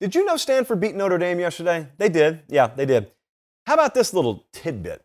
Did 0.00 0.14
you 0.14 0.24
know 0.24 0.36
Stanford 0.36 0.80
beat 0.80 0.94
Notre 0.94 1.16
Dame 1.16 1.40
yesterday? 1.40 1.88
They 1.96 2.08
did. 2.08 2.42
Yeah, 2.48 2.66
they 2.66 2.84
did. 2.84 3.10
How 3.66 3.74
about 3.74 3.94
this 3.94 4.12
little 4.12 4.44
tidbit, 4.52 5.04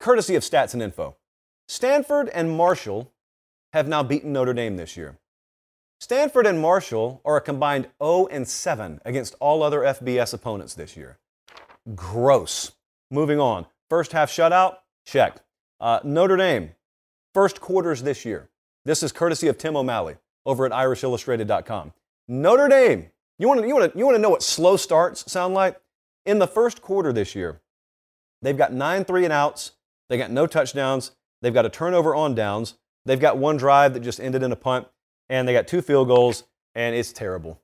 courtesy 0.00 0.34
of 0.34 0.42
Stats 0.42 0.74
and 0.74 0.82
Info? 0.82 1.16
Stanford 1.68 2.28
and 2.30 2.56
Marshall 2.56 3.12
have 3.72 3.86
now 3.88 4.02
beaten 4.02 4.32
Notre 4.32 4.52
Dame 4.52 4.76
this 4.76 4.96
year. 4.96 5.18
Stanford 6.04 6.46
and 6.46 6.60
Marshall 6.60 7.22
are 7.24 7.38
a 7.38 7.40
combined 7.40 7.88
0 7.98 8.26
and 8.30 8.46
7 8.46 9.00
against 9.06 9.34
all 9.40 9.62
other 9.62 9.80
FBS 9.80 10.34
opponents 10.34 10.74
this 10.74 10.98
year. 10.98 11.16
Gross. 11.94 12.72
Moving 13.10 13.40
on. 13.40 13.64
First 13.88 14.12
half 14.12 14.30
shutout, 14.30 14.76
check. 15.06 15.38
Uh, 15.80 16.00
Notre 16.04 16.36
Dame, 16.36 16.72
first 17.32 17.58
quarters 17.58 18.02
this 18.02 18.26
year. 18.26 18.50
This 18.84 19.02
is 19.02 19.12
courtesy 19.12 19.48
of 19.48 19.56
Tim 19.56 19.78
O'Malley 19.78 20.16
over 20.44 20.66
at 20.66 20.72
IrishIllustrated.com. 20.72 21.94
Notre 22.28 22.68
Dame, 22.68 23.06
you 23.38 23.48
want 23.48 23.62
to 23.62 23.66
you 23.66 23.74
want 23.74 23.96
you 23.96 24.04
want 24.04 24.14
to 24.14 24.20
know 24.20 24.28
what 24.28 24.42
slow 24.42 24.76
starts 24.76 25.32
sound 25.32 25.54
like? 25.54 25.80
In 26.26 26.38
the 26.38 26.46
first 26.46 26.82
quarter 26.82 27.14
this 27.14 27.34
year, 27.34 27.62
they've 28.42 28.58
got 28.58 28.74
nine 28.74 29.06
three 29.06 29.24
and 29.24 29.32
outs. 29.32 29.72
They 30.10 30.18
got 30.18 30.30
no 30.30 30.46
touchdowns. 30.46 31.12
They've 31.40 31.54
got 31.54 31.64
a 31.64 31.70
turnover 31.70 32.14
on 32.14 32.34
downs. 32.34 32.74
They've 33.06 33.18
got 33.18 33.38
one 33.38 33.56
drive 33.56 33.94
that 33.94 34.00
just 34.00 34.20
ended 34.20 34.42
in 34.42 34.52
a 34.52 34.56
punt, 34.56 34.86
and 35.28 35.46
they 35.46 35.52
got 35.52 35.66
two 35.66 35.82
field 35.82 36.08
goals, 36.08 36.44
and 36.74 36.94
it's 36.94 37.12
terrible. 37.12 37.60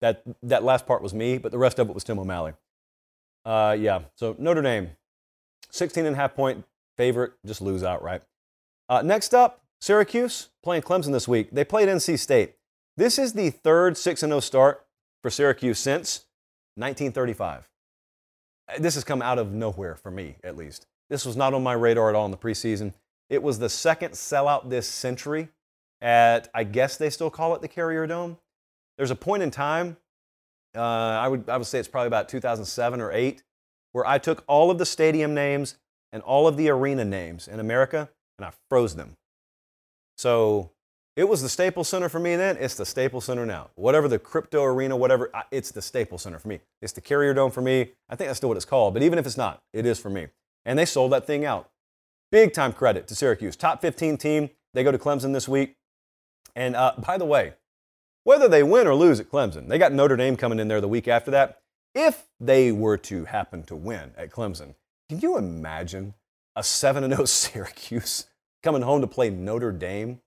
That, 0.00 0.22
that 0.42 0.64
last 0.64 0.86
part 0.86 1.02
was 1.02 1.14
me, 1.14 1.38
but 1.38 1.52
the 1.52 1.58
rest 1.58 1.78
of 1.78 1.88
it 1.88 1.94
was 1.94 2.04
Tim 2.04 2.18
O'Malley. 2.18 2.54
Uh, 3.44 3.76
yeah, 3.78 4.02
so 4.16 4.36
Notre 4.38 4.62
Dame, 4.62 4.90
16 5.70 6.06
and 6.06 6.14
a 6.14 6.18
half 6.18 6.34
point 6.34 6.64
favorite, 6.96 7.32
just 7.46 7.60
lose 7.60 7.82
outright. 7.82 8.22
Uh, 8.88 9.02
next 9.02 9.34
up, 9.34 9.62
Syracuse 9.80 10.50
playing 10.62 10.82
Clemson 10.82 11.12
this 11.12 11.26
week. 11.26 11.50
They 11.50 11.64
played 11.64 11.88
NC 11.88 12.18
State. 12.18 12.54
This 12.96 13.18
is 13.18 13.32
the 13.32 13.50
third 13.50 13.96
6 13.96 14.20
0 14.20 14.40
start 14.40 14.86
for 15.22 15.30
Syracuse 15.30 15.78
since 15.78 16.26
1935. 16.76 17.68
This 18.78 18.94
has 18.94 19.04
come 19.04 19.22
out 19.22 19.38
of 19.38 19.52
nowhere 19.52 19.96
for 19.96 20.10
me, 20.10 20.36
at 20.44 20.56
least. 20.56 20.86
This 21.10 21.26
was 21.26 21.36
not 21.36 21.54
on 21.54 21.62
my 21.62 21.72
radar 21.72 22.08
at 22.10 22.14
all 22.14 22.24
in 22.24 22.30
the 22.30 22.36
preseason. 22.36 22.94
It 23.28 23.42
was 23.42 23.58
the 23.58 23.68
second 23.68 24.12
sellout 24.12 24.70
this 24.70 24.88
century 24.88 25.48
at, 26.02 26.48
I 26.52 26.64
guess 26.64 26.98
they 26.98 27.08
still 27.08 27.30
call 27.30 27.54
it 27.54 27.62
the 27.62 27.68
Carrier 27.68 28.06
Dome. 28.06 28.36
There's 28.98 29.10
a 29.10 29.16
point 29.16 29.42
in 29.42 29.50
time, 29.50 29.96
uh, 30.76 30.80
I, 30.80 31.28
would, 31.28 31.48
I 31.48 31.56
would 31.56 31.66
say 31.66 31.78
it's 31.78 31.88
probably 31.88 32.08
about 32.08 32.28
2007 32.28 33.00
or 33.00 33.10
8, 33.10 33.42
where 33.92 34.06
I 34.06 34.18
took 34.18 34.44
all 34.46 34.70
of 34.70 34.78
the 34.78 34.86
stadium 34.86 35.32
names 35.32 35.76
and 36.12 36.22
all 36.22 36.46
of 36.46 36.58
the 36.58 36.68
arena 36.68 37.04
names 37.04 37.48
in 37.48 37.60
America 37.60 38.10
and 38.38 38.44
I 38.44 38.50
froze 38.68 38.96
them. 38.96 39.16
So 40.18 40.72
it 41.16 41.28
was 41.28 41.40
the 41.40 41.48
Staples 41.48 41.88
Center 41.88 42.08
for 42.08 42.18
me 42.18 42.36
then. 42.36 42.56
It's 42.58 42.74
the 42.74 42.84
Staples 42.86 43.24
Center 43.24 43.46
now. 43.46 43.70
Whatever 43.76 44.08
the 44.08 44.18
crypto 44.18 44.64
arena, 44.64 44.96
whatever, 44.96 45.30
it's 45.50 45.70
the 45.70 45.82
Staples 45.82 46.22
Center 46.22 46.38
for 46.38 46.48
me. 46.48 46.60
It's 46.82 46.92
the 46.92 47.00
Carrier 47.00 47.32
Dome 47.32 47.50
for 47.50 47.62
me. 47.62 47.92
I 48.08 48.16
think 48.16 48.28
that's 48.28 48.38
still 48.38 48.50
what 48.50 48.56
it's 48.56 48.66
called. 48.66 48.94
But 48.94 49.02
even 49.02 49.18
if 49.18 49.26
it's 49.26 49.36
not, 49.36 49.62
it 49.72 49.86
is 49.86 49.98
for 49.98 50.10
me 50.10 50.28
and 50.64 50.78
they 50.78 50.84
sold 50.84 51.12
that 51.12 51.26
thing 51.26 51.44
out. 51.44 51.70
Big 52.30 52.52
time 52.52 52.72
credit 52.72 53.06
to 53.08 53.14
Syracuse. 53.14 53.56
Top 53.56 53.80
15 53.80 54.16
team. 54.16 54.50
They 54.74 54.82
go 54.82 54.92
to 54.92 54.98
Clemson 54.98 55.32
this 55.32 55.48
week. 55.48 55.76
And 56.54 56.76
uh, 56.76 56.94
by 56.98 57.18
the 57.18 57.24
way, 57.24 57.54
whether 58.24 58.48
they 58.48 58.62
win 58.62 58.86
or 58.86 58.94
lose 58.94 59.20
at 59.20 59.30
Clemson, 59.30 59.68
they 59.68 59.78
got 59.78 59.92
Notre 59.92 60.16
Dame 60.16 60.36
coming 60.36 60.60
in 60.60 60.68
there 60.68 60.80
the 60.80 60.88
week 60.88 61.08
after 61.08 61.30
that. 61.30 61.60
If 61.94 62.24
they 62.40 62.72
were 62.72 62.96
to 62.98 63.26
happen 63.26 63.64
to 63.64 63.76
win 63.76 64.12
at 64.16 64.30
Clemson, 64.30 64.74
can 65.08 65.20
you 65.20 65.36
imagine 65.36 66.14
a 66.54 66.62
7 66.62 67.08
0 67.10 67.24
Syracuse 67.26 68.26
coming 68.62 68.82
home 68.82 69.00
to 69.00 69.06
play 69.06 69.30
Notre 69.30 69.72
Dame? 69.72 70.20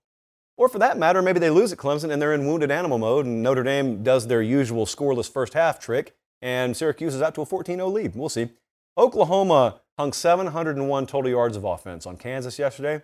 Or 0.58 0.68
for 0.68 0.78
that 0.78 0.98
matter, 0.98 1.20
maybe 1.20 1.38
they 1.38 1.50
lose 1.50 1.72
at 1.72 1.78
Clemson 1.78 2.10
and 2.10 2.20
they're 2.20 2.32
in 2.32 2.46
wounded 2.46 2.70
animal 2.70 2.98
mode 2.98 3.26
and 3.26 3.42
Notre 3.42 3.62
Dame 3.62 4.02
does 4.02 4.26
their 4.26 4.42
usual 4.42 4.86
scoreless 4.86 5.30
first 5.30 5.54
half 5.54 5.78
trick 5.78 6.14
and 6.42 6.76
Syracuse 6.76 7.14
is 7.14 7.22
out 7.22 7.34
to 7.34 7.42
a 7.42 7.46
14 7.46 7.76
0 7.76 7.88
lead. 7.88 8.14
We'll 8.14 8.28
see. 8.28 8.50
Oklahoma 8.96 9.80
hung 9.98 10.12
701 10.12 11.06
total 11.06 11.30
yards 11.30 11.56
of 11.56 11.64
offense 11.64 12.06
on 12.06 12.16
Kansas 12.16 12.58
yesterday, 12.58 13.02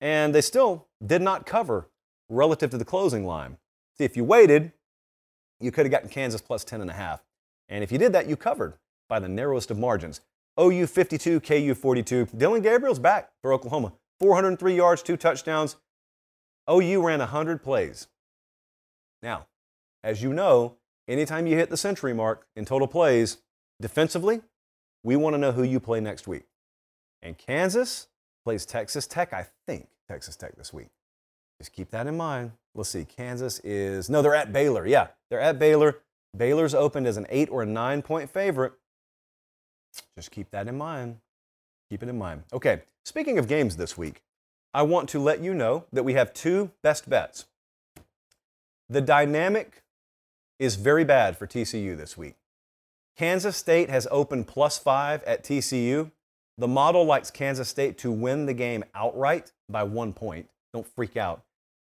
and 0.00 0.34
they 0.34 0.40
still 0.40 0.88
did 1.04 1.22
not 1.22 1.46
cover 1.46 1.88
relative 2.28 2.70
to 2.70 2.78
the 2.78 2.84
closing 2.84 3.24
line. 3.24 3.58
See, 3.98 4.04
if 4.04 4.16
you 4.16 4.24
waited, 4.24 4.72
you 5.60 5.70
could 5.70 5.86
have 5.86 5.92
gotten 5.92 6.08
Kansas 6.08 6.40
plus 6.40 6.64
10 6.64 6.80
and 6.80 6.90
a 6.90 6.94
half. 6.94 7.22
And 7.68 7.84
if 7.84 7.92
you 7.92 7.98
did 7.98 8.12
that, 8.12 8.28
you 8.28 8.36
covered 8.36 8.74
by 9.08 9.18
the 9.18 9.28
narrowest 9.28 9.70
of 9.70 9.78
margins. 9.78 10.20
OU 10.60 10.86
52, 10.86 11.40
KU 11.40 11.74
42. 11.74 12.28
Dillon 12.36 12.62
Gabriel's 12.62 12.98
back 12.98 13.30
for 13.40 13.52
Oklahoma. 13.52 13.92
403 14.20 14.74
yards, 14.74 15.02
two 15.02 15.16
touchdowns. 15.16 15.76
OU 16.70 17.04
ran 17.04 17.18
100 17.20 17.62
plays. 17.62 18.08
Now, 19.22 19.46
as 20.04 20.22
you 20.22 20.32
know, 20.32 20.76
anytime 21.08 21.46
you 21.46 21.56
hit 21.56 21.70
the 21.70 21.76
century 21.76 22.12
mark 22.12 22.46
in 22.54 22.64
total 22.64 22.88
plays, 22.88 23.38
defensively, 23.80 24.42
we 25.02 25.16
want 25.16 25.34
to 25.34 25.38
know 25.38 25.52
who 25.52 25.62
you 25.62 25.80
play 25.80 26.00
next 26.00 26.28
week. 26.28 26.44
And 27.22 27.38
Kansas 27.38 28.08
plays 28.44 28.66
Texas 28.66 29.06
Tech, 29.06 29.32
I 29.32 29.46
think, 29.66 29.88
Texas 30.08 30.36
Tech 30.36 30.56
this 30.56 30.72
week. 30.72 30.88
Just 31.62 31.74
keep 31.74 31.92
that 31.92 32.08
in 32.08 32.16
mind. 32.16 32.50
Let's 32.74 32.88
see, 32.88 33.04
Kansas 33.04 33.60
is, 33.60 34.10
no, 34.10 34.20
they're 34.20 34.34
at 34.34 34.52
Baylor. 34.52 34.84
Yeah, 34.84 35.06
they're 35.30 35.40
at 35.40 35.60
Baylor. 35.60 36.00
Baylor's 36.36 36.74
opened 36.74 37.06
as 37.06 37.16
an 37.16 37.24
eight 37.30 37.48
or 37.50 37.62
a 37.62 37.66
nine 37.66 38.02
point 38.02 38.28
favorite. 38.28 38.72
Just 40.16 40.32
keep 40.32 40.50
that 40.50 40.66
in 40.66 40.76
mind. 40.76 41.18
Keep 41.88 42.02
it 42.02 42.08
in 42.08 42.18
mind. 42.18 42.42
Okay, 42.52 42.82
speaking 43.04 43.38
of 43.38 43.46
games 43.46 43.76
this 43.76 43.96
week, 43.96 44.22
I 44.74 44.82
want 44.82 45.08
to 45.10 45.20
let 45.20 45.40
you 45.40 45.54
know 45.54 45.84
that 45.92 46.02
we 46.02 46.14
have 46.14 46.34
two 46.34 46.72
best 46.82 47.08
bets. 47.08 47.44
The 48.88 49.00
dynamic 49.00 49.84
is 50.58 50.74
very 50.74 51.04
bad 51.04 51.36
for 51.36 51.46
TCU 51.46 51.96
this 51.96 52.18
week. 52.18 52.34
Kansas 53.16 53.56
State 53.56 53.88
has 53.88 54.08
opened 54.10 54.48
plus 54.48 54.78
five 54.78 55.22
at 55.22 55.44
TCU. 55.44 56.10
The 56.58 56.66
model 56.66 57.04
likes 57.04 57.30
Kansas 57.30 57.68
State 57.68 57.98
to 57.98 58.10
win 58.10 58.46
the 58.46 58.54
game 58.54 58.82
outright 58.96 59.52
by 59.68 59.84
one 59.84 60.12
point. 60.12 60.48
Don't 60.72 60.88
freak 60.88 61.16
out. 61.16 61.44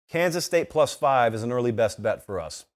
Kansas 0.09 0.45
State 0.45 0.71
plus 0.71 0.95
five 0.95 1.35
is 1.35 1.43
an 1.43 1.53
early 1.53 1.73
best 1.73 2.03
bet 2.03 2.25
for 2.25 2.41
us. 2.41 2.67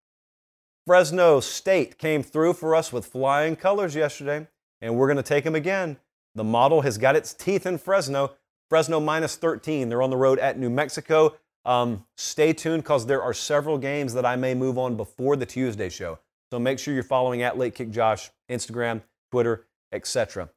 Fresno 0.87 1.41
State 1.41 1.99
came 1.99 2.23
through 2.23 2.55
for 2.55 2.75
us 2.75 2.93
with 2.93 3.07
flying 3.07 3.57
colors 3.57 3.95
yesterday, 3.95 4.49
and 4.81 4.97
we're 4.97 5.07
going 5.07 5.19
to 5.19 5.23
take 5.23 5.45
them 5.45 5.55
again. 5.55 5.99
The 6.35 6.45
model 6.45 6.83
has 6.83 6.99
got 6.99 7.17
its 7.17 7.35
teeth 7.35 7.67
in 7.67 7.79
Fresno. 7.79 8.33
Fresno 8.71 9.01
minus 9.01 9.37
13. 9.37 9.89
They're 9.89 10.03
on 10.03 10.11
the 10.11 10.17
road 10.17 10.39
at 10.39 10.59
New 10.59 10.71
Mexico. 10.71 11.37
Um, 11.65 12.07
stay 12.17 12.53
tuned 12.53 12.85
because 12.85 13.07
there 13.07 13.23
are 13.23 13.35
several 13.35 13.77
games 13.77 14.15
that 14.15 14.25
I 14.25 14.37
may 14.37 14.55
move 14.55 14.79
on 14.79 14.97
before 14.97 15.37
the 15.37 15.47
Tuesday 15.47 15.89
show. 15.89 16.19
So 16.51 16.59
make 16.59 16.79
sure 16.79 16.95
you're 16.95 17.03
following 17.03 17.43
at 17.43 17.59
Late 17.59 17.75
Kick 17.75 17.91
Josh, 17.91 18.31
Instagram, 18.51 19.03
Twitter, 19.31 19.67
etc. 19.93 20.49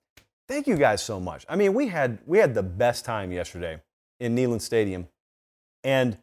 Thank 0.48 0.68
you 0.68 0.78
guys 0.78 1.02
so 1.04 1.20
much. 1.20 1.46
I 1.50 1.56
mean, 1.56 1.74
we 1.74 1.88
had 1.88 2.20
we 2.26 2.38
had 2.38 2.54
the 2.54 2.64
best 2.64 3.04
time 3.04 3.32
yesterday 3.32 3.82
in 4.20 4.36
Neyland 4.36 4.62
Stadium, 4.62 5.08
and 5.84 6.18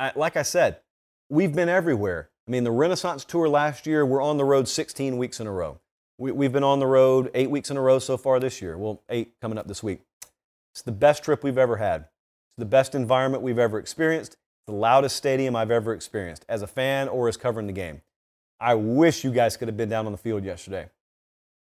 I, 0.00 0.12
like 0.16 0.38
I 0.38 0.42
said, 0.42 0.80
we've 1.28 1.54
been 1.54 1.68
everywhere. 1.68 2.30
I 2.48 2.50
mean, 2.50 2.64
the 2.64 2.70
Renaissance 2.70 3.22
Tour 3.22 3.50
last 3.50 3.86
year, 3.86 4.06
we're 4.06 4.22
on 4.22 4.38
the 4.38 4.46
road 4.46 4.66
16 4.66 5.18
weeks 5.18 5.40
in 5.40 5.46
a 5.46 5.52
row. 5.52 5.78
We, 6.16 6.44
have 6.44 6.52
been 6.52 6.64
on 6.64 6.80
the 6.80 6.86
road 6.86 7.30
eight 7.34 7.50
weeks 7.50 7.70
in 7.70 7.76
a 7.76 7.80
row 7.82 7.98
so 7.98 8.16
far 8.16 8.40
this 8.40 8.62
year. 8.62 8.76
Well, 8.78 9.02
eight 9.10 9.34
coming 9.40 9.58
up 9.58 9.68
this 9.68 9.82
week. 9.82 10.00
It's 10.72 10.82
the 10.82 10.92
best 10.92 11.22
trip 11.22 11.44
we've 11.44 11.58
ever 11.58 11.76
had. 11.76 12.02
It's 12.02 12.58
the 12.58 12.64
best 12.64 12.94
environment 12.94 13.42
we've 13.42 13.58
ever 13.58 13.78
experienced. 13.78 14.32
It's 14.32 14.66
the 14.68 14.74
loudest 14.74 15.16
stadium 15.16 15.54
I've 15.54 15.70
ever 15.70 15.92
experienced 15.92 16.46
as 16.48 16.62
a 16.62 16.66
fan 16.66 17.08
or 17.08 17.28
as 17.28 17.36
covering 17.36 17.66
the 17.66 17.72
game. 17.74 18.00
I 18.58 18.74
wish 18.74 19.22
you 19.22 19.30
guys 19.30 19.58
could 19.58 19.68
have 19.68 19.76
been 19.76 19.88
down 19.90 20.06
on 20.06 20.12
the 20.12 20.18
field 20.18 20.44
yesterday. 20.44 20.88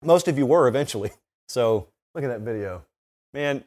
Most 0.04 0.28
of 0.28 0.38
you 0.38 0.46
were 0.46 0.68
eventually. 0.68 1.12
So 1.50 1.90
look 2.16 2.24
at 2.24 2.30
that 2.30 2.40
video. 2.40 2.86
Man, 3.34 3.66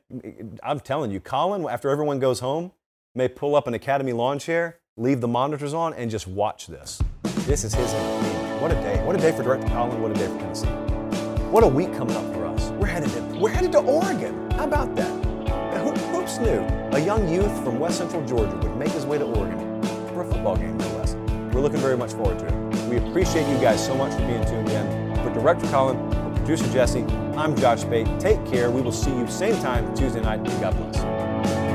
I'm 0.62 0.80
telling 0.80 1.10
you, 1.10 1.20
Colin, 1.20 1.68
after 1.68 1.90
everyone 1.90 2.18
goes 2.18 2.40
home, 2.40 2.72
may 3.16 3.28
pull 3.28 3.56
up 3.56 3.66
an 3.66 3.74
Academy 3.74 4.12
lawn 4.12 4.38
chair, 4.38 4.78
leave 4.96 5.20
the 5.20 5.28
monitors 5.28 5.72
on, 5.72 5.94
and 5.94 6.10
just 6.10 6.28
watch 6.28 6.66
this. 6.66 7.00
This 7.46 7.64
is 7.64 7.74
his 7.74 7.92
entertainment. 7.92 8.62
What 8.62 8.72
a 8.72 8.74
day. 8.74 9.02
What 9.04 9.16
a 9.16 9.18
day 9.18 9.32
for 9.32 9.42
Director 9.42 9.68
Colin. 9.68 10.00
What 10.02 10.10
a 10.10 10.14
day 10.14 10.26
for 10.26 10.38
Tennessee. 10.38 10.66
What 11.50 11.64
a 11.64 11.68
week 11.68 11.94
coming 11.94 12.16
up 12.16 12.34
for 12.34 12.44
us. 12.46 12.70
We're 12.72 12.86
headed 12.86 13.10
to, 13.10 13.20
we're 13.38 13.50
headed 13.50 13.72
to 13.72 13.78
Oregon. 13.78 14.50
How 14.52 14.64
about 14.64 14.94
that? 14.96 15.24
Who, 15.82 15.92
whoops 16.12 16.38
knew 16.38 16.60
a 16.92 16.98
young 16.98 17.28
youth 17.28 17.52
from 17.62 17.78
West 17.78 17.98
Central 17.98 18.24
Georgia 18.26 18.56
would 18.56 18.76
make 18.76 18.90
his 18.90 19.06
way 19.06 19.18
to 19.18 19.24
Oregon 19.24 19.82
for 20.12 20.22
a 20.22 20.24
football 20.24 20.56
game, 20.56 20.76
no 20.78 20.88
less. 20.96 21.14
We're 21.54 21.60
looking 21.60 21.80
very 21.80 21.96
much 21.96 22.12
forward 22.12 22.38
to 22.40 22.46
it. 22.46 22.88
We 22.88 22.96
appreciate 22.96 23.46
you 23.48 23.58
guys 23.60 23.84
so 23.84 23.94
much 23.94 24.12
for 24.12 24.26
being 24.26 24.44
tuned 24.46 24.68
in. 24.70 25.14
For 25.22 25.30
Director 25.32 25.66
Colin, 25.68 25.96
for 26.10 26.36
producer 26.38 26.70
Jesse, 26.72 27.02
I'm 27.36 27.54
Josh 27.56 27.84
Pate. 27.84 28.08
Take 28.18 28.44
care. 28.46 28.70
We 28.70 28.80
will 28.80 28.92
see 28.92 29.10
you 29.10 29.26
same 29.28 29.60
time 29.62 29.94
Tuesday 29.94 30.22
night. 30.22 30.42
God 30.60 30.76
bless. 30.76 31.65